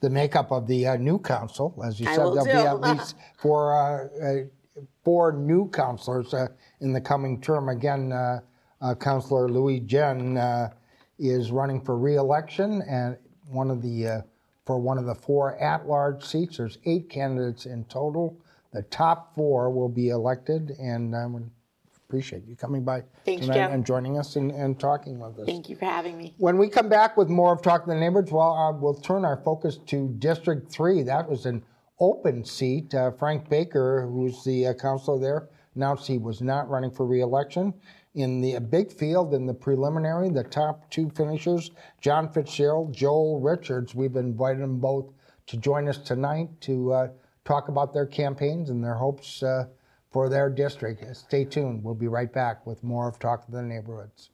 the 0.00 0.08
makeup 0.08 0.50
of 0.50 0.66
the 0.66 0.86
uh, 0.86 0.96
new 0.96 1.18
council. 1.18 1.78
As 1.84 2.00
you 2.00 2.06
said, 2.06 2.16
there'll 2.16 2.44
too. 2.44 2.52
be 2.52 2.56
at 2.56 2.80
least 2.80 3.16
four, 3.38 3.74
uh, 3.74 4.24
uh, 4.24 4.44
four 5.04 5.32
new 5.32 5.68
councilors 5.70 6.32
uh, 6.34 6.48
in 6.80 6.92
the 6.92 7.00
coming 7.00 7.40
term. 7.40 7.68
Again, 7.68 8.10
Councilor 9.00 9.48
Louijeune 9.48 10.72
is 11.18 11.50
running 11.52 11.80
for 11.80 11.98
reelection 11.98 12.82
and 12.88 13.16
one 13.48 13.70
of 13.70 13.82
the 13.82 14.06
uh, 14.06 14.20
for 14.64 14.78
one 14.78 14.98
of 14.98 15.04
the 15.04 15.14
four 15.14 15.56
at-large 15.60 16.24
seats. 16.24 16.56
There's 16.56 16.78
eight 16.84 17.10
candidates 17.10 17.66
in 17.66 17.84
total. 17.84 18.36
The 18.72 18.82
top 18.82 19.34
four 19.34 19.70
will 19.70 19.88
be 19.88 20.10
elected, 20.10 20.70
and 20.78 21.14
I 21.14 21.26
would 21.26 21.50
appreciate 22.06 22.44
you 22.46 22.56
coming 22.56 22.84
by 22.84 23.02
Thanks, 23.24 23.42
tonight 23.42 23.54
Jeff. 23.54 23.70
and 23.72 23.84
joining 23.84 24.18
us 24.18 24.36
and, 24.36 24.50
and 24.52 24.78
talking 24.78 25.18
with 25.18 25.38
us. 25.40 25.46
Thank 25.46 25.68
you 25.68 25.76
for 25.76 25.86
having 25.86 26.16
me. 26.16 26.34
When 26.38 26.56
we 26.56 26.68
come 26.68 26.88
back 26.88 27.16
with 27.16 27.28
more 27.28 27.52
of 27.52 27.62
Talking 27.62 27.92
the 27.92 27.98
Neighborhoods, 27.98 28.30
well, 28.30 28.52
uh, 28.52 28.72
we'll 28.72 28.94
turn 28.94 29.24
our 29.24 29.38
focus 29.38 29.78
to 29.86 30.08
District 30.18 30.70
3. 30.70 31.02
That 31.02 31.28
was 31.28 31.46
an 31.46 31.64
open 32.00 32.44
seat. 32.44 32.94
Uh, 32.94 33.10
Frank 33.10 33.48
Baker, 33.48 34.08
who's 34.10 34.42
the 34.44 34.68
uh, 34.68 34.74
councilor 34.74 35.20
there, 35.20 35.48
announced 35.74 36.06
he 36.06 36.18
was 36.18 36.40
not 36.40 36.68
running 36.68 36.90
for 36.90 37.06
reelection 37.06 37.74
in 38.14 38.40
the 38.40 38.58
big 38.58 38.90
field 38.92 39.34
in 39.34 39.46
the 39.46 39.54
preliminary, 39.54 40.28
the 40.30 40.42
top 40.42 40.90
two 40.90 41.08
finishers, 41.10 41.70
John 42.00 42.32
Fitzgerald, 42.32 42.92
Joel 42.92 43.40
Richards. 43.40 43.94
We've 43.94 44.16
invited 44.16 44.62
them 44.62 44.78
both 44.80 45.12
to 45.46 45.56
join 45.56 45.88
us 45.88 45.98
tonight 45.98 46.48
to 46.62 46.92
uh, 46.92 47.08
talk 47.44 47.68
about 47.68 47.92
their 47.92 48.06
campaigns 48.06 48.70
and 48.70 48.82
their 48.82 48.94
hopes 48.94 49.42
uh, 49.42 49.66
for 50.10 50.28
their 50.28 50.50
district. 50.50 51.04
Stay 51.16 51.44
tuned. 51.44 51.84
We'll 51.84 51.94
be 51.94 52.08
right 52.08 52.32
back 52.32 52.66
with 52.66 52.82
more 52.82 53.08
of 53.08 53.18
Talk 53.18 53.46
to 53.46 53.52
the 53.52 53.62
Neighborhoods. 53.62 54.30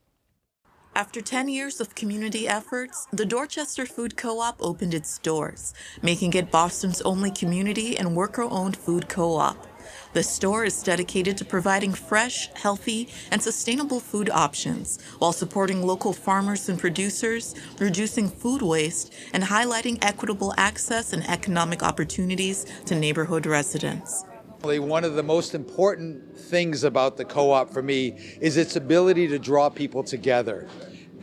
After 0.96 1.20
10 1.20 1.50
years 1.50 1.78
of 1.78 1.94
community 1.94 2.48
efforts, 2.48 3.06
the 3.12 3.26
Dorchester 3.26 3.84
Food 3.84 4.16
Co 4.16 4.40
op 4.40 4.56
opened 4.62 4.94
its 4.94 5.18
doors, 5.18 5.74
making 6.00 6.32
it 6.32 6.50
Boston's 6.50 7.02
only 7.02 7.30
community 7.30 7.98
and 7.98 8.16
worker 8.16 8.44
owned 8.44 8.78
food 8.78 9.06
co 9.06 9.34
op. 9.34 9.66
The 10.14 10.22
store 10.22 10.64
is 10.64 10.82
dedicated 10.82 11.36
to 11.36 11.44
providing 11.44 11.92
fresh, 11.92 12.48
healthy, 12.54 13.10
and 13.30 13.42
sustainable 13.42 14.00
food 14.00 14.30
options 14.30 14.98
while 15.18 15.34
supporting 15.34 15.82
local 15.82 16.14
farmers 16.14 16.66
and 16.70 16.78
producers, 16.78 17.54
reducing 17.78 18.30
food 18.30 18.62
waste, 18.62 19.12
and 19.34 19.44
highlighting 19.44 19.98
equitable 20.00 20.54
access 20.56 21.12
and 21.12 21.28
economic 21.28 21.82
opportunities 21.82 22.64
to 22.86 22.94
neighborhood 22.94 23.44
residents. 23.44 24.24
One 24.66 25.04
of 25.04 25.14
the 25.14 25.22
most 25.22 25.54
important 25.54 26.36
things 26.36 26.84
about 26.84 27.16
the 27.16 27.24
co 27.24 27.52
op 27.52 27.72
for 27.72 27.82
me 27.82 28.18
is 28.40 28.56
its 28.56 28.76
ability 28.76 29.28
to 29.28 29.38
draw 29.38 29.70
people 29.70 30.02
together 30.02 30.68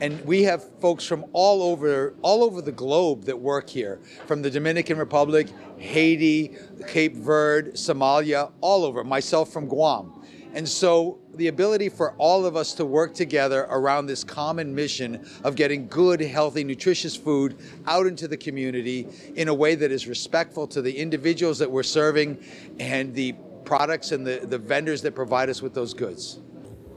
and 0.00 0.24
we 0.24 0.42
have 0.42 0.64
folks 0.80 1.04
from 1.04 1.24
all 1.32 1.62
over 1.62 2.14
all 2.22 2.42
over 2.42 2.60
the 2.60 2.72
globe 2.72 3.24
that 3.24 3.38
work 3.38 3.70
here 3.70 4.00
from 4.26 4.42
the 4.42 4.50
Dominican 4.50 4.98
Republic, 4.98 5.48
Haiti, 5.78 6.56
Cape 6.88 7.14
Verde, 7.14 7.70
Somalia, 7.72 8.50
all 8.60 8.84
over, 8.84 9.04
myself 9.04 9.52
from 9.52 9.66
Guam. 9.66 10.24
And 10.52 10.68
so 10.68 11.20
the 11.36 11.48
ability 11.48 11.88
for 11.88 12.12
all 12.18 12.46
of 12.46 12.56
us 12.56 12.74
to 12.74 12.84
work 12.84 13.14
together 13.14 13.66
around 13.70 14.06
this 14.06 14.24
common 14.24 14.74
mission 14.74 15.28
of 15.42 15.56
getting 15.56 15.88
good, 15.88 16.20
healthy, 16.20 16.64
nutritious 16.64 17.16
food 17.16 17.56
out 17.86 18.06
into 18.06 18.28
the 18.28 18.36
community 18.36 19.08
in 19.36 19.48
a 19.48 19.54
way 19.54 19.74
that 19.74 19.90
is 19.90 20.06
respectful 20.06 20.66
to 20.68 20.82
the 20.82 20.96
individuals 20.96 21.58
that 21.58 21.70
we're 21.70 21.82
serving 21.82 22.38
and 22.78 23.14
the 23.14 23.34
products 23.64 24.12
and 24.12 24.26
the, 24.26 24.40
the 24.44 24.58
vendors 24.58 25.02
that 25.02 25.14
provide 25.14 25.48
us 25.48 25.62
with 25.62 25.74
those 25.74 25.94
goods. 25.94 26.38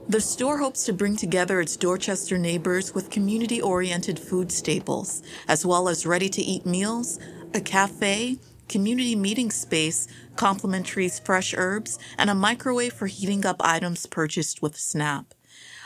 The 0.08 0.20
store 0.20 0.56
hopes 0.56 0.86
to 0.86 0.94
bring 0.94 1.16
together 1.16 1.60
its 1.60 1.76
Dorchester 1.76 2.38
neighbors 2.38 2.94
with 2.94 3.10
community 3.10 3.60
oriented 3.60 4.18
food 4.18 4.50
staples, 4.50 5.22
as 5.48 5.66
well 5.66 5.86
as 5.88 6.06
ready 6.06 6.30
to 6.30 6.40
eat 6.40 6.64
meals, 6.64 7.18
a 7.52 7.60
cafe, 7.60 8.38
community 8.68 9.16
meeting 9.16 9.50
space, 9.50 10.06
complimentary 10.36 11.08
fresh 11.08 11.54
herbs, 11.56 11.98
and 12.16 12.30
a 12.30 12.34
microwave 12.34 12.92
for 12.92 13.06
heating 13.06 13.44
up 13.46 13.56
items 13.60 14.06
purchased 14.06 14.62
with 14.62 14.76
SNAP. 14.76 15.34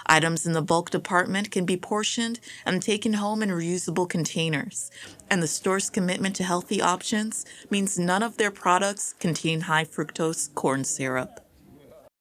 Items 0.06 0.46
in 0.46 0.52
the 0.52 0.62
bulk 0.62 0.90
department 0.90 1.50
can 1.50 1.64
be 1.64 1.76
portioned 1.76 2.40
and 2.66 2.82
taken 2.82 3.14
home 3.14 3.42
in 3.42 3.50
reusable 3.50 4.08
containers, 4.08 4.90
and 5.30 5.42
the 5.42 5.46
store's 5.46 5.90
commitment 5.90 6.34
to 6.36 6.44
healthy 6.44 6.82
options 6.82 7.46
means 7.70 7.98
none 7.98 8.22
of 8.22 8.36
their 8.36 8.50
products 8.50 9.14
contain 9.20 9.62
high 9.62 9.84
fructose 9.84 10.52
corn 10.54 10.84
syrup. 10.84 11.41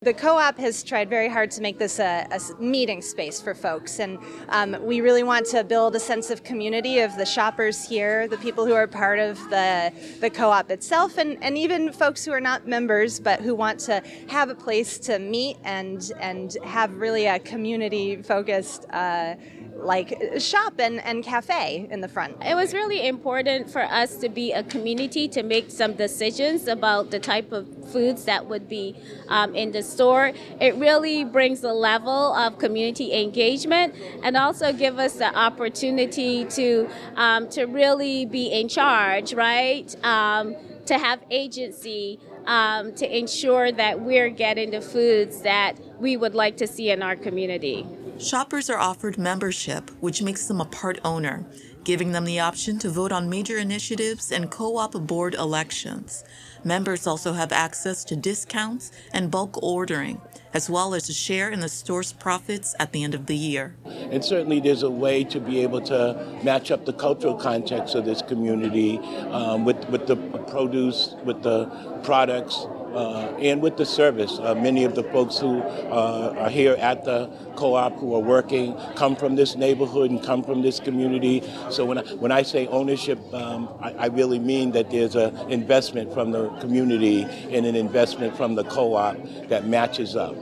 The 0.02 0.12
co 0.12 0.36
op 0.36 0.58
has 0.58 0.82
tried 0.82 1.08
very 1.08 1.28
hard 1.28 1.52
to 1.52 1.60
make 1.60 1.78
this 1.78 2.00
a, 2.00 2.26
a 2.32 2.60
meeting 2.60 3.00
space 3.00 3.40
for 3.40 3.54
folks, 3.54 4.00
and 4.00 4.18
um, 4.48 4.76
we 4.80 5.00
really 5.00 5.22
want 5.22 5.46
to 5.50 5.62
build 5.62 5.94
a 5.94 6.00
sense 6.00 6.28
of 6.28 6.42
community 6.42 6.98
of 6.98 7.16
the 7.16 7.24
shoppers 7.24 7.84
here, 7.84 8.26
the 8.26 8.36
people 8.38 8.66
who 8.66 8.74
are 8.74 8.88
part 8.88 9.20
of 9.20 9.38
the, 9.48 9.92
the 10.20 10.28
co 10.28 10.50
op 10.50 10.72
itself, 10.72 11.18
and, 11.18 11.38
and 11.40 11.56
even 11.56 11.92
folks 11.92 12.24
who 12.24 12.32
are 12.32 12.40
not 12.40 12.66
members 12.66 13.20
but 13.20 13.40
who 13.40 13.54
want 13.54 13.78
to 13.78 14.02
have 14.26 14.50
a 14.50 14.56
place 14.56 14.98
to 14.98 15.20
meet 15.20 15.56
and, 15.62 16.10
and 16.18 16.56
have 16.64 16.92
really 16.96 17.26
a 17.26 17.38
community 17.38 18.20
focused. 18.22 18.86
Uh, 18.90 19.36
like 19.76 20.18
shop 20.38 20.74
and, 20.78 21.00
and 21.00 21.24
cafe 21.24 21.88
in 21.90 22.00
the 22.00 22.08
front. 22.08 22.36
It 22.42 22.54
was 22.54 22.72
really 22.72 23.06
important 23.06 23.70
for 23.70 23.82
us 23.82 24.16
to 24.16 24.28
be 24.28 24.52
a 24.52 24.62
community 24.62 25.28
to 25.28 25.42
make 25.42 25.70
some 25.70 25.94
decisions 25.94 26.68
about 26.68 27.10
the 27.10 27.18
type 27.18 27.52
of 27.52 27.66
foods 27.90 28.24
that 28.24 28.46
would 28.46 28.68
be 28.68 28.96
um, 29.28 29.54
in 29.54 29.72
the 29.72 29.82
store. 29.82 30.32
It 30.60 30.76
really 30.76 31.24
brings 31.24 31.62
a 31.64 31.72
level 31.72 32.34
of 32.34 32.58
community 32.58 33.12
engagement 33.12 33.94
and 34.22 34.36
also 34.36 34.72
give 34.72 34.98
us 34.98 35.14
the 35.14 35.34
opportunity 35.36 36.44
to 36.46 36.88
um, 37.16 37.48
to 37.50 37.64
really 37.64 38.24
be 38.24 38.52
in 38.52 38.68
charge, 38.68 39.34
right? 39.34 39.94
Um, 40.04 40.56
to 40.86 40.98
have 40.98 41.20
agency. 41.30 42.18
Um, 42.44 42.92
to 42.94 43.18
ensure 43.18 43.70
that 43.70 44.00
we're 44.00 44.28
getting 44.28 44.72
the 44.72 44.80
foods 44.80 45.42
that 45.42 45.74
we 46.00 46.16
would 46.16 46.34
like 46.34 46.56
to 46.56 46.66
see 46.66 46.90
in 46.90 47.00
our 47.00 47.14
community. 47.14 47.86
Shoppers 48.18 48.70
are 48.70 48.78
offered 48.78 49.18
membership, 49.18 49.90
which 50.00 50.22
makes 50.22 50.46
them 50.46 50.60
a 50.60 50.64
part 50.64 51.00
owner, 51.04 51.44
giving 51.84 52.12
them 52.12 52.24
the 52.24 52.40
option 52.40 52.78
to 52.78 52.90
vote 52.90 53.10
on 53.10 53.28
major 53.28 53.58
initiatives 53.58 54.30
and 54.30 54.50
co 54.50 54.76
op 54.76 54.92
board 55.06 55.34
elections. 55.34 56.22
Members 56.64 57.06
also 57.06 57.32
have 57.32 57.50
access 57.50 58.04
to 58.04 58.14
discounts 58.14 58.92
and 59.12 59.30
bulk 59.30 59.60
ordering, 59.62 60.20
as 60.54 60.70
well 60.70 60.94
as 60.94 61.08
a 61.08 61.12
share 61.12 61.50
in 61.50 61.60
the 61.60 61.68
store's 61.68 62.12
profits 62.12 62.76
at 62.78 62.92
the 62.92 63.02
end 63.02 63.14
of 63.14 63.26
the 63.26 63.36
year. 63.36 63.74
And 63.84 64.24
certainly 64.24 64.60
there's 64.60 64.84
a 64.84 64.90
way 64.90 65.24
to 65.24 65.40
be 65.40 65.60
able 65.60 65.80
to 65.82 66.38
match 66.44 66.70
up 66.70 66.84
the 66.84 66.92
cultural 66.92 67.34
context 67.34 67.96
of 67.96 68.04
this 68.04 68.22
community 68.22 68.98
um, 69.30 69.64
with, 69.64 69.88
with 69.88 70.06
the 70.06 70.16
produce, 70.16 71.14
with 71.24 71.42
the 71.42 71.66
products, 72.04 72.66
uh, 72.94 73.36
and 73.38 73.62
with 73.62 73.76
the 73.76 73.86
service. 73.86 74.38
Uh, 74.38 74.54
many 74.54 74.84
of 74.84 74.94
the 74.94 75.02
folks 75.04 75.38
who 75.38 75.60
uh, 75.60 76.34
are 76.38 76.50
here 76.50 76.74
at 76.74 77.04
the 77.04 77.26
co-op 77.56 77.96
who 77.96 78.14
are 78.14 78.20
working 78.20 78.76
come 78.96 79.16
from 79.16 79.36
this 79.36 79.56
neighborhood 79.56 80.10
and 80.10 80.22
come 80.22 80.42
from 80.42 80.62
this 80.62 80.80
community. 80.80 81.42
So 81.70 81.84
when 81.84 81.98
I, 81.98 82.02
when 82.14 82.32
I 82.32 82.42
say 82.42 82.66
ownership, 82.68 83.18
um, 83.32 83.68
I, 83.80 83.92
I, 83.92 84.06
really 84.06 84.38
mean 84.38 84.72
that 84.72 84.90
there's 84.90 85.14
an 85.14 85.36
investment 85.50 86.12
from 86.12 86.32
the 86.32 86.48
community 86.60 87.22
and 87.22 87.66
an 87.66 87.76
investment 87.76 88.36
from 88.36 88.54
the 88.54 88.64
co-op 88.64 89.16
that 89.48 89.66
matches 89.66 90.16
up. 90.16 90.34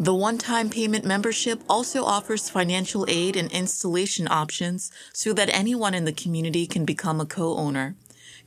The 0.00 0.14
one 0.14 0.38
time 0.38 0.70
payment 0.70 1.04
membership 1.04 1.60
also 1.68 2.04
offers 2.04 2.48
financial 2.48 3.04
aid 3.08 3.34
and 3.34 3.50
installation 3.50 4.28
options 4.30 4.92
so 5.12 5.32
that 5.32 5.48
anyone 5.52 5.92
in 5.92 6.04
the 6.04 6.12
community 6.12 6.68
can 6.68 6.84
become 6.84 7.20
a 7.20 7.26
co 7.26 7.56
owner. 7.56 7.96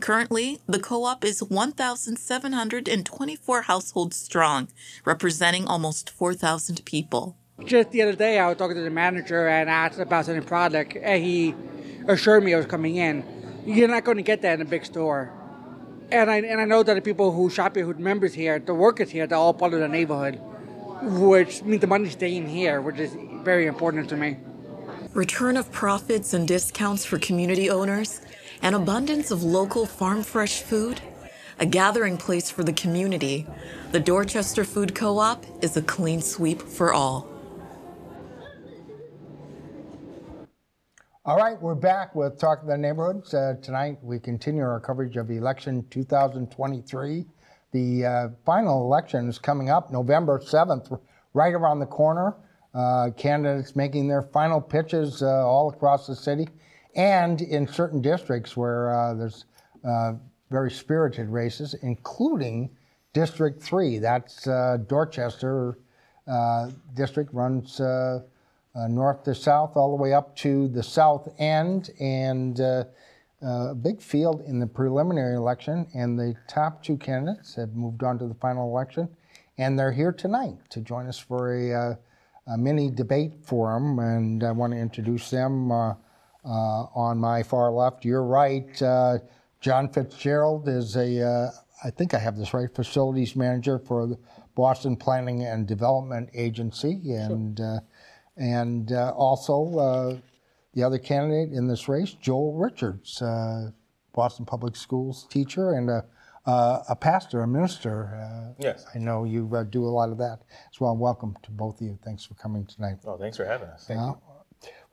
Currently, 0.01 0.59
the 0.67 0.79
co-op 0.79 1.23
is 1.23 1.41
1,724 1.43 3.61
households 3.61 4.17
strong, 4.17 4.67
representing 5.05 5.67
almost 5.67 6.09
4,000 6.09 6.83
people. 6.85 7.37
Just 7.63 7.91
the 7.91 8.01
other 8.01 8.15
day, 8.15 8.39
I 8.39 8.47
was 8.47 8.57
talking 8.57 8.77
to 8.77 8.81
the 8.81 8.89
manager 8.89 9.47
and 9.47 9.69
asked 9.69 9.99
about 9.99 10.27
any 10.27 10.41
product, 10.41 10.97
and 10.99 11.23
he 11.23 11.53
assured 12.07 12.43
me 12.43 12.55
I 12.55 12.57
was 12.57 12.65
coming 12.65 12.95
in. 12.95 13.23
You're 13.63 13.87
not 13.87 14.03
going 14.03 14.17
to 14.17 14.23
get 14.23 14.41
that 14.41 14.55
in 14.55 14.61
a 14.65 14.69
big 14.69 14.85
store. 14.85 15.31
And 16.11 16.31
I, 16.31 16.37
and 16.37 16.59
I 16.59 16.65
know 16.65 16.81
that 16.81 16.95
the 16.95 17.01
people 17.01 17.31
who 17.31 17.51
shop 17.51 17.75
here, 17.75 17.85
who 17.85 17.93
members 17.93 18.33
here, 18.33 18.57
the 18.57 18.73
workers 18.73 19.11
here, 19.11 19.27
they're 19.27 19.37
all 19.37 19.53
part 19.53 19.75
of 19.75 19.81
the 19.81 19.87
neighborhood, 19.87 20.41
which 21.03 21.61
means 21.61 21.81
the 21.81 21.85
money's 21.85 22.13
staying 22.13 22.49
here, 22.49 22.81
which 22.81 22.97
is 22.97 23.15
very 23.43 23.67
important 23.67 24.09
to 24.09 24.17
me. 24.17 24.37
Return 25.13 25.57
of 25.57 25.71
profits 25.71 26.33
and 26.33 26.47
discounts 26.47 27.05
for 27.05 27.19
community 27.19 27.69
owners 27.69 28.21
an 28.61 28.75
abundance 28.75 29.31
of 29.31 29.43
local 29.43 29.85
farm 29.85 30.21
fresh 30.21 30.61
food, 30.61 31.01
a 31.59 31.65
gathering 31.65 32.17
place 32.17 32.51
for 32.51 32.63
the 32.63 32.73
community, 32.73 33.47
the 33.91 33.99
Dorchester 33.99 34.63
Food 34.63 34.93
Co 34.93 35.17
op 35.17 35.45
is 35.63 35.75
a 35.77 35.81
clean 35.81 36.21
sweep 36.21 36.61
for 36.61 36.93
all. 36.93 37.27
All 41.25 41.37
right, 41.37 41.59
we're 41.61 41.75
back 41.75 42.15
with 42.15 42.39
Talk 42.39 42.61
of 42.61 42.67
the 42.67 42.77
Neighborhoods. 42.77 43.33
Uh, 43.33 43.55
tonight 43.61 43.97
we 44.01 44.19
continue 44.19 44.63
our 44.63 44.79
coverage 44.79 45.17
of 45.17 45.29
election 45.29 45.85
2023. 45.89 47.25
The 47.71 48.05
uh, 48.05 48.29
final 48.45 48.83
election 48.83 49.27
is 49.27 49.39
coming 49.39 49.69
up 49.69 49.91
November 49.91 50.39
7th, 50.39 50.99
right 51.33 51.53
around 51.53 51.79
the 51.79 51.85
corner. 51.85 52.35
Uh, 52.73 53.09
candidates 53.17 53.75
making 53.75 54.07
their 54.07 54.21
final 54.21 54.61
pitches 54.61 55.21
uh, 55.21 55.47
all 55.47 55.69
across 55.69 56.07
the 56.07 56.15
city 56.15 56.47
and 56.95 57.41
in 57.41 57.67
certain 57.67 58.01
districts 58.01 58.57
where 58.57 58.93
uh, 58.93 59.13
there's 59.13 59.45
uh, 59.83 60.13
very 60.49 60.71
spirited 60.71 61.29
races, 61.29 61.73
including 61.81 62.69
District 63.13 63.61
3. 63.61 63.99
That's 63.99 64.47
uh, 64.47 64.77
Dorchester 64.87 65.77
uh, 66.27 66.69
district, 66.93 67.33
runs 67.33 67.79
uh, 67.79 68.19
uh, 68.75 68.87
north 68.87 69.23
to 69.23 69.35
south, 69.35 69.75
all 69.75 69.95
the 69.95 70.01
way 70.01 70.13
up 70.13 70.35
to 70.37 70.67
the 70.69 70.83
south 70.83 71.27
end, 71.39 71.89
and 71.99 72.59
a 72.59 72.85
big 73.81 74.01
field 74.01 74.41
in 74.45 74.59
the 74.59 74.67
preliminary 74.67 75.35
election. 75.35 75.87
And 75.93 76.17
the 76.17 76.35
top 76.47 76.83
two 76.83 76.95
candidates 76.97 77.55
have 77.55 77.73
moved 77.73 78.03
on 78.03 78.19
to 78.19 78.27
the 78.27 78.35
final 78.35 78.69
election, 78.69 79.09
and 79.57 79.77
they're 79.77 79.91
here 79.91 80.11
tonight 80.11 80.57
to 80.69 80.79
join 80.79 81.07
us 81.07 81.17
for 81.17 81.53
a, 81.53 81.97
a 82.47 82.57
mini 82.57 82.89
debate 82.91 83.33
forum. 83.43 83.99
And 83.99 84.43
I 84.43 84.51
want 84.51 84.73
to 84.73 84.79
introduce 84.79 85.29
them. 85.29 85.71
Uh, 86.43 86.85
on 86.95 87.17
my 87.17 87.43
far 87.43 87.71
left, 87.71 88.03
you're 88.03 88.23
right. 88.23 88.81
Uh, 88.81 89.19
John 89.59 89.87
Fitzgerald 89.91 90.67
is 90.67 90.95
a, 90.95 91.21
uh, 91.21 91.51
I 91.83 91.91
think 91.91 92.13
I 92.13 92.19
have 92.19 92.37
this 92.37 92.53
right, 92.53 92.73
facilities 92.73 93.35
manager 93.35 93.77
for 93.77 94.07
the 94.07 94.17
Boston 94.55 94.95
Planning 94.95 95.43
and 95.43 95.67
Development 95.67 96.29
Agency, 96.33 97.13
and 97.13 97.57
sure. 97.57 97.81
and 98.37 98.91
also 98.91 100.21
the 100.73 100.83
other 100.83 100.97
candidate 100.97 101.53
in 101.53 101.67
this 101.67 101.87
race, 101.87 102.13
Joel 102.13 102.57
Richards, 102.57 103.21
Boston 104.13 104.45
Public 104.45 104.75
Schools 104.75 105.27
teacher 105.29 105.73
and 105.73 105.89
a 105.89 106.05
uh, 106.45 106.83
a 106.89 106.95
pastor, 106.95 107.41
a 107.41 107.47
minister. 107.47 108.15
Uh, 108.15 108.53
yes. 108.57 108.85
I 108.95 108.97
know 108.97 109.25
you 109.25 109.49
uh, 109.55 109.63
do 109.63 109.85
a 109.85 109.89
lot 109.89 110.09
of 110.09 110.17
that 110.17 110.39
as 110.73 110.79
well. 110.79 110.95
Welcome 110.97 111.35
to 111.43 111.51
both 111.51 111.81
of 111.81 111.87
you. 111.87 111.99
Thanks 112.03 112.25
for 112.25 112.33
coming 112.33 112.65
tonight. 112.65 112.97
Oh, 113.05 113.17
thanks 113.17 113.37
for 113.37 113.45
having 113.45 113.67
us. 113.67 113.85
Thank 113.85 113.99
you. 113.99 114.17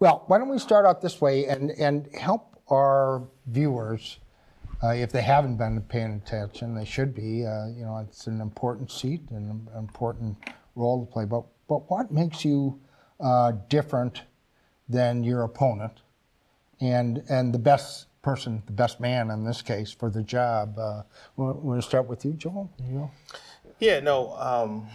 Well, 0.01 0.25
why 0.29 0.39
don't 0.39 0.49
we 0.49 0.59
start 0.59 0.87
out 0.87 1.01
this 1.01 1.21
way 1.21 1.47
and, 1.47 1.73
and 1.73 2.09
help 2.15 2.61
our 2.69 3.27
viewers, 3.47 4.19
uh, 4.83 4.91
if 4.91 5.11
they 5.11 5.23
haven't 5.23 5.57
been 5.57 5.81
paying 5.83 6.23
attention, 6.25 6.75
they 6.75 6.85
should 6.85 7.15
be. 7.15 7.45
Uh, 7.45 7.67
you 7.67 7.85
know, 7.85 7.99
it's 8.09 8.29
an 8.29 8.41
important 8.41 8.93
seat 8.93 9.23
and 9.31 9.69
an 9.69 9.77
important 9.77 10.37
role 10.77 11.05
to 11.05 11.13
play. 11.13 11.25
But, 11.25 11.45
but 11.69 11.91
what 11.91 12.13
makes 12.13 12.45
you 12.45 12.81
uh, 13.19 13.53
different 13.69 14.23
than 14.89 15.25
your 15.25 15.43
opponent 15.43 16.03
and, 16.81 17.25
and 17.29 17.53
the 17.53 17.59
best 17.59 18.07
person, 18.23 18.63
the 18.67 18.73
best 18.73 19.01
man 19.01 19.31
in 19.31 19.45
this 19.45 19.63
case 19.63 19.91
for 19.91 20.11
the 20.11 20.23
job? 20.23 20.79
Uh, 20.79 21.03
going 21.37 21.81
to 21.81 21.87
start 21.87 22.07
with 22.07 22.25
you, 22.25 22.35
Joel. 22.35 22.71
You 22.89 23.11
Yeah, 23.81 23.99
no, 23.99 24.33
um, 24.37 24.87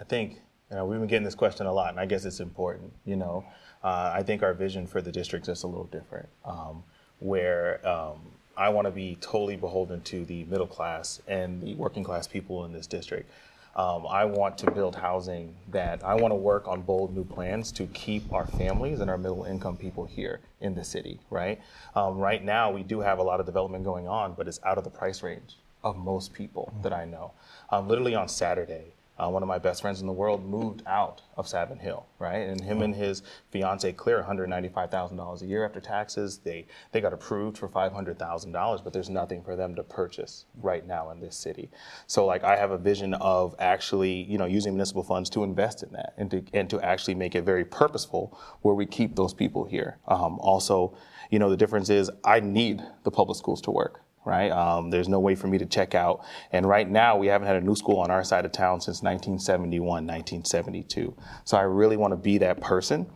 I 0.00 0.04
think 0.04 0.40
you 0.70 0.76
know, 0.76 0.84
we've 0.84 0.98
been 0.98 1.08
getting 1.08 1.24
this 1.24 1.34
question 1.34 1.66
a 1.66 1.72
lot, 1.72 1.90
and 1.90 2.00
I 2.00 2.06
guess 2.06 2.24
it's 2.24 2.40
important. 2.40 2.92
You 3.04 3.16
know, 3.16 3.44
uh, 3.86 4.10
I 4.12 4.24
think 4.24 4.42
our 4.42 4.52
vision 4.52 4.84
for 4.84 5.00
the 5.00 5.12
district 5.12 5.48
is 5.48 5.62
a 5.62 5.68
little 5.68 5.84
different, 5.84 6.28
um, 6.44 6.82
where 7.20 7.86
um, 7.86 8.18
I 8.56 8.68
want 8.68 8.86
to 8.86 8.90
be 8.90 9.16
totally 9.20 9.54
beholden 9.54 10.00
to 10.00 10.24
the 10.24 10.42
middle 10.44 10.66
class 10.66 11.22
and 11.28 11.62
the 11.62 11.76
working 11.76 12.02
class 12.02 12.26
people 12.26 12.64
in 12.64 12.72
this 12.72 12.88
district. 12.88 13.30
Um, 13.76 14.04
I 14.08 14.24
want 14.24 14.58
to 14.58 14.70
build 14.72 14.96
housing 14.96 15.54
that 15.70 16.02
I 16.02 16.14
want 16.14 16.32
to 16.32 16.36
work 16.36 16.66
on 16.66 16.82
bold 16.82 17.14
new 17.14 17.22
plans 17.22 17.70
to 17.72 17.86
keep 17.86 18.32
our 18.32 18.48
families 18.48 18.98
and 18.98 19.08
our 19.08 19.18
middle 19.18 19.44
income 19.44 19.76
people 19.76 20.04
here 20.04 20.40
in 20.60 20.74
the 20.74 20.82
city, 20.82 21.20
right? 21.30 21.60
Um, 21.94 22.18
right 22.18 22.44
now, 22.44 22.72
we 22.72 22.82
do 22.82 22.98
have 22.98 23.20
a 23.20 23.22
lot 23.22 23.38
of 23.38 23.46
development 23.46 23.84
going 23.84 24.08
on, 24.08 24.34
but 24.34 24.48
it's 24.48 24.58
out 24.64 24.78
of 24.78 24.84
the 24.84 24.90
price 24.90 25.22
range 25.22 25.58
of 25.84 25.96
most 25.96 26.32
people 26.32 26.72
that 26.82 26.92
I 26.92 27.04
know. 27.04 27.34
Um, 27.70 27.86
literally 27.86 28.16
on 28.16 28.28
Saturday, 28.28 28.95
uh, 29.18 29.28
one 29.28 29.42
of 29.42 29.48
my 29.48 29.58
best 29.58 29.80
friends 29.80 30.00
in 30.00 30.06
the 30.06 30.12
world 30.12 30.44
moved 30.44 30.82
out 30.86 31.22
of 31.36 31.48
Savin 31.48 31.78
Hill, 31.78 32.06
right? 32.18 32.48
And 32.48 32.60
him 32.60 32.82
and 32.82 32.94
his 32.94 33.22
fiance 33.50 33.90
clear 33.92 34.22
$195,000 34.22 35.42
a 35.42 35.46
year 35.46 35.64
after 35.64 35.80
taxes. 35.80 36.38
They 36.38 36.66
they 36.92 37.00
got 37.00 37.12
approved 37.12 37.56
for 37.56 37.68
$500,000, 37.68 38.84
but 38.84 38.92
there's 38.92 39.08
nothing 39.08 39.42
for 39.42 39.56
them 39.56 39.74
to 39.74 39.82
purchase 39.82 40.44
right 40.60 40.86
now 40.86 41.10
in 41.10 41.20
this 41.20 41.36
city. 41.36 41.70
So 42.06 42.26
like 42.26 42.44
I 42.44 42.56
have 42.56 42.70
a 42.70 42.78
vision 42.78 43.14
of 43.14 43.54
actually, 43.58 44.22
you 44.24 44.38
know, 44.38 44.46
using 44.46 44.74
municipal 44.74 45.02
funds 45.02 45.30
to 45.30 45.44
invest 45.44 45.82
in 45.82 45.92
that 45.92 46.12
and 46.18 46.30
to 46.30 46.44
and 46.52 46.68
to 46.70 46.80
actually 46.80 47.14
make 47.14 47.34
it 47.34 47.42
very 47.42 47.64
purposeful 47.64 48.38
where 48.62 48.74
we 48.74 48.86
keep 48.86 49.16
those 49.16 49.32
people 49.32 49.64
here. 49.64 49.98
Um, 50.08 50.38
also, 50.40 50.96
you 51.30 51.38
know, 51.38 51.48
the 51.48 51.56
difference 51.56 51.88
is 51.88 52.10
I 52.24 52.40
need 52.40 52.82
the 53.04 53.10
public 53.10 53.38
schools 53.38 53.60
to 53.62 53.70
work 53.70 54.02
right? 54.26 54.50
Um, 54.50 54.90
there's 54.90 55.08
no 55.08 55.20
way 55.20 55.34
for 55.34 55.46
me 55.46 55.56
to 55.58 55.66
check 55.66 55.94
out. 55.94 56.24
And 56.52 56.66
right 56.66 56.88
now, 56.88 57.16
we 57.16 57.28
haven't 57.28 57.46
had 57.46 57.56
a 57.56 57.60
new 57.60 57.76
school 57.76 58.00
on 58.00 58.10
our 58.10 58.24
side 58.24 58.44
of 58.44 58.52
town 58.52 58.80
since 58.80 59.02
1971, 59.02 59.86
1972. 59.86 61.16
So 61.44 61.56
I 61.56 61.62
really 61.62 61.96
want 61.96 62.12
to 62.12 62.16
be 62.16 62.38
that 62.38 62.60
person 62.60 63.06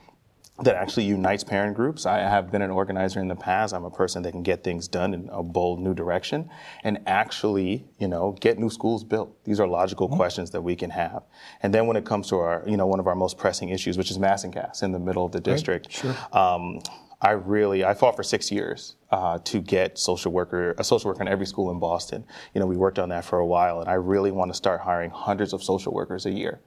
that 0.63 0.77
actually 0.77 1.05
unites 1.05 1.43
parent 1.43 1.75
groups. 1.75 2.05
I 2.07 2.19
have 2.19 2.51
been 2.51 2.63
an 2.63 2.71
organizer 2.71 3.21
in 3.21 3.29
the 3.29 3.37
past. 3.37 3.73
I'm 3.73 3.85
a 3.85 3.91
person 3.91 4.23
that 4.23 4.33
can 4.33 4.43
get 4.43 4.63
things 4.63 4.89
done 4.89 5.15
in 5.15 5.29
a 5.33 5.43
bold 5.43 5.81
new 5.81 5.95
direction 5.95 6.51
and 6.85 6.99
actually, 7.07 7.87
you 7.99 8.09
know, 8.09 8.37
get 8.41 8.59
new 8.59 8.69
schools 8.69 9.03
built. 9.03 9.43
These 9.45 9.59
are 9.59 9.67
logical 9.67 10.09
mm-hmm. 10.09 10.17
questions 10.17 10.51
that 10.51 10.61
we 10.61 10.77
can 10.77 10.91
have. 10.91 11.23
And 11.63 11.73
then 11.73 11.87
when 11.87 11.97
it 11.97 12.05
comes 12.05 12.29
to 12.29 12.37
our, 12.37 12.63
you 12.67 12.77
know, 12.77 12.87
one 12.87 13.01
of 13.01 13.07
our 13.07 13.15
most 13.15 13.39
pressing 13.39 13.71
issues, 13.71 13.97
which 13.97 14.11
is 14.11 14.19
Mass 14.19 14.45
and 14.45 14.53
Cass 14.53 14.83
in 14.83 14.93
the 14.93 14.99
middle 14.99 15.25
of 15.25 15.33
the 15.33 15.41
district. 15.41 15.87
Right. 16.05 16.15
Sure. 16.15 16.39
Um, 16.39 16.81
I 17.23 17.33
really, 17.33 17.85
I 17.85 17.95
fought 17.95 18.17
for 18.17 18.23
six 18.23 18.51
years 18.51 18.97
uh, 19.11 19.39
to 19.45 19.61
get 19.61 19.99
social 19.99 20.33
worker, 20.33 20.75
a 20.79 20.85
social 20.85 21.11
worker 21.11 21.21
in 21.21 21.29
every 21.29 21.47
school 21.47 21.71
in 21.71 21.79
Boston. 21.79 22.25
You 22.55 22.61
know, 22.61 22.67
we 22.67 22.77
worked 22.77 22.99
on 22.99 23.11
that 23.11 23.25
for 23.25 23.39
a 23.39 23.47
while, 23.47 23.81
and 23.81 23.91
I 23.91 23.95
really 23.95 24.31
want 24.31 24.51
to 24.51 24.57
start 24.57 24.81
hiring 24.81 25.11
hundreds 25.11 25.53
of 25.53 25.63
social 25.63 25.93
workers 25.93 26.25
a 26.27 26.31
year 26.31 26.61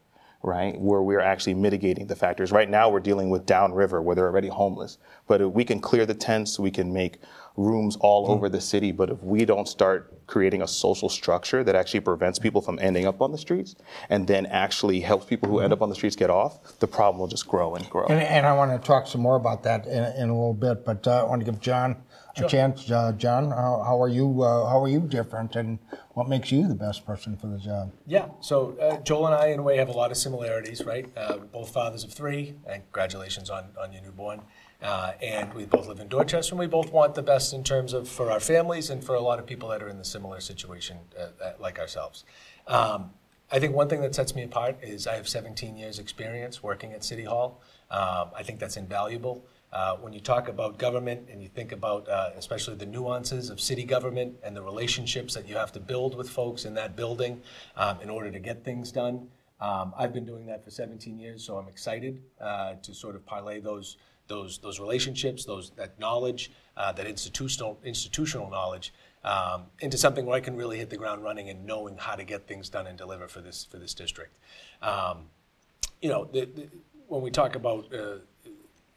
right? 0.43 0.79
Where 0.79 1.01
we're 1.01 1.21
actually 1.21 1.53
mitigating 1.53 2.05
the 2.05 2.15
factors. 2.15 2.51
Right 2.51 2.69
now, 2.69 2.89
we're 2.89 2.99
dealing 2.99 3.29
with 3.29 3.45
downriver 3.45 4.01
where 4.01 4.13
they're 4.13 4.27
already 4.27 4.49
homeless. 4.49 4.97
But 5.25 5.53
we 5.53 5.63
can 5.63 5.79
clear 5.79 6.05
the 6.05 6.13
tents, 6.13 6.59
we 6.59 6.69
can 6.69 6.91
make 6.91 7.19
rooms 7.55 7.95
all 7.97 8.27
mm. 8.27 8.31
over 8.31 8.49
the 8.49 8.61
city. 8.61 8.91
But 8.91 9.09
if 9.09 9.23
we 9.23 9.45
don't 9.45 9.67
start 9.67 10.25
creating 10.27 10.61
a 10.61 10.67
social 10.67 11.09
structure 11.09 11.63
that 11.63 11.75
actually 11.75 11.99
prevents 11.99 12.39
people 12.39 12.61
from 12.61 12.79
ending 12.81 13.05
up 13.05 13.21
on 13.21 13.31
the 13.31 13.37
streets 13.37 13.75
and 14.09 14.27
then 14.27 14.45
actually 14.47 15.01
helps 15.01 15.25
people 15.25 15.49
who 15.49 15.59
end 15.59 15.73
up 15.73 15.81
on 15.81 15.89
the 15.89 15.95
streets 15.95 16.15
get 16.15 16.29
off, 16.29 16.79
the 16.79 16.87
problem 16.87 17.19
will 17.19 17.27
just 17.27 17.47
grow 17.47 17.75
and 17.75 17.89
grow. 17.89 18.05
And, 18.07 18.21
and 18.21 18.45
I 18.45 18.53
want 18.53 18.71
to 18.71 18.85
talk 18.85 19.07
some 19.07 19.21
more 19.21 19.35
about 19.35 19.63
that 19.63 19.85
in, 19.85 20.03
in 20.21 20.29
a 20.29 20.33
little 20.33 20.53
bit. 20.53 20.85
But 20.85 21.07
uh, 21.07 21.21
I 21.21 21.23
want 21.23 21.41
to 21.41 21.51
give 21.51 21.59
John 21.59 21.97
sure. 22.35 22.45
a 22.45 22.49
chance. 22.49 22.89
Uh, 22.89 23.11
John, 23.13 23.51
how, 23.51 23.83
how, 23.85 24.01
are 24.01 24.07
you? 24.07 24.41
Uh, 24.41 24.67
how 24.69 24.81
are 24.81 24.87
you 24.87 25.01
different, 25.01 25.55
and 25.55 25.79
what 26.13 26.27
makes 26.27 26.51
you 26.51 26.67
the 26.67 26.75
best 26.75 27.05
person 27.05 27.37
for 27.37 27.47
the 27.47 27.57
job? 27.57 27.91
Yeah. 28.07 28.29
So 28.41 28.77
uh, 28.81 28.97
Joel 29.01 29.27
and 29.27 29.35
I, 29.35 29.47
in 29.47 29.59
a 29.59 29.63
way, 29.63 29.77
have 29.77 29.89
a 29.89 29.93
lot 29.93 30.11
of 30.11 30.17
similarities, 30.17 30.83
right? 30.85 31.05
Uh, 31.15 31.37
both 31.37 31.71
fathers 31.71 32.03
of 32.03 32.13
three, 32.13 32.55
and 32.65 32.83
congratulations 32.83 33.49
on 33.49 33.69
on 33.79 33.93
your 33.93 34.01
newborn. 34.01 34.41
Uh, 34.83 35.13
and 35.21 35.53
we 35.53 35.65
both 35.65 35.87
live 35.87 35.99
in 35.99 36.09
Dorchester, 36.09 36.53
and 36.53 36.59
we 36.59 36.67
both 36.67 36.91
want 36.91 37.15
the 37.15 37.23
best 37.23 37.53
in 37.53 37.63
terms 37.63 37.93
of 37.93 38.07
for 38.09 38.29
our 38.29 38.41
families 38.41 38.89
and 38.89 39.01
for 39.01 39.15
a 39.15 39.21
lot 39.21 39.39
of 39.39 39.45
people 39.45 39.69
that 39.69 39.81
are 39.81 39.87
in 39.87 39.97
the 39.97 40.03
similar 40.03 40.41
situation 40.41 40.97
uh, 41.17 41.51
like 41.57 41.79
ourselves. 41.79 42.25
Um, 42.67 43.11
I 43.49 43.59
think 43.59 43.75
one 43.75 43.87
thing 43.87 44.01
that 44.01 44.13
sets 44.13 44.35
me 44.35 44.43
apart 44.43 44.77
is 44.81 45.07
I 45.07 45.15
have 45.15 45.27
17 45.27 45.77
years 45.77 45.99
experience 45.99 46.61
working 46.61 46.91
at 46.91 47.03
City 47.03 47.23
Hall. 47.23 47.61
Um, 47.91 48.29
I 48.35 48.43
think 48.43 48.59
that's 48.59 48.77
invaluable. 48.77 49.45
Uh, 49.71 49.95
when 49.97 50.11
you 50.11 50.19
talk 50.19 50.49
about 50.49 50.77
government 50.77 51.29
and 51.31 51.41
you 51.41 51.47
think 51.47 51.71
about 51.71 52.07
uh, 52.09 52.31
especially 52.35 52.75
the 52.75 52.85
nuances 52.85 53.49
of 53.49 53.59
city 53.59 53.83
government 53.83 54.35
and 54.43 54.55
the 54.55 54.61
relationships 54.61 55.33
that 55.33 55.47
you 55.47 55.55
have 55.55 55.71
to 55.71 55.79
build 55.79 56.15
with 56.15 56.29
folks 56.29 56.65
in 56.65 56.73
that 56.73 56.95
building 56.95 57.41
um, 57.77 57.99
in 58.01 58.09
order 58.09 58.29
to 58.29 58.39
get 58.39 58.63
things 58.63 58.91
done, 58.91 59.27
um, 59.61 59.93
I've 59.97 60.13
been 60.13 60.25
doing 60.25 60.45
that 60.47 60.63
for 60.63 60.71
17 60.71 61.17
years, 61.17 61.43
so 61.43 61.57
I'm 61.57 61.69
excited 61.69 62.21
uh, 62.41 62.73
to 62.83 62.93
sort 62.93 63.15
of 63.15 63.25
parlay 63.25 63.61
those 63.61 63.97
those 64.33 64.57
those 64.57 64.79
relationships, 64.79 65.45
those 65.45 65.71
that 65.71 65.99
knowledge, 65.99 66.51
uh, 66.75 66.91
that 66.93 67.05
institutional 67.05 67.77
institutional 67.83 68.49
knowledge 68.49 68.93
um, 69.23 69.63
into 69.79 69.97
something 69.97 70.25
where 70.25 70.35
I 70.35 70.41
can 70.41 70.55
really 70.55 70.77
hit 70.77 70.89
the 70.89 70.97
ground 70.97 71.23
running 71.23 71.49
and 71.49 71.65
knowing 71.65 71.97
how 71.97 72.15
to 72.15 72.23
get 72.23 72.47
things 72.47 72.69
done 72.69 72.87
and 72.87 72.97
deliver 72.97 73.27
for 73.27 73.41
this 73.41 73.65
for 73.69 73.77
this 73.77 73.93
district. 73.93 74.37
Um, 74.81 75.17
you 76.01 76.09
know, 76.09 76.25
the, 76.25 76.45
the, 76.45 76.67
when 77.07 77.21
we 77.21 77.31
talk 77.31 77.55
about 77.55 77.85
uh, 77.93 78.17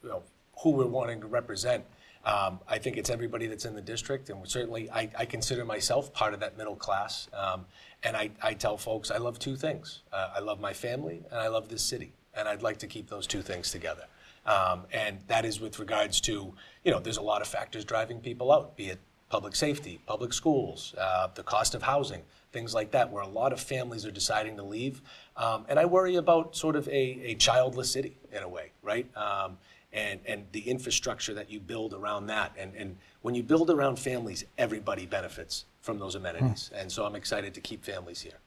you 0.02 0.08
know, 0.10 0.22
who 0.62 0.70
we're 0.70 0.86
wanting 0.86 1.20
to 1.20 1.26
represent. 1.26 1.84
Um, 2.24 2.58
I 2.68 2.78
think 2.78 2.96
it's 2.96 3.08
everybody 3.08 3.46
that's 3.46 3.66
in 3.66 3.76
the 3.76 3.80
district, 3.80 4.30
and 4.30 4.48
certainly 4.48 4.90
I, 4.90 5.08
I 5.16 5.26
consider 5.26 5.64
myself 5.64 6.12
part 6.12 6.34
of 6.34 6.40
that 6.40 6.58
middle 6.58 6.74
class. 6.74 7.28
Um, 7.32 7.66
and 8.02 8.16
I, 8.16 8.30
I, 8.42 8.52
tell 8.54 8.76
folks 8.76 9.12
I 9.12 9.18
love 9.18 9.38
two 9.38 9.54
things 9.54 10.02
uh, 10.12 10.30
I 10.34 10.40
love 10.40 10.58
my 10.58 10.72
family, 10.72 11.22
and 11.30 11.38
I 11.38 11.46
love 11.46 11.68
this 11.68 11.82
city. 11.82 12.12
And 12.34 12.48
I'd 12.48 12.62
like 12.62 12.78
to 12.78 12.88
keep 12.88 13.08
those 13.08 13.28
two 13.28 13.42
things 13.42 13.70
together. 13.70 14.06
Um, 14.46 14.84
and 14.92 15.18
that 15.26 15.44
is 15.44 15.60
with 15.60 15.78
regards 15.78 16.20
to, 16.22 16.54
you 16.84 16.90
know, 16.92 17.00
there's 17.00 17.16
a 17.16 17.22
lot 17.22 17.42
of 17.42 17.48
factors 17.48 17.84
driving 17.84 18.20
people 18.20 18.52
out, 18.52 18.76
be 18.76 18.86
it 18.86 19.00
public 19.28 19.56
safety, 19.56 20.00
public 20.06 20.32
schools, 20.32 20.94
uh, 20.98 21.28
the 21.34 21.42
cost 21.42 21.74
of 21.74 21.82
housing, 21.82 22.22
things 22.52 22.72
like 22.74 22.92
that, 22.92 23.10
where 23.10 23.22
a 23.22 23.28
lot 23.28 23.52
of 23.52 23.60
families 23.60 24.06
are 24.06 24.12
deciding 24.12 24.56
to 24.56 24.62
leave. 24.62 25.02
Um, 25.36 25.66
and 25.68 25.78
I 25.78 25.84
worry 25.84 26.14
about 26.16 26.54
sort 26.54 26.76
of 26.76 26.86
a, 26.88 26.92
a 26.92 27.34
childless 27.34 27.90
city 27.90 28.16
in 28.32 28.42
a 28.44 28.48
way, 28.48 28.70
right? 28.82 29.06
Um, 29.16 29.58
and, 29.92 30.20
and 30.26 30.44
the 30.52 30.60
infrastructure 30.60 31.34
that 31.34 31.50
you 31.50 31.58
build 31.58 31.92
around 31.92 32.26
that. 32.26 32.52
And, 32.56 32.74
and 32.76 32.96
when 33.22 33.34
you 33.34 33.42
build 33.42 33.70
around 33.70 33.98
families, 33.98 34.44
everybody 34.58 35.06
benefits 35.06 35.64
from 35.80 35.98
those 35.98 36.14
amenities. 36.14 36.68
Hmm. 36.68 36.80
And 36.80 36.92
so 36.92 37.04
I'm 37.04 37.16
excited 37.16 37.54
to 37.54 37.60
keep 37.60 37.84
families 37.84 38.20
here. 38.20 38.38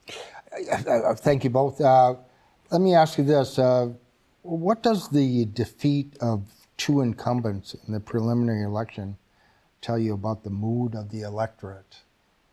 Thank 1.16 1.44
you 1.44 1.50
both. 1.50 1.82
Uh, 1.82 2.16
let 2.72 2.82
me 2.82 2.94
ask 2.94 3.18
you 3.18 3.24
this. 3.24 3.58
Uh, 3.58 3.90
what 4.42 4.84
does 4.84 5.10
the 5.10 5.46
defeat 5.46 6.18
of 6.22 6.44
two 6.78 7.02
incumbents 7.02 7.76
in 7.88 7.94
the 7.94 8.00
preliminary 8.00 8.64
election 8.64 9.18
tell 9.82 9.98
you 9.98 10.14
about 10.14 10.44
the 10.44 10.50
mood 10.50 10.96
of 10.96 11.10
the 11.10 11.22
electorate? 11.22 11.98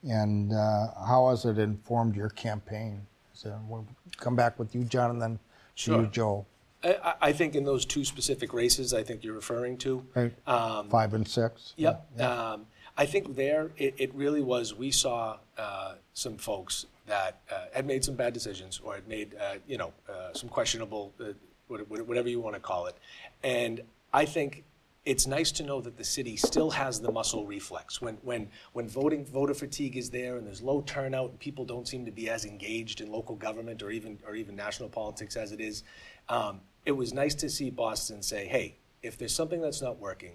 And 0.02 0.52
uh, 0.52 0.88
how 1.06 1.28
has 1.30 1.44
it 1.44 1.58
informed 1.58 2.14
your 2.14 2.28
campaign? 2.30 3.06
So 3.32 3.58
we'll 3.68 3.86
come 4.16 4.36
back 4.36 4.58
with 4.58 4.74
you, 4.74 4.84
John, 4.84 5.10
and 5.10 5.22
then 5.22 5.38
sure. 5.74 6.02
you, 6.02 6.06
Joel. 6.06 6.46
I, 6.82 7.14
I, 7.20 7.32
think 7.32 7.54
in 7.54 7.64
those 7.64 7.84
two 7.84 8.04
specific 8.04 8.52
races, 8.52 8.94
I 8.94 9.02
think 9.02 9.24
you're 9.24 9.34
referring 9.34 9.76
to. 9.78 10.04
Right. 10.14 10.32
Um, 10.46 10.88
Five 10.88 11.14
and 11.14 11.26
six. 11.26 11.74
Yep. 11.76 12.06
Yeah. 12.16 12.30
Um, 12.30 12.66
I 12.96 13.06
think 13.06 13.34
there 13.34 13.70
it, 13.76 13.94
it, 13.98 14.14
really 14.14 14.42
was. 14.42 14.74
We 14.74 14.90
saw 14.90 15.38
uh, 15.58 15.94
some 16.14 16.36
folks 16.36 16.86
that 17.06 17.40
uh, 17.50 17.66
had 17.74 17.86
made 17.86 18.04
some 18.04 18.14
bad 18.14 18.32
decisions 18.32 18.80
or 18.82 18.94
had 18.94 19.08
made 19.08 19.34
uh, 19.40 19.56
you 19.66 19.78
know 19.78 19.92
uh, 20.08 20.32
some 20.32 20.48
questionable, 20.48 21.12
uh, 21.20 21.32
whatever 21.68 22.28
you 22.28 22.40
want 22.40 22.54
to 22.54 22.60
call 22.60 22.86
it, 22.86 22.96
and 23.42 23.80
I 24.12 24.24
think 24.24 24.64
it's 25.06 25.26
nice 25.26 25.52
to 25.52 25.62
know 25.62 25.80
that 25.80 25.96
the 25.96 26.04
city 26.04 26.36
still 26.36 26.68
has 26.70 27.00
the 27.00 27.12
muscle 27.12 27.46
reflex. 27.46 28.02
When, 28.02 28.16
when, 28.22 28.48
when 28.72 28.88
voting 28.88 29.24
voter 29.24 29.54
fatigue 29.54 29.96
is 29.96 30.10
there 30.10 30.36
and 30.36 30.44
there's 30.44 30.60
low 30.60 30.82
turnout 30.82 31.30
and 31.30 31.38
people 31.38 31.64
don't 31.64 31.86
seem 31.86 32.04
to 32.04 32.10
be 32.10 32.28
as 32.28 32.44
engaged 32.44 33.00
in 33.00 33.12
local 33.12 33.36
government 33.36 33.84
or 33.84 33.92
even 33.92 34.18
or 34.26 34.34
even 34.34 34.56
national 34.56 34.88
politics 34.88 35.36
as 35.36 35.52
it 35.52 35.60
is, 35.60 35.84
um, 36.28 36.60
it 36.84 36.90
was 36.90 37.14
nice 37.14 37.36
to 37.36 37.48
see 37.48 37.70
Boston 37.70 38.20
say, 38.20 38.48
hey, 38.48 38.74
if 39.02 39.16
there's 39.16 39.34
something 39.34 39.60
that's 39.60 39.80
not 39.80 40.00
working, 40.00 40.32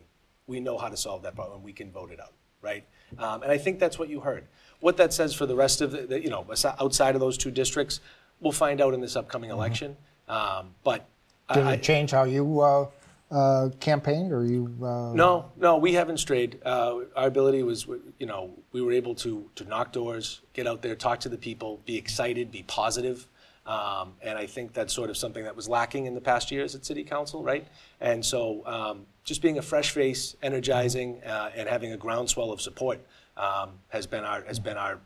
we 0.48 0.62
know 0.62 0.78
how 0.78 0.88
to 0.88 0.98
solve 0.98 1.22
that 1.24 1.36
problem. 1.36 1.58
And 1.58 1.66
we 1.66 1.74
can 1.74 1.92
vote 1.92 2.10
it 2.10 2.22
out, 2.22 2.34
right? 2.62 2.86
Um, 3.18 3.44
and 3.44 3.52
I 3.52 3.58
think 3.58 3.78
that's 3.78 4.00
what 4.00 4.08
you 4.08 4.22
heard. 4.22 4.46
What 4.80 4.96
that 4.98 5.12
says 5.12 5.34
for 5.34 5.46
the 5.46 5.56
rest 5.56 5.82
of 5.82 5.92
the, 5.92 6.04
the 6.04 6.22
you 6.22 6.30
know, 6.30 6.46
outside 6.80 7.16
of 7.16 7.20
those 7.20 7.38
two 7.38 7.52
districts, 7.52 8.00
we'll 8.40 8.54
find 8.54 8.80
out 8.80 8.94
in 8.94 9.02
this 9.02 9.18
upcoming 9.18 9.50
mm-hmm. 9.50 9.60
election. 9.60 9.98
Um, 10.30 10.76
but 10.86 11.10
did 11.54 11.68
I, 11.68 11.74
it 11.74 11.84
change 11.84 12.12
how 12.12 12.24
you 12.24 12.62
uh, 12.62 12.88
uh, 13.32 13.70
campaigned, 13.80 14.32
or 14.32 14.46
you? 14.46 14.74
Uh... 14.82 15.14
No, 15.14 15.52
no, 15.58 15.78
we 15.78 15.94
haven't 15.94 16.18
strayed. 16.18 16.60
Uh, 16.66 17.02
our 17.16 17.28
ability 17.28 17.64
was, 17.64 17.88
you 18.20 18.26
know, 18.26 18.52
we 18.72 18.82
were 18.82 18.92
able 18.92 19.16
to 19.16 19.50
to 19.56 19.64
knock 19.66 19.92
doors, 19.92 20.42
get 20.54 20.68
out 20.68 20.82
there, 20.82 20.96
talk 20.96 21.20
to 21.22 21.30
the 21.30 21.38
people, 21.38 21.82
be 21.86 21.98
excited, 21.98 22.52
be 22.52 22.64
positive. 22.64 23.28
Um, 23.66 24.14
and 24.24 24.38
I 24.38 24.48
think 24.48 24.74
that's 24.74 24.92
sort 24.92 25.10
of 25.12 25.18
something 25.18 25.44
that 25.44 25.56
was 25.56 25.70
lacking 25.70 26.08
in 26.08 26.16
the 26.16 26.22
past 26.22 26.52
years 26.52 26.74
at 26.74 26.84
City 26.84 27.04
Council, 27.04 27.44
right? 27.44 27.68
And 28.00 28.26
so 28.26 28.66
um, 28.66 29.06
just 29.24 29.42
being 29.42 29.60
a 29.60 29.62
fresh 29.62 29.92
face, 29.92 30.36
energizing, 30.42 31.22
uh, 31.24 31.52
and 31.56 31.70
having 31.70 31.94
a 31.94 31.98
groundswell 31.98 32.52
of 32.52 32.60
support 32.60 33.00
um, 33.38 33.72
has 33.90 34.08
been 34.08 34.24
our 34.24 34.42
has 34.44 34.60
been 34.60 34.78
our 34.78 35.00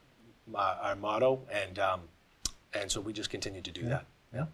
uh, 0.54 0.78
our 0.82 0.96
motto, 0.96 1.42
and 1.52 1.80
um, 1.80 2.02
and 2.74 2.90
so 2.90 3.02
we 3.02 3.14
just 3.14 3.30
continue 3.30 3.62
to 3.62 3.72
do 3.72 3.82
yeah. 3.82 3.90
that. 3.90 4.06
Yeah. 4.34 4.46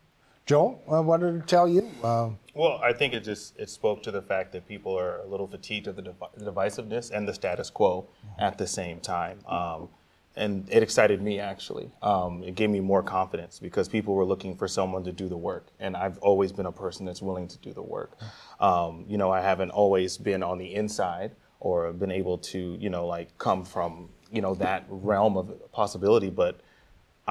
Joel, 0.45 0.81
uh, 0.91 1.01
what 1.01 1.21
did 1.21 1.35
it 1.35 1.47
tell 1.47 1.67
you? 1.67 1.89
Uh, 2.03 2.31
well, 2.53 2.79
I 2.83 2.93
think 2.93 3.13
it 3.13 3.23
just 3.23 3.57
it 3.57 3.69
spoke 3.69 4.03
to 4.03 4.11
the 4.11 4.21
fact 4.21 4.51
that 4.53 4.67
people 4.67 4.97
are 4.97 5.19
a 5.19 5.25
little 5.25 5.47
fatigued 5.47 5.87
of 5.87 5.95
the, 5.95 6.13
divisiveness 6.39 7.11
and 7.11 7.27
the 7.27 7.33
status 7.33 7.69
quo 7.69 8.07
mm-hmm. 8.25 8.41
at 8.41 8.57
the 8.57 8.67
same 8.67 8.99
time. 8.99 9.39
Um, 9.47 9.89
and 10.35 10.67
it 10.69 10.81
excited 10.81 11.21
me 11.21 11.39
actually. 11.39 11.91
Um, 12.01 12.43
it 12.43 12.55
gave 12.55 12.69
me 12.69 12.79
more 12.79 13.03
confidence 13.03 13.59
because 13.59 13.87
people 13.87 14.15
were 14.15 14.25
looking 14.25 14.55
for 14.55 14.67
someone 14.67 15.03
to 15.03 15.11
do 15.11 15.27
the 15.27 15.37
work, 15.37 15.67
and 15.79 15.95
I've 15.95 16.17
always 16.19 16.51
been 16.51 16.65
a 16.65 16.71
person 16.71 17.05
that's 17.05 17.21
willing 17.21 17.47
to 17.49 17.57
do 17.59 17.73
the 17.73 17.81
work. 17.81 18.17
Um, 18.59 19.05
you 19.07 19.17
know, 19.17 19.31
I 19.31 19.41
haven't 19.41 19.71
always 19.71 20.17
been 20.17 20.41
on 20.41 20.57
the 20.57 20.73
inside 20.73 21.31
or 21.59 21.91
been 21.93 22.11
able 22.11 22.37
to, 22.37 22.77
you 22.79 22.89
know, 22.89 23.05
like 23.05 23.37
come 23.37 23.63
from 23.63 24.09
you 24.31 24.41
know 24.41 24.55
that 24.55 24.85
realm 24.89 25.37
of 25.37 25.71
possibility, 25.71 26.29
but 26.29 26.61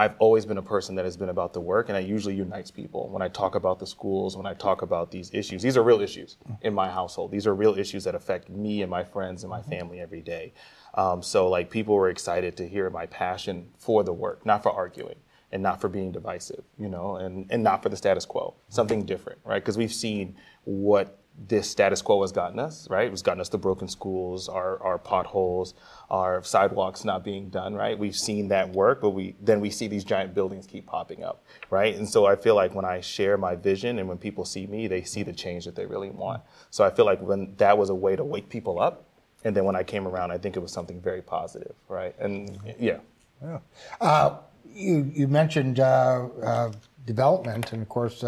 I've 0.01 0.15
always 0.19 0.47
been 0.47 0.57
a 0.57 0.63
person 0.63 0.95
that 0.95 1.05
has 1.05 1.19
been 1.19 1.29
about 1.29 1.53
the 1.53 1.61
work, 1.61 1.91
and 1.91 1.97
I 1.97 2.01
usually 2.01 2.35
unites 2.35 2.71
people. 2.71 3.11
When 3.11 3.21
I 3.21 3.29
talk 3.29 3.55
about 3.55 3.79
the 3.79 3.87
schools, 3.87 4.35
when 4.35 4.47
I 4.47 4.55
talk 4.55 4.81
about 4.81 5.11
these 5.11 5.31
issues, 5.35 5.61
these 5.61 5.77
are 5.77 5.83
real 5.83 6.01
issues 6.01 6.39
in 6.63 6.73
my 6.73 6.89
household. 6.91 7.31
These 7.31 7.47
are 7.47 7.55
real 7.55 7.79
issues 7.79 8.05
that 8.05 8.15
affect 8.15 8.49
me 8.49 8.81
and 8.81 8.91
my 8.91 9.05
friends 9.05 9.43
and 9.43 9.51
my 9.51 9.61
family 9.61 10.01
every 10.01 10.23
day. 10.23 10.55
Um, 10.95 11.23
so 11.23 11.49
like 11.51 11.69
people 11.69 11.95
were 11.95 12.09
excited 12.09 12.57
to 12.57 12.67
hear 12.67 12.89
my 12.89 13.05
passion 13.05 13.69
for 13.77 14.03
the 14.03 14.15
work, 14.15 14.47
not 14.47 14.63
for 14.63 14.73
arguing 14.73 15.17
and 15.53 15.63
not 15.63 15.83
for 15.83 15.91
being 15.91 16.13
divisive, 16.13 16.65
you 16.79 16.89
know, 16.89 17.17
and, 17.17 17.47
and 17.51 17.63
not 17.63 17.83
for 17.83 17.91
the 17.91 17.97
status 17.97 18.25
quo, 18.25 18.55
something 18.71 19.05
different, 19.05 19.39
right? 19.45 19.63
Because 19.63 19.77
we've 19.77 19.93
seen 19.93 20.35
what 20.65 21.20
this 21.49 21.71
status 21.71 22.03
quo 22.03 22.21
has 22.21 22.33
gotten 22.33 22.59
us, 22.59 22.89
right? 22.91 23.11
It's 23.11 23.23
gotten 23.23 23.41
us 23.41 23.49
the 23.49 23.59
broken 23.59 23.89
schools, 23.89 24.49
our, 24.49 24.83
our 24.83 24.99
potholes, 24.99 25.75
our 26.11 26.43
sidewalks 26.43 27.05
not 27.05 27.25
being 27.25 27.49
done, 27.49 27.75
right? 27.75 27.99
We've 27.99 28.17
seen 28.17 28.49
that 28.49 28.71
work, 28.71 29.01
but 29.01 29.11
we 29.11 29.35
then 29.41 29.61
we 29.61 29.71
see 29.71 29.89
these 29.89 30.05
giant 30.05 30.35
buildings 30.35 30.67
keep 30.67 30.87
popping 30.87 31.25
up, 31.25 31.43
right? 31.71 31.95
And 31.95 32.09
so 32.09 32.27
I 32.27 32.37
feel 32.37 32.55
like 32.55 32.75
when 32.75 32.85
I 32.85 33.01
share 33.01 33.39
my 33.39 33.55
vision 33.57 33.99
and 33.99 34.09
when 34.09 34.19
people 34.19 34.45
see 34.45 34.67
me, 34.67 34.87
they 34.87 35.03
see 35.03 35.23
the 35.23 35.33
change 35.33 35.65
that 35.65 35.75
they 35.75 35.87
really 35.87 36.11
want. 36.11 36.43
So 36.71 36.85
I 36.85 36.91
feel 36.91 37.07
like 37.07 37.21
when 37.23 37.55
that 37.57 37.79
was 37.79 37.89
a 37.89 37.95
way 37.95 38.17
to 38.17 38.25
wake 38.25 38.49
people 38.49 38.81
up, 38.81 39.07
and 39.43 39.57
then 39.57 39.65
when 39.65 39.77
I 39.77 39.83
came 39.83 40.07
around, 40.07 40.33
I 40.33 40.39
think 40.39 40.57
it 40.57 40.61
was 40.61 40.73
something 40.73 41.01
very 41.01 41.23
positive, 41.23 41.75
right? 41.89 42.15
And 42.19 42.59
yeah. 42.79 42.99
Yeah. 43.43 43.59
Uh, 44.01 44.37
you, 44.73 45.11
you 45.15 45.29
mentioned 45.29 45.81
uh, 45.81 46.29
uh, 46.43 46.73
development, 47.07 47.73
and 47.73 47.81
of 47.83 47.89
course, 47.89 48.23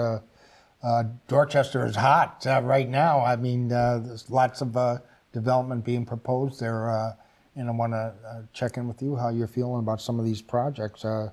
uh, 0.83 0.87
uh, 0.87 1.05
Dorchester 1.29 1.87
is 1.87 1.97
hot 1.97 2.47
uh, 2.47 2.61
right 2.63 2.89
now. 2.89 3.21
I 3.21 3.37
mean, 3.37 3.69
there's 3.69 4.31
lots 4.31 4.61
of 4.61 5.01
development 5.33 5.85
being 5.85 6.05
proposed 6.05 6.61
there, 6.61 7.17
and 7.57 7.69
I 7.69 7.73
want 7.73 7.93
to 7.93 8.15
check 8.53 8.77
in 8.77 8.89
with 8.89 9.03
you 9.03 9.17
how 9.17 9.29
you're 9.29 9.47
feeling 9.47 9.81
about 9.81 10.01
some 10.01 10.19
of 10.19 10.25
these 10.25 10.43
projects. 10.43 11.03
the 11.03 11.33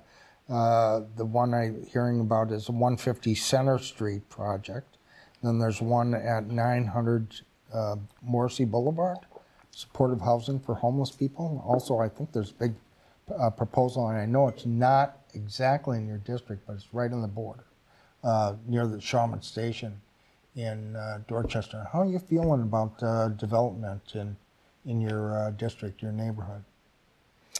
one 1.16 1.54
I'm 1.54 1.86
hearing 1.86 2.20
about 2.20 2.52
is 2.52 2.66
the 2.66 2.72
150 2.72 3.34
Center 3.34 3.78
Street 3.78 4.28
project. 4.28 4.96
Then 5.42 5.58
there's 5.58 5.80
one 5.80 6.14
at 6.14 6.46
900 6.46 7.40
Morrissey 8.22 8.64
Boulevard 8.64 9.18
supportive 9.70 10.20
housing 10.20 10.60
for 10.60 10.74
homeless 10.74 11.10
people. 11.10 11.62
Also, 11.66 11.98
I 11.98 12.08
think 12.08 12.32
there's 12.32 12.50
a 12.50 12.54
big 12.54 12.74
uh, 13.38 13.50
proposal, 13.50 14.08
and 14.08 14.18
I 14.18 14.26
know 14.26 14.48
it's 14.48 14.66
not 14.66 15.18
exactly 15.34 15.98
in 15.98 16.06
your 16.06 16.18
district, 16.18 16.66
but 16.66 16.74
it's 16.74 16.92
right 16.92 17.10
on 17.12 17.22
the 17.22 17.28
border, 17.28 17.64
uh, 18.22 18.54
near 18.66 18.86
the 18.86 18.98
Shawmut 18.98 19.44
Station 19.44 20.00
in 20.56 20.96
uh, 20.96 21.20
Dorchester. 21.28 21.88
How 21.92 22.00
are 22.00 22.06
you 22.06 22.18
feeling 22.18 22.62
about 22.62 23.02
uh, 23.02 23.28
development 23.28 24.12
in, 24.14 24.36
in 24.86 25.00
your 25.00 25.36
uh, 25.36 25.50
district, 25.50 26.02
your 26.02 26.12
neighborhood? 26.12 26.64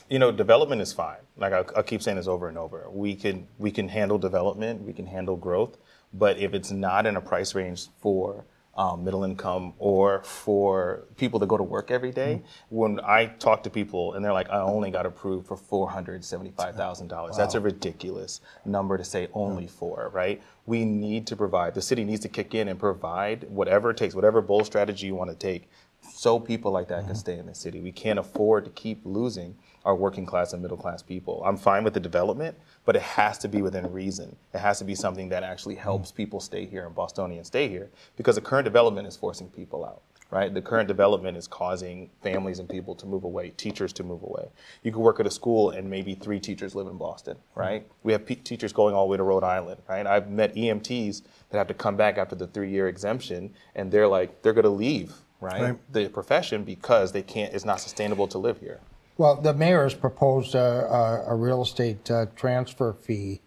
You 0.08 0.18
know, 0.18 0.32
development 0.32 0.82
is 0.82 0.92
fine. 0.92 1.18
Like 1.36 1.52
I, 1.52 1.64
I 1.78 1.82
keep 1.82 2.02
saying 2.02 2.16
this 2.16 2.26
over 2.26 2.48
and 2.48 2.58
over. 2.58 2.86
We 2.90 3.14
can 3.14 3.46
we 3.58 3.70
can 3.70 3.88
handle 3.88 4.18
development, 4.18 4.82
we 4.82 4.92
can 4.92 5.06
handle 5.06 5.36
growth, 5.36 5.76
but 6.12 6.38
if 6.38 6.52
it's 6.52 6.70
not 6.70 7.06
in 7.06 7.16
a 7.16 7.20
price 7.20 7.54
range 7.54 7.86
for 8.00 8.44
um, 8.80 9.04
middle 9.04 9.24
income 9.24 9.74
or 9.78 10.22
for 10.22 11.04
people 11.18 11.38
that 11.38 11.48
go 11.48 11.58
to 11.58 11.62
work 11.62 11.90
every 11.90 12.12
day. 12.12 12.36
Mm-hmm. 12.36 12.76
When 12.76 13.00
I 13.00 13.26
talk 13.26 13.62
to 13.64 13.70
people 13.70 14.14
and 14.14 14.24
they're 14.24 14.32
like, 14.32 14.48
I 14.48 14.60
only 14.60 14.90
got 14.90 15.04
approved 15.04 15.46
for 15.46 15.56
$475,000. 15.58 17.10
Wow. 17.10 17.28
That's 17.36 17.54
a 17.54 17.60
ridiculous 17.60 18.40
number 18.64 18.96
to 18.96 19.04
say 19.04 19.28
only 19.34 19.64
yeah. 19.64 19.70
for, 19.70 20.10
right? 20.14 20.40
We 20.64 20.86
need 20.86 21.26
to 21.26 21.36
provide, 21.36 21.74
the 21.74 21.82
city 21.82 22.04
needs 22.04 22.22
to 22.22 22.30
kick 22.30 22.54
in 22.54 22.68
and 22.68 22.80
provide 22.80 23.44
whatever 23.50 23.90
it 23.90 23.98
takes, 23.98 24.14
whatever 24.14 24.40
bold 24.40 24.64
strategy 24.64 25.08
you 25.08 25.14
want 25.14 25.28
to 25.28 25.36
take 25.36 25.68
so 26.14 26.40
people 26.40 26.72
like 26.72 26.88
that 26.88 27.00
mm-hmm. 27.00 27.08
can 27.08 27.16
stay 27.16 27.38
in 27.38 27.44
the 27.44 27.54
city. 27.54 27.80
We 27.80 27.92
can't 27.92 28.18
afford 28.18 28.64
to 28.64 28.70
keep 28.70 29.02
losing 29.04 29.56
our 29.84 29.94
working 29.94 30.26
class 30.26 30.52
and 30.52 30.62
middle 30.62 30.76
class 30.76 31.02
people. 31.02 31.42
I'm 31.44 31.56
fine 31.56 31.84
with 31.84 31.94
the 31.94 32.00
development, 32.00 32.56
but 32.84 32.96
it 32.96 33.02
has 33.02 33.38
to 33.38 33.48
be 33.48 33.62
within 33.62 33.90
reason. 33.92 34.36
It 34.52 34.58
has 34.58 34.78
to 34.78 34.84
be 34.84 34.94
something 34.94 35.28
that 35.30 35.42
actually 35.42 35.76
helps 35.76 36.12
mm. 36.12 36.16
people 36.16 36.40
stay 36.40 36.66
here 36.66 36.86
and 36.86 36.94
Bostonians 36.94 37.46
stay 37.46 37.68
here 37.68 37.90
because 38.16 38.34
the 38.34 38.42
current 38.42 38.64
development 38.64 39.08
is 39.08 39.16
forcing 39.16 39.48
people 39.48 39.84
out. 39.84 40.02
Right? 40.30 40.54
The 40.54 40.62
current 40.62 40.86
development 40.86 41.36
is 41.36 41.48
causing 41.48 42.08
families 42.22 42.60
and 42.60 42.68
people 42.68 42.94
to 42.94 43.04
move 43.04 43.24
away, 43.24 43.50
teachers 43.56 43.92
to 43.94 44.04
move 44.04 44.22
away. 44.22 44.48
You 44.84 44.92
could 44.92 45.00
work 45.00 45.18
at 45.18 45.26
a 45.26 45.30
school 45.30 45.70
and 45.70 45.90
maybe 45.90 46.14
three 46.14 46.38
teachers 46.38 46.76
live 46.76 46.86
in 46.86 46.96
Boston, 46.96 47.36
right? 47.56 47.82
Mm. 47.82 47.92
We 48.04 48.12
have 48.12 48.24
teachers 48.24 48.72
going 48.72 48.94
all 48.94 49.06
the 49.06 49.10
way 49.10 49.16
to 49.16 49.24
Rhode 49.24 49.42
Island, 49.42 49.82
right? 49.88 50.06
I've 50.06 50.30
met 50.30 50.54
EMTs 50.54 51.22
that 51.48 51.58
have 51.58 51.66
to 51.66 51.74
come 51.74 51.96
back 51.96 52.16
after 52.16 52.36
the 52.36 52.46
three 52.46 52.70
year 52.70 52.86
exemption 52.86 53.52
and 53.74 53.90
they're 53.90 54.06
like, 54.06 54.42
they're 54.42 54.52
going 54.52 54.62
to 54.62 54.70
leave, 54.70 55.14
right? 55.40 55.62
right? 55.62 55.92
The 55.92 56.08
profession 56.08 56.62
because 56.62 57.10
they 57.10 57.22
can't, 57.22 57.52
it's 57.52 57.64
not 57.64 57.80
sustainable 57.80 58.28
to 58.28 58.38
live 58.38 58.60
here. 58.60 58.78
Well, 59.20 59.36
the 59.36 59.52
mayor 59.52 59.82
has 59.82 59.92
proposed 59.92 60.54
a, 60.54 60.86
a, 60.90 61.32
a 61.32 61.36
real 61.36 61.60
estate 61.60 62.10
uh, 62.10 62.24
transfer 62.36 62.94
fee, 62.94 63.42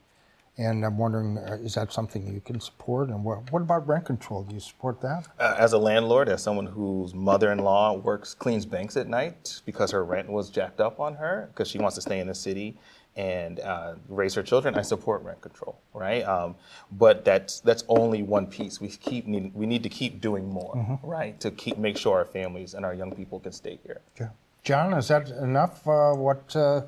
and 0.56 0.86
I'm 0.86 1.00
wondering, 1.00 1.40
uh, 1.40 1.58
is 1.64 1.74
that 1.74 1.92
something 1.92 2.32
you 2.32 2.42
can 2.42 2.60
support? 2.60 3.10
And 3.10 3.24
what, 3.24 3.52
what 3.52 3.64
about 3.64 3.88
rent 3.88 4.06
control? 4.06 4.44
Do 4.44 4.54
you 4.54 4.60
support 4.60 5.02
that? 5.02 5.28
Uh, 5.40 5.56
as 5.58 5.74
a 5.74 5.80
landlord, 5.80 6.30
as 6.30 6.44
someone 6.44 6.68
whose 6.68 7.16
mother-in-law 7.16 7.94
works, 7.94 8.36
cleans 8.36 8.68
banks 8.68 8.96
at 8.96 9.08
night 9.08 9.62
because 9.66 9.90
her 9.90 10.06
rent 10.06 10.30
was 10.30 10.52
jacked 10.52 10.80
up 10.80 11.00
on 11.00 11.16
her 11.16 11.50
because 11.52 11.70
she 11.70 11.80
wants 11.80 11.96
to 11.96 12.02
stay 12.02 12.20
in 12.20 12.28
the 12.28 12.36
city 12.36 12.78
and 13.16 13.60
uh, 13.60 13.96
raise 14.10 14.36
her 14.36 14.44
children, 14.44 14.76
I 14.76 14.84
support 14.84 15.24
rent 15.24 15.42
control, 15.42 15.80
right? 15.96 16.22
Um, 16.22 16.54
but 16.92 17.26
that's 17.26 17.62
that's 17.62 17.84
only 17.88 18.22
one 18.22 18.46
piece. 18.46 18.80
We 18.80 18.90
keep 18.90 19.26
need, 19.26 19.56
we 19.56 19.66
need 19.66 19.82
to 19.82 19.90
keep 19.90 20.22
doing 20.22 20.48
more, 20.48 20.76
mm-hmm. 20.76 21.04
right? 21.04 21.40
To 21.40 21.50
keep 21.50 21.80
make 21.80 21.98
sure 21.98 22.20
our 22.20 22.26
families 22.26 22.76
and 22.76 22.86
our 22.86 22.94
young 22.94 23.12
people 23.12 23.40
can 23.40 23.52
stay 23.52 23.80
here. 23.84 24.02
Okay. 24.16 24.30
John, 24.64 24.94
is 24.94 25.10
that 25.10 25.30
enough? 25.30 25.86
Uh, 25.88 26.14
what 26.14 26.56
uh, 26.56 26.84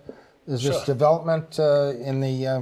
is 0.48 0.64
this 0.64 0.76
Sure. 0.78 0.86
development 0.86 1.60
uh, 1.60 1.94
in 2.00 2.22
the 2.22 2.48
uh, 2.48 2.62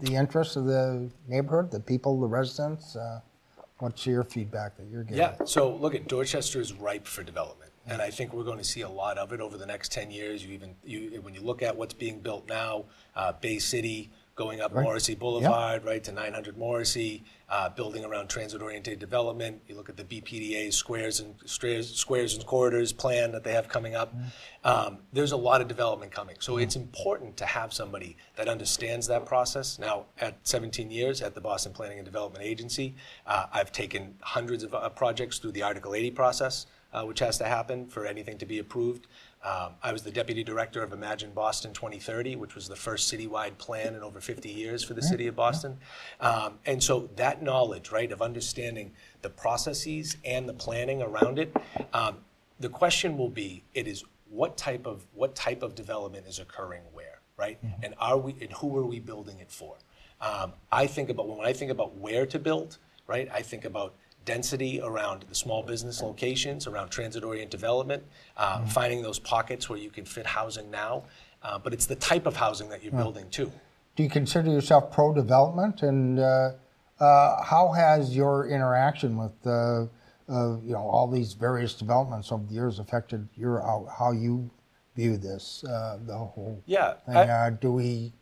the 0.00 0.14
interest 0.14 0.56
of 0.56 0.64
the 0.64 1.10
neighborhood, 1.28 1.70
the 1.70 1.80
people, 1.80 2.18
the 2.20 2.26
residents? 2.26 2.96
Uh, 2.96 3.20
what's 3.80 4.06
your 4.06 4.24
feedback 4.24 4.76
that 4.78 4.86
you're 4.86 5.02
getting? 5.04 5.18
Yeah, 5.18 5.34
so 5.44 5.74
look 5.74 5.94
at 5.94 6.08
Dorchester 6.08 6.60
is 6.60 6.72
ripe 6.72 7.06
for 7.06 7.22
development. 7.22 7.70
And 7.86 8.00
I 8.00 8.10
think 8.10 8.32
we're 8.32 8.44
going 8.44 8.58
to 8.58 8.64
see 8.64 8.82
a 8.82 8.88
lot 8.88 9.18
of 9.18 9.32
it 9.32 9.40
over 9.40 9.56
the 9.56 9.66
next 9.66 9.90
10 9.90 10.10
years. 10.10 10.44
You 10.44 10.52
even, 10.52 10.76
you, 10.84 11.20
when 11.22 11.34
you 11.34 11.40
look 11.40 11.62
at 11.62 11.74
what's 11.76 11.94
being 11.94 12.20
built 12.20 12.46
now, 12.48 12.84
uh, 13.16 13.32
Bay 13.32 13.58
City, 13.58 14.10
going 14.34 14.60
up 14.60 14.74
Right. 14.74 14.84
Morrissey 14.84 15.14
Boulevard, 15.14 15.84
right, 15.84 16.02
to 16.04 16.12
900 16.12 16.56
Morrissey, 16.56 17.24
uh, 17.48 17.68
building 17.68 18.04
around 18.04 18.28
transit-oriented 18.28 18.98
development. 18.98 19.60
You 19.66 19.74
look 19.74 19.88
at 19.88 19.96
the 19.96 20.04
BPDA 20.04 20.72
squares 20.72 21.20
and 21.20 21.34
squares, 21.44 21.92
squares 21.94 22.34
and 22.36 22.46
corridors 22.46 22.92
plan 22.92 23.32
that 23.32 23.44
they 23.44 23.52
have 23.52 23.68
coming 23.68 23.94
up. 23.94 24.14
Um, 24.64 24.98
there's 25.12 25.32
a 25.32 25.36
lot 25.36 25.60
of 25.60 25.68
development 25.68 26.12
coming, 26.12 26.36
so 26.38 26.58
it's 26.58 26.76
important 26.76 27.36
to 27.38 27.46
have 27.46 27.72
somebody 27.72 28.16
that 28.36 28.48
understands 28.48 29.06
that 29.08 29.26
process. 29.26 29.78
Now, 29.78 30.06
at 30.20 30.36
17 30.46 30.90
years 30.90 31.22
at 31.22 31.34
the 31.34 31.40
Boston 31.40 31.72
Planning 31.72 31.98
and 31.98 32.04
Development 32.04 32.44
Agency, 32.44 32.94
uh, 33.26 33.46
I've 33.52 33.72
taken 33.72 34.14
hundreds 34.20 34.62
of 34.62 34.74
uh, 34.74 34.88
projects 34.90 35.38
through 35.38 35.52
the 35.52 35.62
Article 35.62 35.94
80 35.94 36.12
process, 36.12 36.66
uh, 36.92 37.04
which 37.04 37.18
has 37.18 37.36
to 37.38 37.44
happen 37.44 37.86
for 37.88 38.06
anything 38.06 38.38
to 38.38 38.46
be 38.46 38.58
approved. 38.58 39.06
Um, 39.42 39.72
I 39.82 39.92
was 39.92 40.02
the 40.02 40.10
deputy 40.10 40.44
director 40.44 40.82
of 40.82 40.92
Imagine 40.92 41.30
Boston 41.32 41.72
2030, 41.72 42.36
which 42.36 42.54
was 42.54 42.68
the 42.68 42.76
first 42.76 43.12
citywide 43.12 43.56
plan 43.56 43.94
in 43.94 44.02
over 44.02 44.20
50 44.20 44.50
years 44.50 44.84
for 44.84 44.92
the 44.92 45.02
city 45.02 45.26
of 45.28 45.36
Boston. 45.36 45.78
Um, 46.20 46.58
and 46.66 46.82
so 46.82 47.08
that 47.16 47.42
knowledge, 47.42 47.90
right, 47.90 48.12
of 48.12 48.20
understanding 48.20 48.92
the 49.22 49.30
processes 49.30 50.18
and 50.26 50.46
the 50.46 50.52
planning 50.52 51.00
around 51.00 51.38
it, 51.38 51.56
um, 51.94 52.18
the 52.58 52.68
question 52.68 53.16
will 53.16 53.30
be, 53.30 53.64
it 53.72 53.86
is 53.86 54.04
what 54.28 54.56
type 54.58 54.86
of 54.86 55.06
what 55.14 55.34
type 55.34 55.62
of 55.62 55.74
development 55.74 56.26
is 56.26 56.38
occurring 56.38 56.82
where, 56.92 57.20
right? 57.36 57.58
And 57.82 57.94
are 57.98 58.18
we 58.18 58.36
and 58.40 58.52
who 58.52 58.76
are 58.76 58.86
we 58.86 59.00
building 59.00 59.40
it 59.40 59.50
for? 59.50 59.76
Um, 60.20 60.52
I 60.70 60.86
think 60.86 61.08
about 61.08 61.28
when 61.28 61.46
I 61.46 61.52
think 61.52 61.70
about 61.70 61.96
where 61.96 62.26
to 62.26 62.38
build, 62.38 62.76
right? 63.06 63.28
I 63.32 63.40
think 63.42 63.64
about 63.64 63.94
density 64.24 64.80
around 64.82 65.24
the 65.28 65.34
small 65.34 65.62
business 65.62 66.02
locations, 66.02 66.66
around 66.66 66.88
transit-oriented 66.90 67.50
development, 67.50 68.02
uh, 68.36 68.64
finding 68.66 69.02
those 69.02 69.18
pockets 69.18 69.68
where 69.68 69.78
you 69.78 69.90
can 69.90 70.04
fit 70.04 70.26
housing 70.26 70.70
now. 70.70 71.04
Uh, 71.42 71.58
but 71.58 71.72
it's 71.72 71.86
the 71.86 71.96
type 71.96 72.26
of 72.26 72.36
housing 72.36 72.68
that 72.68 72.82
you're 72.82 72.92
building 72.92 73.28
too. 73.30 73.50
Do 73.96 74.02
you 74.02 74.10
consider 74.10 74.50
yourself 74.50 74.92
pro-development? 74.92 75.82
And 75.82 76.20
uh, 76.20 76.52
uh, 77.00 77.42
how 77.42 77.72
has 77.72 78.14
your 78.14 78.46
interaction 78.48 79.16
with 79.16 79.32
uh, 79.46 79.86
uh, 80.28 80.56
you 80.64 80.72
know 80.72 80.86
all 80.88 81.08
these 81.08 81.32
various 81.32 81.74
developments 81.74 82.30
over 82.30 82.44
the 82.46 82.54
years 82.54 82.78
affected 82.78 83.26
your 83.36 83.60
how, 83.62 83.88
how 83.98 84.12
you 84.12 84.48
view 84.94 85.16
this 85.16 85.64
uh, 85.64 85.98
the 86.06 86.16
whole 86.16 86.62
Yeah, 86.66 86.94
thing? 87.06 87.16
I- 87.16 87.46
uh, 87.46 87.50
do 87.50 87.72
we 87.72 88.12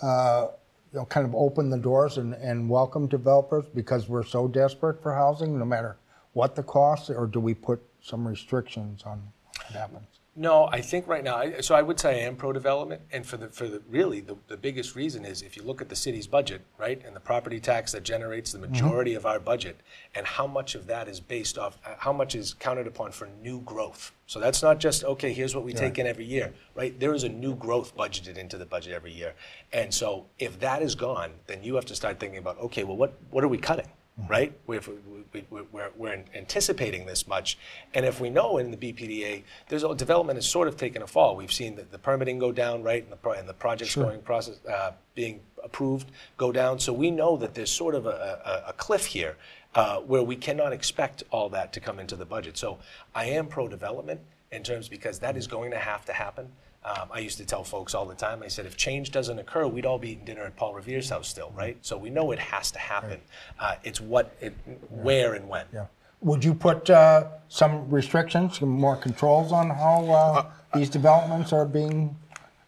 uh, 0.00 0.46
you 0.92 0.98
know 0.98 1.04
kind 1.06 1.26
of 1.26 1.34
open 1.34 1.70
the 1.70 1.78
doors 1.78 2.18
and, 2.18 2.34
and 2.34 2.68
welcome 2.68 3.06
developers 3.06 3.64
because 3.74 4.08
we're 4.08 4.24
so 4.24 4.48
desperate 4.48 5.02
for 5.02 5.14
housing, 5.14 5.58
no 5.58 5.64
matter 5.64 5.96
what 6.32 6.54
the 6.54 6.62
cost, 6.62 7.10
or 7.10 7.26
do 7.26 7.40
we 7.40 7.54
put 7.54 7.80
some 8.02 8.26
restrictions 8.26 9.02
on 9.04 9.22
what 9.56 9.72
happens? 9.72 10.19
No, 10.40 10.70
I 10.72 10.80
think 10.80 11.06
right 11.06 11.22
now, 11.22 11.60
so 11.60 11.74
I 11.74 11.82
would 11.82 12.00
say 12.00 12.22
I 12.22 12.26
am 12.26 12.34
pro-development, 12.34 13.02
and 13.12 13.26
for 13.26 13.36
the, 13.36 13.48
for 13.48 13.68
the, 13.68 13.82
really, 13.90 14.20
the, 14.20 14.38
the 14.48 14.56
biggest 14.56 14.96
reason 14.96 15.26
is 15.26 15.42
if 15.42 15.54
you 15.54 15.62
look 15.62 15.82
at 15.82 15.90
the 15.90 15.94
city's 15.94 16.26
budget, 16.26 16.62
right, 16.78 16.98
and 17.04 17.14
the 17.14 17.20
property 17.20 17.60
tax 17.60 17.92
that 17.92 18.04
generates 18.04 18.50
the 18.50 18.58
majority 18.58 19.12
of 19.12 19.26
our 19.26 19.38
budget, 19.38 19.78
and 20.14 20.26
how 20.26 20.46
much 20.46 20.74
of 20.74 20.86
that 20.86 21.08
is 21.08 21.20
based 21.20 21.58
off, 21.58 21.76
uh, 21.84 21.90
how 21.98 22.10
much 22.10 22.34
is 22.34 22.54
counted 22.54 22.86
upon 22.86 23.12
for 23.12 23.28
new 23.42 23.60
growth. 23.60 24.12
So 24.26 24.40
that's 24.40 24.62
not 24.62 24.80
just, 24.80 25.04
okay, 25.04 25.30
here's 25.30 25.54
what 25.54 25.62
we 25.62 25.74
take 25.74 25.98
in 25.98 26.06
every 26.06 26.24
year, 26.24 26.54
right? 26.74 26.98
There 26.98 27.12
is 27.12 27.24
a 27.24 27.28
new 27.28 27.54
growth 27.54 27.94
budgeted 27.94 28.38
into 28.38 28.56
the 28.56 28.64
budget 28.64 28.94
every 28.94 29.12
year. 29.12 29.34
And 29.74 29.92
so 29.92 30.24
if 30.38 30.58
that 30.60 30.80
is 30.80 30.94
gone, 30.94 31.32
then 31.48 31.62
you 31.62 31.74
have 31.74 31.84
to 31.84 31.94
start 31.94 32.18
thinking 32.18 32.38
about, 32.38 32.58
okay, 32.60 32.84
well, 32.84 32.96
what, 32.96 33.12
what 33.30 33.44
are 33.44 33.48
we 33.48 33.58
cutting? 33.58 33.88
Right? 34.28 34.52
We've, 34.66 34.86
we, 35.32 35.44
we, 35.50 35.62
we're, 35.72 35.90
we're 35.96 36.24
anticipating 36.34 37.06
this 37.06 37.26
much. 37.26 37.58
And 37.94 38.04
if 38.04 38.20
we 38.20 38.30
know 38.30 38.58
in 38.58 38.70
the 38.70 38.76
BPDA, 38.76 39.42
there's 39.68 39.84
development 39.96 40.36
has 40.36 40.46
sort 40.46 40.68
of 40.68 40.76
taken 40.76 41.02
a 41.02 41.06
fall. 41.06 41.36
We've 41.36 41.52
seen 41.52 41.76
the, 41.76 41.82
the 41.82 41.98
permitting 41.98 42.38
go 42.38 42.52
down, 42.52 42.82
right? 42.82 43.02
And 43.02 43.12
the, 43.12 43.30
and 43.30 43.48
the 43.48 43.54
projects 43.54 43.90
Sure. 43.90 44.04
going 44.04 44.22
process, 44.22 44.64
uh, 44.66 44.92
being 45.14 45.40
approved 45.62 46.10
go 46.36 46.52
down. 46.52 46.78
So 46.78 46.92
we 46.92 47.10
know 47.10 47.36
that 47.36 47.54
there's 47.54 47.72
sort 47.72 47.94
of 47.94 48.06
a, 48.06 48.62
a, 48.66 48.70
a 48.70 48.72
cliff 48.72 49.06
here 49.06 49.36
uh, 49.74 49.98
where 49.98 50.22
we 50.22 50.36
cannot 50.36 50.72
expect 50.72 51.22
all 51.30 51.48
that 51.50 51.72
to 51.74 51.80
come 51.80 51.98
into 51.98 52.16
the 52.16 52.24
budget. 52.24 52.56
So 52.56 52.78
I 53.14 53.26
am 53.26 53.46
pro-development 53.46 54.20
in 54.50 54.62
terms 54.62 54.88
because 54.88 55.18
that 55.20 55.36
is 55.36 55.46
going 55.46 55.70
to 55.70 55.78
have 55.78 56.04
to 56.06 56.12
happen. 56.12 56.50
Um, 56.82 57.08
I 57.12 57.18
used 57.18 57.36
to 57.38 57.44
tell 57.44 57.62
folks 57.62 57.94
all 57.94 58.06
the 58.06 58.14
time, 58.14 58.42
I 58.42 58.48
said, 58.48 58.64
if 58.64 58.76
change 58.76 59.10
doesn't 59.10 59.38
occur, 59.38 59.66
we'd 59.66 59.84
all 59.84 59.98
be 59.98 60.12
eating 60.12 60.24
dinner 60.24 60.42
at 60.44 60.56
Paul 60.56 60.74
Revere's 60.74 61.10
house 61.10 61.28
still, 61.28 61.52
right? 61.54 61.76
So 61.82 61.98
we 61.98 62.08
know 62.08 62.30
it 62.30 62.38
has 62.38 62.70
to 62.70 62.78
happen. 62.78 63.20
Uh, 63.58 63.74
it's 63.84 64.00
what, 64.00 64.34
it, 64.40 64.54
where 64.88 65.34
and 65.34 65.46
when. 65.46 65.66
Yeah. 65.74 65.86
Would 66.22 66.42
you 66.42 66.54
put 66.54 66.88
uh, 66.88 67.28
some 67.48 67.90
restrictions, 67.90 68.58
some 68.58 68.70
more 68.70 68.96
controls 68.96 69.52
on 69.52 69.68
how 69.70 70.04
uh, 70.10 70.50
these 70.74 70.88
developments 70.88 71.52
are 71.52 71.66
being? 71.66 72.16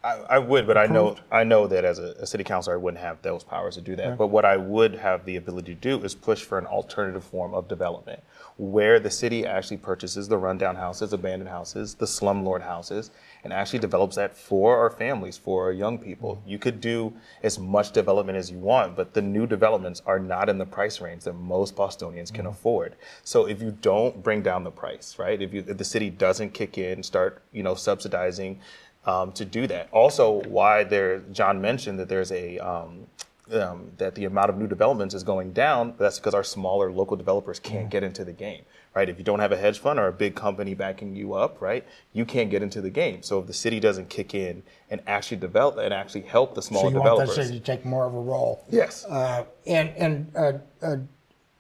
I, 0.05 0.19
I 0.31 0.39
would, 0.39 0.67
but 0.67 0.77
I 0.77 0.87
know 0.87 1.17
I 1.31 1.45
know 1.45 1.67
that 1.69 1.85
as 1.85 1.99
a, 1.99 2.15
a 2.19 2.27
city 2.27 2.43
councilor, 2.43 2.75
I 2.75 2.79
wouldn't 2.79 3.03
have 3.03 3.23
those 3.23 3.45
powers 3.45 3.77
to 3.77 3.81
do 3.81 3.95
that. 3.97 4.09
Right. 4.09 4.19
But 4.19 4.29
what 4.29 4.45
I 4.45 4.57
would 4.57 4.95
have 4.97 5.25
the 5.25 5.37
ability 5.37 5.75
to 5.75 5.81
do 5.81 6.03
is 6.03 6.15
push 6.15 6.43
for 6.43 6.59
an 6.59 6.67
alternative 6.67 7.23
form 7.23 7.55
of 7.55 7.69
development, 7.69 8.21
where 8.57 8.99
the 8.99 9.11
city 9.11 9.47
actually 9.47 9.77
purchases 9.77 10.27
the 10.29 10.39
rundown 10.39 10.75
houses, 10.75 11.13
abandoned 11.13 11.51
houses, 11.51 11.95
the 11.95 12.07
slumlord 12.07 12.63
houses, 12.63 13.11
and 13.45 13.53
actually 13.53 13.79
develops 13.79 14.17
that 14.17 14.37
for 14.37 14.79
our 14.79 14.91
families, 14.91 15.37
for 15.37 15.65
our 15.65 15.73
young 15.73 15.99
people. 15.99 16.37
Mm-hmm. 16.37 16.49
You 16.49 16.59
could 16.59 16.81
do 16.81 17.13
as 17.43 17.59
much 17.59 17.93
development 17.93 18.39
as 18.39 18.51
you 18.51 18.59
want, 18.59 18.95
but 18.95 19.15
the 19.15 19.23
new 19.23 19.47
developments 19.47 20.03
are 20.07 20.19
not 20.19 20.49
in 20.49 20.59
the 20.59 20.67
price 20.67 21.01
range 21.01 21.25
that 21.25 21.35
most 21.35 21.75
Bostonians 21.75 22.31
can 22.31 22.43
Mm-hmm. 22.43 22.53
afford. 22.53 22.97
So 23.25 23.47
if 23.47 23.63
you 23.63 23.77
don't 23.81 24.23
bring 24.23 24.43
down 24.43 24.65
the 24.65 24.71
price, 24.71 25.17
right? 25.19 25.41
If, 25.41 25.55
you, 25.55 25.65
if 25.67 25.79
the 25.79 25.85
city 25.85 26.11
doesn't 26.11 26.55
kick 26.55 26.77
in 26.77 27.03
start, 27.03 27.43
you 27.53 27.63
know, 27.63 27.75
subsidizing 27.75 28.61
um, 29.07 29.33
to 29.33 29.45
do 29.45 29.67
that. 29.69 29.89
Also, 29.93 30.43
why 30.49 30.85
there, 30.85 31.21
John 31.33 31.61
mentioned 31.61 31.99
that 31.99 32.09
there's 32.09 32.33
a 32.33 32.59
um, 32.59 33.07
um, 33.51 33.93
that 33.99 34.15
the 34.15 34.25
amount 34.25 34.51
of 34.51 34.59
new 34.59 34.67
developments 34.67 35.15
is 35.15 35.23
going 35.23 35.53
down. 35.53 35.91
But 35.93 35.99
that's 35.99 36.19
because 36.19 36.35
our 36.35 36.45
smaller 36.45 36.93
local 36.93 37.17
developers 37.17 37.59
can't 37.59 37.91
get 37.91 38.03
into 38.03 38.25
the 38.25 38.33
game, 38.33 38.63
right? 38.95 39.09
If 39.09 39.19
you 39.19 39.25
don't 39.25 39.41
have 39.41 39.53
a 39.53 39.57
hedge 39.57 39.79
fund 39.79 39.99
or 39.99 40.07
a 40.07 40.13
big 40.13 40.35
company 40.35 40.75
backing 40.75 41.17
you 41.17 41.35
up, 41.35 41.61
right, 41.61 41.85
you 42.13 42.25
can't 42.25 42.51
get 42.51 42.63
into 42.63 42.81
the 42.81 42.91
game. 42.91 43.23
So 43.23 43.39
if 43.41 43.47
the 43.47 43.53
city 43.53 43.81
doesn't 43.81 44.09
kick 44.09 44.35
in 44.35 44.63
and 44.91 45.01
actually 45.07 45.39
develop 45.39 45.79
and 45.79 45.93
actually 45.93 46.23
help 46.23 46.55
the 46.55 46.63
So 46.63 46.69
smaller 46.69 46.91
you 46.91 47.01
want 47.01 47.05
the 47.05 47.25
developers, 47.25 47.47
city 47.47 47.59
to 47.59 47.65
take 47.65 47.85
more 47.85 48.07
of 48.07 48.15
a 48.15 48.21
role? 48.21 48.65
Yes. 48.71 49.05
Uh, 49.05 49.45
And, 49.67 49.91
and 49.97 50.33
uh, 50.37 50.53
uh, 50.83 50.97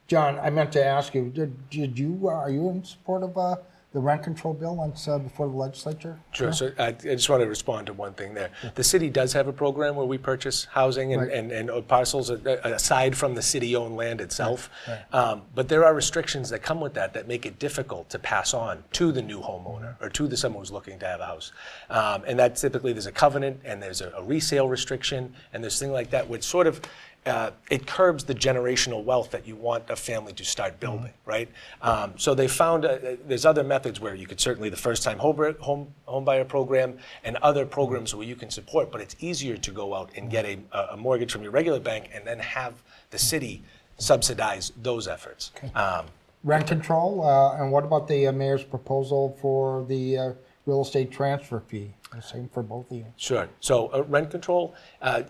John, 0.06 0.38
I 0.38 0.50
meant 0.50 0.72
to 0.72 0.84
ask 0.84 1.14
you, 1.14 1.30
did 1.30 1.70
did 1.70 1.98
you, 1.98 2.28
are 2.28 2.50
you 2.50 2.68
in 2.68 2.84
support 2.84 3.22
of 3.22 3.38
uh, 3.38 3.56
the 3.92 4.00
rent 4.00 4.22
control 4.22 4.54
bill 4.54 4.76
once 4.76 5.06
uh, 5.06 5.18
before 5.18 5.46
the 5.48 5.56
legislature? 5.56 6.18
Sure. 6.32 6.52
So 6.52 6.72
I, 6.78 6.86
I 6.86 6.92
just 6.92 7.28
want 7.28 7.42
to 7.42 7.48
respond 7.48 7.86
to 7.88 7.92
one 7.92 8.14
thing 8.14 8.32
there. 8.32 8.50
The 8.74 8.84
city 8.84 9.10
does 9.10 9.34
have 9.34 9.48
a 9.48 9.52
program 9.52 9.96
where 9.96 10.06
we 10.06 10.16
purchase 10.16 10.64
housing 10.64 11.12
and, 11.12 11.22
Right. 11.22 11.32
and, 11.32 11.52
and 11.52 11.88
parcels 11.88 12.30
uh, 12.30 12.60
aside 12.64 13.16
from 13.16 13.34
the 13.34 13.42
city-owned 13.42 13.94
land 13.96 14.20
itself. 14.22 14.70
Right. 14.88 15.14
Um, 15.14 15.42
but 15.54 15.68
there 15.68 15.84
are 15.84 15.94
restrictions 15.94 16.48
that 16.50 16.62
come 16.62 16.80
with 16.80 16.94
that 16.94 17.12
that 17.14 17.28
make 17.28 17.44
it 17.44 17.58
difficult 17.58 18.08
to 18.10 18.18
pass 18.18 18.54
on 18.54 18.82
to 18.92 19.12
the 19.12 19.20
new 19.22 19.40
homeowner 19.40 19.96
or 20.00 20.08
to 20.08 20.26
the 20.26 20.36
someone 20.36 20.62
who's 20.62 20.72
looking 20.72 20.98
to 21.00 21.06
have 21.06 21.20
a 21.20 21.26
house. 21.26 21.52
Um, 21.90 22.22
and 22.26 22.38
that 22.38 22.56
typically 22.56 22.92
there's 22.94 23.06
a 23.06 23.12
covenant 23.12 23.60
and 23.64 23.82
there's 23.82 24.00
a, 24.00 24.10
a 24.16 24.22
resale 24.22 24.68
restriction 24.68 25.34
and 25.52 25.62
there's 25.62 25.78
things 25.78 25.92
like 25.92 26.10
that, 26.10 26.28
which 26.28 26.44
sort 26.44 26.66
of 26.66 26.80
uh, 27.24 27.50
it 27.70 27.86
curbs 27.86 28.24
the 28.24 28.34
generational 28.34 29.04
wealth 29.04 29.30
that 29.30 29.46
you 29.46 29.54
want 29.54 29.88
a 29.90 29.96
family 29.96 30.32
to 30.32 30.44
start 30.44 30.80
building, 30.80 31.12
right? 31.24 31.48
Um, 31.80 32.14
so 32.16 32.34
they 32.34 32.48
found 32.48 32.84
uh, 32.84 32.98
there's 33.26 33.46
other 33.46 33.62
methods 33.62 34.00
where 34.00 34.14
you 34.14 34.26
could 34.26 34.40
certainly 34.40 34.68
the 34.68 34.76
first 34.76 35.02
time 35.02 35.18
home, 35.18 35.54
home 35.60 35.94
home 36.06 36.24
buyer 36.24 36.44
program 36.44 36.98
and 37.22 37.36
other 37.36 37.64
programs 37.64 38.14
where 38.14 38.26
you 38.26 38.34
can 38.34 38.50
support, 38.50 38.90
but 38.90 39.00
it's 39.00 39.14
easier 39.20 39.56
to 39.56 39.70
go 39.70 39.94
out 39.94 40.10
and 40.16 40.30
get 40.30 40.44
a, 40.44 40.58
a 40.92 40.96
mortgage 40.96 41.30
from 41.30 41.42
your 41.42 41.52
regular 41.52 41.78
bank 41.78 42.10
and 42.12 42.26
then 42.26 42.38
have 42.40 42.74
the 43.10 43.18
city 43.18 43.62
subsidize 43.98 44.72
those 44.82 45.06
efforts. 45.06 45.52
Um, 45.74 46.06
Rent 46.44 46.66
control, 46.66 47.24
uh, 47.24 47.56
and 47.56 47.70
what 47.70 47.84
about 47.84 48.08
the 48.08 48.26
uh, 48.26 48.32
mayor's 48.32 48.64
proposal 48.64 49.38
for 49.40 49.84
the 49.84 50.18
uh, 50.18 50.32
real 50.66 50.82
estate 50.82 51.12
transfer 51.12 51.60
fee? 51.60 51.94
The 52.12 52.20
Same 52.20 52.48
for 52.52 52.64
both 52.64 52.90
of 52.90 52.96
you. 52.96 53.06
Sure. 53.16 53.48
So 53.60 53.86
uh, 53.88 54.02
rent 54.02 54.30
control, 54.30 54.74
uh, 55.00 55.22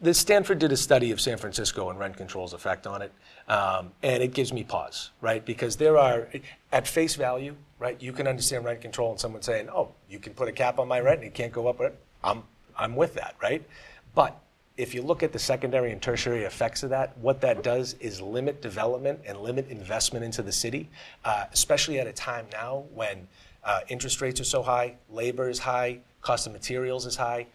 the 0.00 0.14
Stanford 0.14 0.58
did 0.58 0.72
a 0.72 0.76
study 0.76 1.10
of 1.10 1.20
San 1.20 1.36
Francisco 1.36 1.90
and 1.90 1.98
rent 1.98 2.16
control's 2.16 2.52
effect 2.52 2.86
on 2.86 3.02
it, 3.02 3.12
um, 3.48 3.92
and 4.02 4.22
it 4.22 4.32
gives 4.32 4.52
me 4.52 4.64
pause, 4.64 5.10
right? 5.20 5.44
Because 5.44 5.76
there 5.76 5.98
are, 5.98 6.28
at 6.72 6.88
face 6.88 7.16
value, 7.16 7.54
right? 7.78 8.00
You 8.00 8.12
can 8.12 8.26
understand 8.26 8.64
rent 8.64 8.80
control 8.80 9.10
and 9.10 9.20
someone 9.20 9.42
saying, 9.42 9.68
"Oh, 9.68 9.92
you 10.08 10.18
can 10.18 10.32
put 10.34 10.48
a 10.48 10.52
cap 10.52 10.78
on 10.78 10.88
my 10.88 11.00
rent 11.00 11.18
and 11.18 11.26
it 11.26 11.34
can't 11.34 11.52
go 11.52 11.68
up." 11.68 11.80
I'm 12.24 12.42
I'm 12.78 12.96
with 12.96 13.14
that, 13.14 13.34
right? 13.42 13.62
But 14.14 14.40
if 14.76 14.94
you 14.94 15.02
look 15.02 15.22
at 15.22 15.32
the 15.32 15.38
secondary 15.38 15.92
and 15.92 16.00
tertiary 16.00 16.44
effects 16.44 16.82
of 16.82 16.90
that, 16.90 17.16
what 17.18 17.42
that 17.42 17.62
does 17.62 17.94
is 18.00 18.22
limit 18.22 18.62
development 18.62 19.20
and 19.26 19.38
limit 19.38 19.68
investment 19.68 20.24
into 20.24 20.42
the 20.42 20.52
city, 20.52 20.88
uh, 21.24 21.44
especially 21.52 22.00
at 22.00 22.06
a 22.06 22.12
time 22.12 22.46
now 22.52 22.84
when 22.94 23.28
uh, 23.62 23.80
interest 23.88 24.22
rates 24.22 24.40
are 24.40 24.44
so 24.44 24.62
high, 24.62 24.96
labor 25.10 25.50
is 25.50 25.58
high, 25.58 25.98
cost 26.22 26.46
of 26.46 26.54
materials 26.54 27.04
is 27.04 27.16
high. 27.16 27.46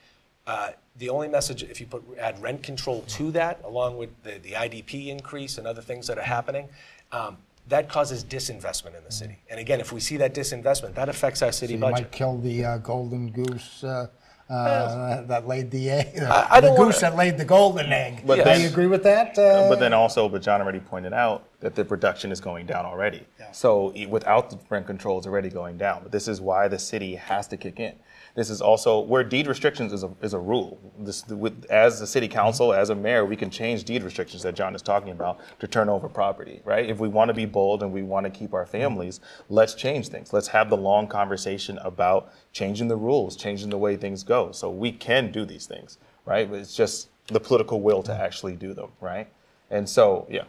Uh, 0.45 0.69
the 0.97 1.09
only 1.09 1.27
message, 1.27 1.63
if 1.63 1.79
you 1.81 1.87
put 1.87 2.03
add 2.19 2.41
rent 2.41 2.63
control 2.63 3.01
to 3.07 3.31
that, 3.31 3.59
along 3.65 3.97
with 3.97 4.09
the, 4.23 4.37
the 4.41 4.51
IDP 4.51 5.07
increase 5.07 5.57
and 5.57 5.67
other 5.67 5.81
things 5.81 6.07
that 6.07 6.17
are 6.17 6.21
happening, 6.23 6.69
um, 7.11 7.37
that 7.67 7.89
causes 7.89 8.23
disinvestment 8.23 8.97
in 8.97 9.03
the 9.03 9.11
city. 9.11 9.37
And 9.49 9.59
again, 9.59 9.79
if 9.79 9.91
we 9.91 9.99
see 9.99 10.17
that 10.17 10.33
disinvestment, 10.33 10.93
that 10.95 11.09
affects 11.09 11.41
our 11.41 11.51
So 11.51 11.59
city 11.61 11.73
you 11.73 11.79
budget. 11.79 11.99
might 12.05 12.11
kill 12.11 12.37
the 12.37 12.63
uh, 12.63 12.77
golden 12.77 13.31
goose 13.31 13.83
uh, 13.83 14.07
uh, 14.49 15.23
that 15.23 15.47
laid 15.47 15.71
the 15.71 15.89
egg. 15.89 16.19
I- 16.21 16.47
I 16.51 16.61
the 16.61 16.67
don't 16.67 16.77
goose 16.77 17.01
wanna- 17.01 17.15
that 17.15 17.17
laid 17.17 17.37
the 17.39 17.45
golden 17.45 17.91
egg. 17.91 18.21
But 18.25 18.35
Do 18.37 18.43
then- 18.43 18.61
you 18.61 18.67
agree 18.67 18.85
with 18.87 19.01
that? 19.03 19.37
Uh, 19.37 19.67
but 19.67 19.79
then 19.79 19.91
also, 19.93 20.29
but 20.29 20.43
John 20.43 20.61
already 20.61 20.79
pointed 20.79 21.11
out 21.13 21.43
that 21.61 21.73
the 21.75 21.83
production 21.83 22.31
is 22.31 22.39
going 22.39 22.67
down 22.67 22.85
already. 22.85 23.25
So 23.51 23.91
e- 23.95 24.05
without 24.05 24.49
the 24.51 24.59
rent 24.69 24.85
control, 24.85 25.17
it's 25.17 25.25
already 25.27 25.49
going 25.49 25.77
down. 25.77 26.03
But 26.03 26.11
this 26.11 26.27
is 26.27 26.39
why 26.41 26.67
the 26.67 26.77
city 26.79 27.15
has 27.15 27.47
to 27.47 27.57
kick 27.57 27.79
in. 27.79 27.95
This 28.35 28.49
is 28.49 28.61
also 28.61 28.99
where 28.99 29.23
deed 29.23 29.47
restrictions 29.47 29.93
is 29.93 30.03
a, 30.03 30.11
is 30.21 30.33
a 30.33 30.39
rule. 30.39 30.77
This, 30.99 31.25
with, 31.27 31.65
as 31.69 32.01
a 32.01 32.07
city 32.07 32.27
council, 32.27 32.73
as 32.73 32.89
a 32.89 32.95
mayor, 32.95 33.25
we 33.25 33.37
can 33.37 33.49
change 33.49 33.85
deed 33.85 34.03
restrictions 34.03 34.43
that 34.43 34.55
John 34.55 34.75
is 34.75 34.81
talking 34.81 35.11
about 35.11 35.39
to 35.59 35.67
turn 35.67 35.87
over 35.87 36.09
property, 36.09 36.61
right? 36.65 36.89
If 36.89 36.99
we 36.99 37.07
want 37.07 37.29
to 37.29 37.33
be 37.33 37.45
bold 37.45 37.81
and 37.81 37.93
we 37.93 38.03
want 38.03 38.25
to 38.25 38.29
keep 38.29 38.53
our 38.53 38.65
families, 38.65 39.21
let's 39.47 39.73
change 39.73 40.09
things. 40.09 40.33
Let's 40.33 40.49
have 40.49 40.69
the 40.69 40.75
long 40.75 41.07
conversation 41.07 41.77
about 41.77 42.33
changing 42.51 42.89
the 42.89 42.97
rules, 42.97 43.37
changing 43.37 43.69
the 43.69 43.77
way 43.77 43.95
things 43.95 44.21
go. 44.21 44.51
So 44.51 44.69
we 44.69 44.91
can 44.91 45.31
do 45.31 45.45
these 45.45 45.65
things, 45.65 45.97
right? 46.25 46.49
But 46.49 46.59
it's 46.59 46.75
just 46.75 47.07
the 47.27 47.39
political 47.39 47.79
will 47.79 48.03
to 48.03 48.13
actually 48.13 48.57
do 48.57 48.73
them, 48.73 48.89
right? 48.99 49.29
And 49.71 49.87
so, 49.87 50.27
yeah. 50.29 50.43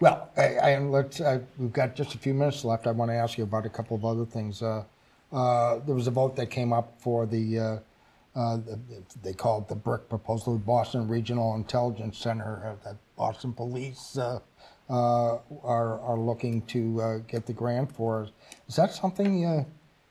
Well, 0.00 0.30
I, 0.38 0.54
I, 0.54 0.78
let's, 0.78 1.20
uh, 1.20 1.40
we've 1.58 1.72
got 1.72 1.94
just 1.94 2.14
a 2.14 2.18
few 2.18 2.32
minutes 2.32 2.64
left. 2.64 2.86
I 2.86 2.92
want 2.92 3.10
to 3.10 3.14
ask 3.14 3.36
you 3.36 3.44
about 3.44 3.66
a 3.66 3.68
couple 3.68 3.94
of 3.94 4.06
other 4.06 4.24
things. 4.24 4.62
Uh, 4.62 4.84
uh, 5.32 5.78
there 5.86 5.94
was 5.94 6.06
a 6.06 6.10
vote 6.10 6.36
that 6.36 6.50
came 6.50 6.72
up 6.72 6.94
for 7.00 7.26
the, 7.26 7.58
uh, 7.58 7.78
uh, 8.38 8.56
the 8.56 8.78
they 9.22 9.32
call 9.32 9.60
it 9.60 9.68
the 9.68 9.74
BRIC 9.74 10.08
proposal, 10.08 10.54
the 10.54 10.58
Boston 10.64 11.08
Regional 11.08 11.54
Intelligence 11.54 12.18
Center, 12.18 12.62
uh, 12.64 12.84
that 12.84 12.96
Boston 13.16 13.52
Police 13.52 14.16
uh, 14.16 14.38
uh, 14.88 15.38
are, 15.62 16.00
are 16.00 16.18
looking 16.18 16.62
to 16.62 17.00
uh, 17.02 17.18
get 17.28 17.46
the 17.46 17.52
grant 17.52 17.92
for. 17.92 18.28
Is 18.68 18.76
that 18.76 18.92
something 18.92 19.44
uh, 19.44 19.64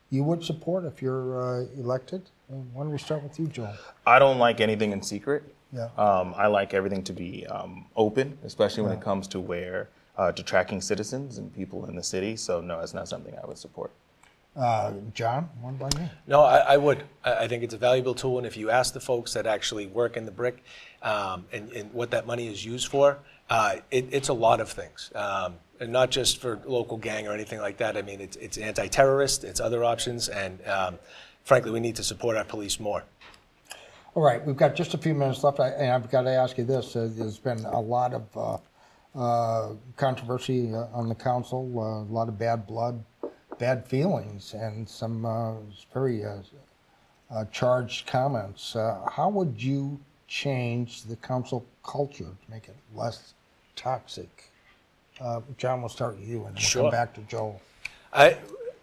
you 0.09 0.24
would 0.24 0.43
support 0.43 0.86
if 0.86 1.01
you're 1.01 1.41
uh, 1.41 1.65
elected? 1.78 2.22
Uh, 2.51 2.55
Why 2.74 2.84
don't 2.84 2.91
we 2.91 2.97
start 2.97 3.24
with 3.24 3.39
you, 3.39 3.47
Joel? 3.47 3.74
I 4.05 4.20
don't 4.20 4.38
like 4.39 4.61
anything 4.61 4.91
in 4.91 5.01
secret. 5.01 5.43
Yeah. 5.74 5.89
Um, 5.97 6.34
I 6.38 6.47
like 6.47 6.74
everything 6.74 7.03
to 7.03 7.13
be 7.13 7.45
um, 7.47 7.86
open, 7.95 8.38
especially 8.43 8.84
when 8.84 8.91
Yeah. 8.93 8.99
it 8.99 9.03
comes 9.03 9.28
to 9.30 9.39
where 9.39 9.89
uh, 10.18 10.32
to 10.32 10.43
tracking 10.43 10.80
citizens 10.82 11.38
and 11.38 11.53
people 11.53 11.86
in 11.86 11.95
the 11.95 12.03
city. 12.03 12.36
So 12.38 12.61
no, 12.61 12.80
it's 12.80 12.93
not 12.93 13.07
something 13.07 13.36
I 13.41 13.45
would 13.45 13.57
support. 13.57 13.91
Uh, 14.58 14.93
John, 15.14 15.49
one 15.62 15.76
by 15.76 15.88
you? 15.99 16.10
No, 16.26 16.41
I, 16.41 16.58
I 16.58 16.78
would. 16.78 17.03
I, 17.24 17.43
I 17.43 17.47
think 17.47 17.62
it's 17.64 17.76
a 17.76 17.78
valuable 17.78 18.16
tool, 18.16 18.38
and 18.39 18.47
if 18.47 18.58
you 18.58 18.72
ask 18.72 18.93
the 18.93 18.99
folks 18.99 19.34
that 19.34 19.45
actually 19.45 19.86
work 19.86 20.18
in 20.18 20.26
the 20.26 20.32
BRIC 20.32 20.64
um, 21.03 21.45
and, 21.53 21.72
and 21.74 21.93
what 21.93 22.10
that 22.12 22.26
money 22.26 22.47
is 22.47 22.66
used 22.66 22.88
for, 22.88 23.20
uh, 23.51 23.76
it, 23.91 24.08
it's 24.12 24.30
a 24.30 24.34
lot 24.34 24.60
of 24.60 24.70
things, 24.70 25.12
um, 25.14 25.55
and 25.80 25.91
not 25.91 26.10
just 26.10 26.41
for 26.41 26.60
local 26.66 26.97
gang 26.97 27.28
or 27.28 27.34
anything 27.34 27.60
like 27.60 27.78
that. 27.78 27.95
I 27.95 28.01
mean, 28.01 28.20
it's, 28.20 28.36
it's 28.38 28.58
anti-terrorist, 28.58 29.43
it's 29.43 29.60
other 29.60 29.84
options, 29.84 30.28
and 30.28 30.66
um, 30.68 30.97
frankly, 31.43 31.70
we 31.70 31.80
need 31.80 31.95
to 31.97 32.03
support 32.03 32.36
our 32.36 32.43
police 32.43 32.80
more. 32.80 33.03
All 34.16 34.24
right, 34.24 34.43
we've 34.43 34.58
got 34.58 34.74
just 34.74 34.95
a 34.95 34.97
few 34.97 35.14
minutes 35.14 35.43
left, 35.43 35.60
I- 35.60 35.70
and 35.70 35.91
I've 35.91 36.10
got 36.10 36.24
to 36.24 36.32
ask 36.32 36.58
you 36.58 36.64
this. 36.64 36.95
Uh, 36.95 37.08
There's 37.12 37.38
been 37.38 37.64
a 37.66 37.80
lot 37.80 38.16
of 38.16 38.24
uh, 38.36 38.58
uh, 39.16 39.74
controversy 39.97 40.74
uh, 40.74 40.88
on 40.93 41.08
the 41.10 41.16
council, 41.16 41.72
uh, 41.78 42.01
a 42.01 42.12
lot 42.12 42.28
of 42.28 42.39
bad 42.39 42.66
blood, 42.66 43.03
bad 43.60 43.86
feelings, 43.88 44.53
and 44.53 44.88
some 44.88 45.26
uh, 45.26 45.53
very 45.93 46.26
uh, 46.26 46.38
uh, 47.32 47.45
charged 47.51 48.08
comments. 48.08 48.76
Uh, 48.76 49.08
How 49.12 49.30
would 49.30 49.62
you 49.62 49.99
change 50.28 51.03
the 51.03 51.16
council 51.18 51.66
culture 51.84 52.26
to 52.26 52.51
make 52.51 52.68
it 52.68 52.76
less 52.93 53.34
toxic. 53.78 54.51
Uh, 55.22 55.41
John, 55.58 55.80
we'll 55.82 55.89
start 55.89 56.18
with 56.20 56.28
you 56.28 56.38
and 56.39 56.47
then 56.47 56.53
we'll 56.55 56.62
Sure. 56.62 56.82
come 56.84 56.91
back 56.91 57.14
to 57.14 57.22
Joel. 57.22 57.62
I, 58.12 58.38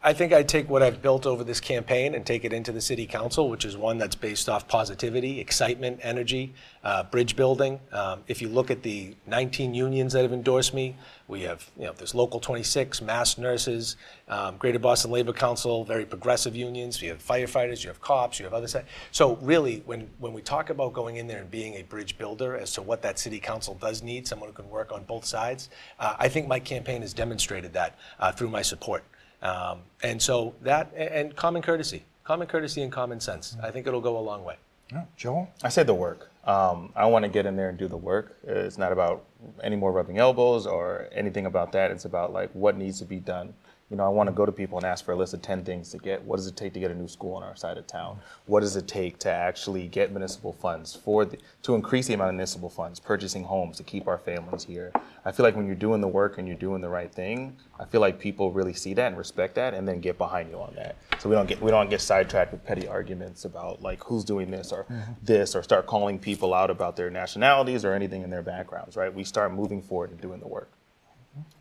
I 0.06 0.12
think 0.12 0.34
I'd 0.34 0.50
take 0.50 0.68
what 0.68 0.82
I've 0.82 1.00
built 1.00 1.24
over 1.24 1.44
this 1.44 1.60
campaign 1.60 2.14
and 2.14 2.26
take 2.26 2.44
it 2.44 2.52
into 2.52 2.72
the 2.72 2.80
city 2.82 3.06
council, 3.06 3.48
which 3.48 3.64
is 3.64 3.74
one 3.74 3.96
that's 3.96 4.14
based 4.14 4.50
off 4.50 4.68
positivity, 4.68 5.40
excitement, 5.40 5.98
energy, 6.02 6.52
uh, 6.82 7.04
bridge 7.04 7.36
building. 7.36 7.80
Um, 7.90 8.20
if 8.28 8.42
you 8.42 8.50
look 8.50 8.70
at 8.70 8.82
the 8.82 9.16
19 9.26 9.72
unions 9.72 10.12
that 10.12 10.20
have 10.20 10.34
endorsed 10.34 10.74
me, 10.74 10.94
we 11.26 11.40
have, 11.44 11.70
you 11.78 11.86
know, 11.86 11.94
there's 11.96 12.14
Local 12.14 12.38
26, 12.38 13.00
Mass 13.00 13.38
Nurses, 13.38 13.96
um, 14.28 14.58
Greater 14.58 14.78
Boston 14.78 15.10
Labor 15.10 15.32
Council, 15.32 15.84
very 15.84 16.04
progressive 16.04 16.54
unions. 16.54 17.00
You 17.00 17.08
have 17.08 17.26
firefighters, 17.26 17.82
you 17.82 17.88
have 17.88 18.02
cops, 18.02 18.38
you 18.38 18.44
have 18.44 18.52
other 18.52 18.68
side. 18.68 18.84
So 19.10 19.36
really, 19.36 19.82
when, 19.86 20.10
when 20.18 20.34
we 20.34 20.42
talk 20.42 20.68
about 20.68 20.92
going 20.92 21.16
in 21.16 21.26
there 21.26 21.40
and 21.40 21.50
being 21.50 21.76
a 21.76 21.82
bridge 21.82 22.18
builder 22.18 22.58
as 22.58 22.74
to 22.74 22.82
what 22.82 23.00
that 23.00 23.18
city 23.18 23.40
council 23.40 23.72
does 23.80 24.02
need, 24.02 24.28
someone 24.28 24.50
who 24.50 24.54
can 24.54 24.68
work 24.68 24.92
on 24.92 25.04
both 25.04 25.24
sides, 25.24 25.70
uh, 25.98 26.14
I 26.18 26.28
think 26.28 26.46
my 26.46 26.60
campaign 26.60 27.00
has 27.00 27.14
demonstrated 27.14 27.72
that 27.72 27.98
uh, 28.20 28.32
through 28.32 28.50
my 28.50 28.60
support. 28.60 29.02
Um, 29.44 29.82
and 30.02 30.20
so 30.20 30.54
that 30.62 30.92
and, 30.96 31.36
common 31.36 31.62
courtesy, 31.62 32.04
common 32.24 32.46
courtesy 32.46 32.82
and 32.82 32.90
common 32.90 33.20
sense. 33.20 33.56
I 33.62 33.70
think 33.70 33.86
it'll 33.86 34.00
go 34.00 34.18
a 34.18 34.20
long 34.20 34.42
way. 34.42 34.56
Yeah, 34.90 35.04
Joel? 35.16 35.48
I 35.62 35.68
say 35.68 35.82
the 35.82 35.94
work. 35.94 36.30
Um, 36.44 36.92
I 36.96 37.06
want 37.06 37.24
to 37.24 37.28
get 37.30 37.46
in 37.46 37.56
there 37.56 37.68
and 37.68 37.78
do 37.78 37.88
the 37.88 37.96
work. 37.96 38.36
It's 38.42 38.78
not 38.78 38.92
about 38.92 39.24
any 39.62 39.76
more 39.76 39.92
rubbing 39.92 40.18
elbows 40.18 40.66
or 40.66 41.08
anything 41.12 41.46
about 41.46 41.72
that. 41.72 41.90
It's 41.90 42.04
about 42.04 42.32
like 42.32 42.50
what 42.52 42.76
needs 42.76 42.98
to 42.98 43.04
be 43.04 43.18
done. 43.18 43.54
You 43.94 43.98
know, 43.98 44.06
I 44.06 44.08
want 44.08 44.26
to 44.26 44.32
go 44.32 44.44
to 44.44 44.50
people 44.50 44.76
and 44.76 44.84
ask 44.84 45.04
for 45.04 45.12
a 45.12 45.16
list 45.16 45.34
of 45.34 45.42
10 45.42 45.62
things 45.62 45.90
to 45.90 45.98
get. 45.98 46.20
What 46.24 46.34
does 46.34 46.48
it 46.48 46.56
take 46.56 46.72
to 46.72 46.80
get 46.80 46.90
a 46.90 46.94
new 46.96 47.06
school 47.06 47.36
on 47.36 47.44
our 47.44 47.54
side 47.54 47.78
of 47.78 47.86
town? 47.86 48.18
What 48.46 48.58
does 48.58 48.74
it 48.74 48.88
take 48.88 49.20
to 49.20 49.30
actually 49.30 49.86
get 49.86 50.10
municipal 50.10 50.52
funds 50.52 50.96
for 50.96 51.24
the, 51.24 51.38
to 51.62 51.76
increase 51.76 52.08
the 52.08 52.14
amount 52.14 52.30
of 52.30 52.34
municipal 52.34 52.68
funds, 52.68 52.98
purchasing 52.98 53.44
homes 53.44 53.76
to 53.76 53.84
keep 53.84 54.08
our 54.08 54.18
families 54.18 54.64
here? 54.64 54.90
I 55.24 55.30
feel 55.30 55.44
like 55.46 55.54
when 55.54 55.66
you're 55.66 55.76
doing 55.76 56.00
the 56.00 56.08
work 56.08 56.38
and 56.38 56.48
you're 56.48 56.56
doing 56.56 56.80
the 56.80 56.88
right 56.88 57.14
thing, 57.14 57.56
I 57.78 57.84
feel 57.84 58.00
like 58.00 58.18
people 58.18 58.50
really 58.50 58.72
see 58.72 58.94
that 58.94 59.06
and 59.06 59.16
respect 59.16 59.54
that 59.54 59.74
and 59.74 59.86
then 59.86 60.00
get 60.00 60.18
behind 60.18 60.50
you 60.50 60.58
on 60.58 60.74
that. 60.74 60.96
So 61.20 61.28
we 61.28 61.36
don't 61.36 61.46
get 61.46 61.62
we 61.62 61.70
don't 61.70 61.88
get 61.88 62.00
sidetracked 62.00 62.50
with 62.50 62.64
petty 62.64 62.88
arguments 62.88 63.44
about 63.44 63.80
like 63.80 64.02
who's 64.02 64.24
doing 64.24 64.50
this 64.50 64.72
or 64.72 64.86
Mhm. 64.90 65.14
this 65.22 65.54
or 65.54 65.62
start 65.62 65.86
calling 65.86 66.18
people 66.18 66.52
out 66.52 66.68
about 66.68 66.96
their 66.96 67.10
nationalities 67.10 67.84
or 67.84 67.92
anything 67.92 68.22
in 68.22 68.30
their 68.30 68.42
backgrounds, 68.42 68.96
right? 68.96 69.14
We 69.14 69.22
start 69.22 69.52
moving 69.54 69.80
forward 69.82 70.10
and 70.10 70.20
doing 70.20 70.40
the 70.40 70.48
work. 70.48 70.72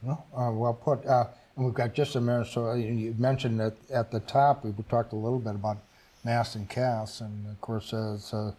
Well, 0.01 0.25
uh, 0.36 0.51
well 0.51 0.73
put. 0.73 1.05
Uh, 1.05 1.25
and 1.56 1.66
we've 1.66 1.74
got 1.74 1.93
just 1.93 2.16
a 2.16 2.22
minute, 2.22 2.47
so 2.47 2.68
uh, 2.68 2.74
you 2.74 3.14
mentioned 3.18 3.60
that 3.60 3.76
at 3.91 4.12
the 4.12 4.20
top, 4.22 4.66
we 4.66 4.74
talked 4.89 5.14
a 5.14 5.16
little 5.16 5.39
bit 5.39 5.56
about 5.56 5.78
Mass 6.24 6.56
and 6.56 6.68
Cass, 6.70 7.22
and 7.22 7.47
of 7.47 7.60
course, 7.62 7.93
uh, 7.93 8.14
it's 8.16 8.34
a 8.34 8.56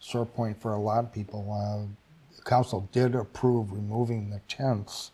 sore 0.00 0.24
point 0.24 0.60
for 0.60 0.72
a 0.72 0.78
lot 0.78 1.04
of 1.04 1.12
people. 1.12 1.52
Uh, 1.52 1.86
the 2.36 2.42
council 2.42 2.88
did 2.92 3.14
approve 3.14 3.72
removing 3.72 4.30
the 4.30 4.40
tents, 4.48 5.10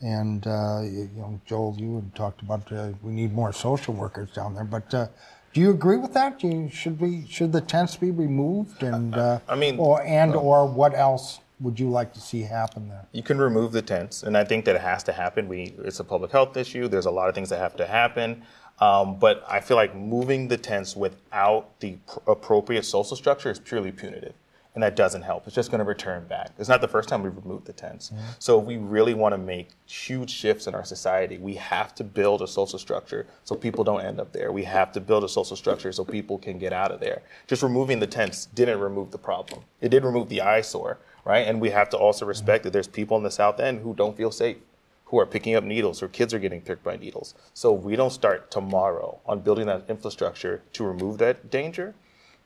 and 0.00 0.46
uh, 0.46 0.80
you, 0.84 1.10
know, 1.16 1.40
Joel, 1.46 1.74
you 1.78 1.96
had 1.96 2.14
talked 2.14 2.42
about 2.42 2.70
uh, 2.70 2.90
we 3.02 3.12
need 3.12 3.32
more 3.32 3.52
social 3.52 3.94
workers 3.94 4.30
down 4.30 4.54
there, 4.54 4.64
but. 4.64 4.92
Uh, 4.92 5.08
do 5.54 5.62
you 5.62 5.70
agree 5.70 5.96
with 5.96 6.12
that? 6.12 6.38
Do 6.38 6.46
you, 6.46 6.68
should 6.70 7.00
we 7.00 7.26
should 7.26 7.52
the 7.52 7.62
tents 7.62 7.96
be 7.96 8.10
removed 8.10 8.82
and 8.82 9.14
uh, 9.14 9.40
I 9.48 9.56
mean, 9.56 9.78
or 9.78 10.02
and 10.02 10.34
or 10.34 10.66
what 10.68 10.94
else 10.94 11.40
would 11.60 11.78
you 11.80 11.90
like 11.90 12.12
to 12.14 12.20
see 12.20 12.42
happen 12.42 12.88
there? 12.88 13.06
You 13.12 13.22
can 13.22 13.38
remove 13.38 13.72
the 13.72 13.82
tents, 13.82 14.22
and 14.22 14.36
I 14.36 14.44
think 14.44 14.64
that 14.66 14.76
it 14.76 14.80
has 14.80 15.02
to 15.04 15.12
happen. 15.12 15.48
We 15.48 15.74
it's 15.78 16.00
a 16.00 16.04
public 16.04 16.30
health 16.30 16.56
issue. 16.56 16.88
There's 16.88 17.06
a 17.06 17.10
lot 17.10 17.28
of 17.28 17.34
things 17.34 17.48
that 17.50 17.58
have 17.58 17.76
to 17.76 17.86
happen. 17.86 18.42
Um, 18.80 19.18
but 19.18 19.44
I 19.48 19.60
feel 19.60 19.76
like 19.76 19.94
moving 19.96 20.48
the 20.48 20.56
tents 20.56 20.94
without 20.94 21.80
the 21.80 21.96
pr- 22.06 22.30
appropriate 22.30 22.84
social 22.84 23.16
structure 23.16 23.50
is 23.50 23.58
purely 23.58 23.90
punitive. 23.90 24.34
And 24.74 24.82
that 24.84 24.94
doesn't 24.94 25.22
help. 25.22 25.44
It's 25.46 25.56
just 25.56 25.72
going 25.72 25.80
to 25.80 25.84
return 25.84 26.28
back. 26.28 26.52
It's 26.56 26.68
not 26.68 26.80
the 26.80 26.86
first 26.86 27.08
time 27.08 27.24
we've 27.24 27.34
removed 27.34 27.66
the 27.66 27.72
tents. 27.72 28.12
So 28.38 28.60
if 28.60 28.64
we 28.64 28.76
really 28.76 29.12
want 29.12 29.32
to 29.32 29.38
make 29.38 29.70
huge 29.86 30.30
shifts 30.30 30.68
in 30.68 30.74
our 30.76 30.84
society, 30.84 31.38
we 31.38 31.54
have 31.54 31.96
to 31.96 32.04
build 32.04 32.42
a 32.42 32.46
social 32.46 32.78
structure 32.78 33.26
so 33.42 33.56
people 33.56 33.82
don't 33.82 34.02
end 34.02 34.20
up 34.20 34.32
there. 34.32 34.52
We 34.52 34.62
have 34.64 34.92
to 34.92 35.00
build 35.00 35.24
a 35.24 35.28
social 35.28 35.56
structure 35.56 35.90
so 35.90 36.04
people 36.04 36.38
can 36.38 36.58
get 36.58 36.72
out 36.72 36.92
of 36.92 37.00
there. 37.00 37.22
Just 37.48 37.64
removing 37.64 37.98
the 37.98 38.06
tents 38.06 38.46
didn't 38.46 38.78
remove 38.78 39.10
the 39.10 39.18
problem. 39.18 39.64
It 39.80 39.88
did 39.88 40.04
remove 40.04 40.28
the 40.28 40.42
eyesore, 40.42 40.98
right? 41.28 41.46
And 41.46 41.60
we 41.60 41.70
have 41.70 41.90
to 41.90 41.96
also 41.96 42.24
mm-hmm. 42.24 42.30
respect 42.30 42.64
that 42.64 42.72
there's 42.72 42.88
people 42.88 43.16
in 43.18 43.22
the 43.22 43.30
South 43.30 43.60
End 43.60 43.82
who 43.82 43.94
don't 43.94 44.16
feel 44.16 44.32
safe 44.32 44.56
who 45.04 45.18
are 45.18 45.26
picking 45.26 45.54
up 45.54 45.64
needles 45.64 46.02
or 46.02 46.08
kids 46.08 46.34
are 46.34 46.38
getting 46.38 46.60
pricked 46.60 46.84
by 46.84 46.96
needles. 46.96 47.34
So 47.54 47.76
if 47.76 47.82
we 47.82 47.96
don't 47.96 48.10
start 48.10 48.50
tomorrow 48.50 49.18
on 49.24 49.40
building 49.40 49.66
that 49.66 49.84
infrastructure 49.88 50.62
to 50.74 50.84
remove 50.84 51.16
that 51.18 51.50
danger, 51.50 51.94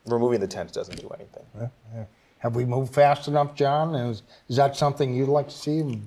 removing 0.05 0.39
the 0.39 0.47
tents 0.47 0.71
doesn't 0.71 1.01
do 1.01 1.09
anything. 1.09 1.43
Yeah, 1.59 1.67
yeah. 1.93 2.05
Have 2.39 2.55
we 2.55 2.65
moved 2.65 2.93
fast 2.93 3.27
enough, 3.27 3.55
John? 3.55 3.95
Is, 3.95 4.23
is 4.47 4.57
that 4.57 4.77
something 4.77 5.13
you'd 5.13 5.29
like 5.29 5.47
to 5.47 5.55
see? 5.55 6.01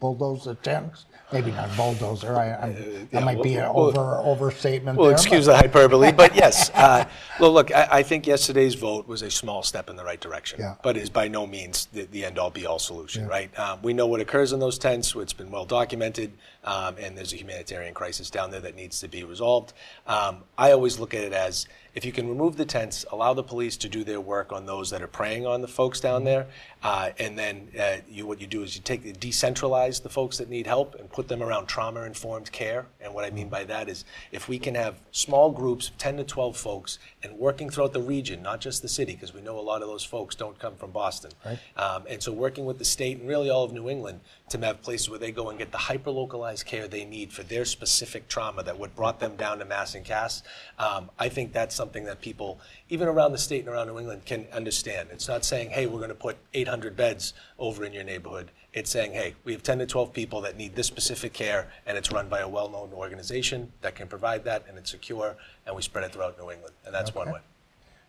Bulldoze 0.00 0.44
the 0.44 0.54
tents? 0.56 1.06
Maybe 1.32 1.50
not 1.50 1.74
bulldozer. 1.76 2.36
I, 2.36 2.52
I, 2.52 3.06
that 3.10 3.24
might 3.24 3.42
be 3.42 3.54
an 3.56 3.62
well- 3.74 3.86
over 3.88 4.18
overstatement. 4.18 4.98
Well, 4.98 5.08
there, 5.08 5.14
excuse 5.14 5.46
but- 5.46 5.52
the 5.52 5.56
hyperbole, 5.58 6.12
but 6.12 6.34
yes. 6.36 6.70
Uh, 6.74 7.06
well, 7.40 7.52
look, 7.52 7.74
I, 7.74 7.88
I 7.90 8.02
think 8.02 8.26
yesterday's 8.26 8.74
vote 8.74 9.08
was 9.08 9.22
a 9.22 9.30
small 9.30 9.62
step 9.62 9.90
in 9.90 9.96
the 9.96 10.04
right 10.04 10.20
direction, 10.20 10.60
Yeah. 10.60 10.74
but 10.82 10.96
is 10.96 11.10
by 11.10 11.28
no 11.28 11.46
means 11.46 11.86
the, 11.92 12.02
the 12.04 12.24
end 12.24 12.38
all 12.38 12.50
be 12.50 12.66
all 12.66 12.78
solution, 12.78 13.26
right? 13.26 13.56
Um, 13.58 13.80
we 13.82 13.92
know 13.92 14.06
what 14.06 14.20
occurs 14.20 14.52
in 14.52 14.60
those 14.60 14.78
tents, 14.78 15.14
it's 15.16 15.32
been 15.32 15.50
well 15.50 15.64
documented, 15.64 16.32
um, 16.64 16.96
and 16.98 17.16
there's 17.16 17.32
a 17.32 17.36
humanitarian 17.36 17.94
crisis 17.94 18.30
down 18.30 18.50
there 18.50 18.60
that 18.60 18.76
needs 18.76 19.00
to 19.00 19.08
be 19.08 19.24
resolved. 19.24 19.72
Um, 20.06 20.44
I 20.56 20.72
always 20.72 20.98
look 20.98 21.14
at 21.14 21.24
it 21.24 21.32
as 21.32 21.66
if 21.94 22.04
you 22.04 22.12
can 22.12 22.28
remove 22.28 22.56
the 22.56 22.64
tents, 22.64 23.04
allow 23.12 23.34
the 23.34 23.42
police 23.42 23.76
to 23.78 23.88
do 23.88 24.02
their 24.02 24.20
work 24.20 24.52
on 24.52 24.66
those 24.66 24.90
that 24.90 25.00
are 25.02 25.06
preying 25.08 25.46
on 25.46 25.60
the 25.60 25.68
folks 25.68 26.00
down 26.00 26.24
there, 26.24 26.46
uh, 26.82 27.10
and 27.18 27.38
then 27.38 27.68
uh, 27.78 27.96
you, 28.08 28.26
what 28.26 28.40
you 28.40 28.46
do 28.46 28.62
is 28.62 28.74
you 28.76 28.82
take 28.82 29.04
decentralize 29.20 30.02
the 30.02 30.08
folks 30.08 30.38
that 30.38 30.48
need 30.48 30.66
help 30.66 30.94
and 30.96 31.08
put 31.14 31.28
them 31.28 31.44
around 31.44 31.66
trauma-informed 31.66 32.50
care. 32.50 32.86
And 33.00 33.14
what 33.14 33.24
I 33.24 33.30
mean 33.30 33.48
by 33.48 33.62
that 33.64 33.88
is 33.88 34.04
if 34.32 34.48
we 34.48 34.58
can 34.58 34.74
have 34.74 34.96
small 35.12 35.52
groups 35.52 35.90
of 35.90 35.96
10 35.96 36.16
to 36.16 36.24
12 36.24 36.56
folks 36.56 36.98
and 37.22 37.38
working 37.38 37.70
throughout 37.70 37.92
the 37.92 38.02
region, 38.02 38.42
not 38.42 38.60
just 38.60 38.82
the 38.82 38.88
city, 38.88 39.12
because 39.12 39.32
we 39.32 39.40
know 39.40 39.56
a 39.56 39.62
lot 39.62 39.80
of 39.80 39.86
those 39.86 40.02
folks 40.02 40.34
don't 40.34 40.58
come 40.58 40.74
from 40.74 40.90
Boston. 40.90 41.30
Right. 41.46 41.60
Um, 41.76 42.02
and 42.10 42.20
so 42.20 42.32
working 42.32 42.64
with 42.64 42.78
the 42.78 42.84
state 42.84 43.20
and 43.20 43.28
really 43.28 43.48
all 43.48 43.62
of 43.62 43.72
New 43.72 43.88
England 43.88 44.22
to 44.48 44.58
have 44.58 44.82
places 44.82 45.08
where 45.08 45.20
they 45.20 45.30
go 45.30 45.50
and 45.50 45.58
get 45.58 45.70
the 45.70 45.78
hyper-localized 45.78 46.66
care 46.66 46.88
they 46.88 47.04
need 47.04 47.32
for 47.32 47.44
their 47.44 47.64
specific 47.64 48.26
trauma 48.26 48.64
that 48.64 48.76
what 48.76 48.96
brought 48.96 49.20
them 49.20 49.36
down 49.36 49.60
to 49.60 49.64
Mass 49.64 49.94
and 49.94 50.04
Cass, 50.04 50.42
um, 50.80 51.10
I 51.16 51.28
think 51.28 51.52
that's 51.52 51.76
something 51.76 52.04
that 52.06 52.20
people, 52.20 52.58
even 52.88 53.06
around 53.06 53.30
the 53.30 53.38
state 53.38 53.60
and 53.60 53.68
around 53.68 53.86
New 53.86 54.00
England, 54.00 54.24
can 54.26 54.46
understand. 54.52 55.10
It's 55.12 55.28
not 55.28 55.44
saying, 55.44 55.70
hey, 55.70 55.86
we're 55.86 55.98
going 55.98 56.08
to 56.08 56.16
put 56.16 56.38
800 56.54 56.96
beds 56.96 57.34
over 57.56 57.84
in 57.84 57.92
your 57.92 58.04
neighborhood. 58.04 58.50
It's 58.74 58.90
saying, 58.90 59.12
hey, 59.12 59.34
we 59.44 59.52
have 59.52 59.62
10 59.62 59.78
to 59.78 59.86
12 59.86 60.12
people 60.12 60.40
that 60.40 60.56
need 60.56 60.74
this 60.74 60.88
specific 60.88 61.32
care, 61.32 61.68
and 61.86 61.96
it's 61.96 62.10
run 62.10 62.28
by 62.28 62.40
a 62.40 62.48
well-known 62.48 62.90
organization 62.92 63.72
that 63.82 63.94
can 63.94 64.08
provide 64.08 64.44
that, 64.44 64.64
and 64.68 64.76
it's 64.76 64.90
secure, 64.90 65.36
and 65.64 65.76
we 65.76 65.82
spread 65.82 66.04
it 66.04 66.12
throughout 66.12 66.36
New 66.38 66.50
England. 66.50 66.74
And 66.84 66.92
that's 66.92 67.14
one 67.14 67.30
way. 67.30 67.38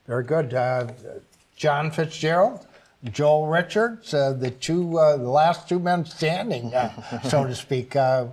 Very 0.07 0.24
good. 0.24 0.55
Uh, 0.55 0.88
John 1.55 1.91
Fitzgerald, 1.91 2.66
Joel 3.03 3.45
Richards, 3.45 4.11
uh, 4.16 4.34
the 4.34 4.49
two, 4.49 4.97
uh, 4.97 5.18
the 5.18 5.30
last 5.30 5.70
two 5.70 5.78
men 5.78 6.03
standing, 6.03 6.74
uh, 6.74 7.22
so 7.30 7.45
to 7.45 7.53
speak. 7.53 7.95
Uh, 7.95 8.26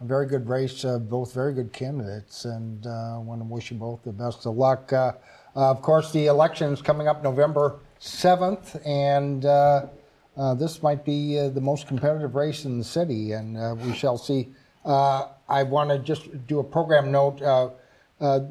a 0.00 0.04
very 0.04 0.26
good 0.26 0.48
race, 0.48 0.84
uh, 0.84 0.98
both 0.98 1.32
very 1.32 1.52
good 1.52 1.72
candidates, 1.72 2.44
and 2.44 2.86
uh, 2.86 3.16
I 3.16 3.18
want 3.18 3.40
to 3.40 3.44
wish 3.44 3.70
you 3.70 3.78
both 3.78 4.02
the 4.04 4.12
best 4.12 4.46
of 4.46 4.56
luck. 4.56 4.92
Uh, 4.92 5.12
uh, 5.56 5.70
of 5.70 5.82
course, 5.82 6.12
the 6.12 6.26
election 6.26 6.72
is 6.72 6.80
coming 6.80 7.08
up 7.08 7.24
November 7.24 7.76
7th, 8.00 8.80
and 8.86 9.44
uh, 10.38 10.54
this 10.54 10.82
might 10.82 11.04
be 11.04 11.38
uh, 11.38 11.48
the 11.48 11.60
most 11.60 11.88
competitive 11.88 12.36
race 12.36 12.64
in 12.64 12.78
the 12.78 12.84
city, 12.84 13.32
and 13.32 13.56
uh, 13.56 13.74
we 13.84 13.92
shall 13.92 14.16
see. 14.16 14.48
Uh, 14.84 15.26
I 15.48 15.64
want 15.64 15.90
to 15.90 15.98
just 15.98 16.46
do 16.46 16.60
a 16.60 16.64
program 16.64 17.10
note. 17.10 17.42
Uh, 17.42 17.70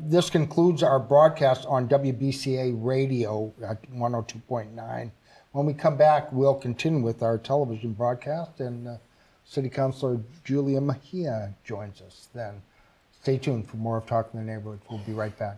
this 0.02 0.30
concludes 0.30 0.84
our 0.84 1.00
broadcast 1.00 1.66
on 1.68 1.88
WBCA 1.88 2.74
Radio 2.78 3.54
at 3.66 3.82
102.9. 3.92 5.12
When 5.54 5.66
we 5.66 5.74
come 5.74 5.98
back, 5.98 6.32
we'll 6.32 6.56
continue 6.56 7.02
with 7.02 7.24
our 7.24 7.38
television 7.38 7.94
broadcast, 7.94 8.60
and 8.60 9.00
City 9.46 9.70
Councilor 9.70 10.20
Julia 10.44 10.82
Mejia 10.82 11.54
joins 11.64 12.02
us 12.02 12.28
then. 12.34 12.62
Stay 13.22 13.38
tuned 13.38 13.68
for 13.68 13.78
more 13.78 13.98
of 13.98 14.06
Talk 14.06 14.30
in 14.34 14.40
the 14.40 14.46
Neighborhoods. 14.46 14.84
We'll 14.90 15.00
be 15.00 15.14
right 15.14 15.38
back. 15.40 15.58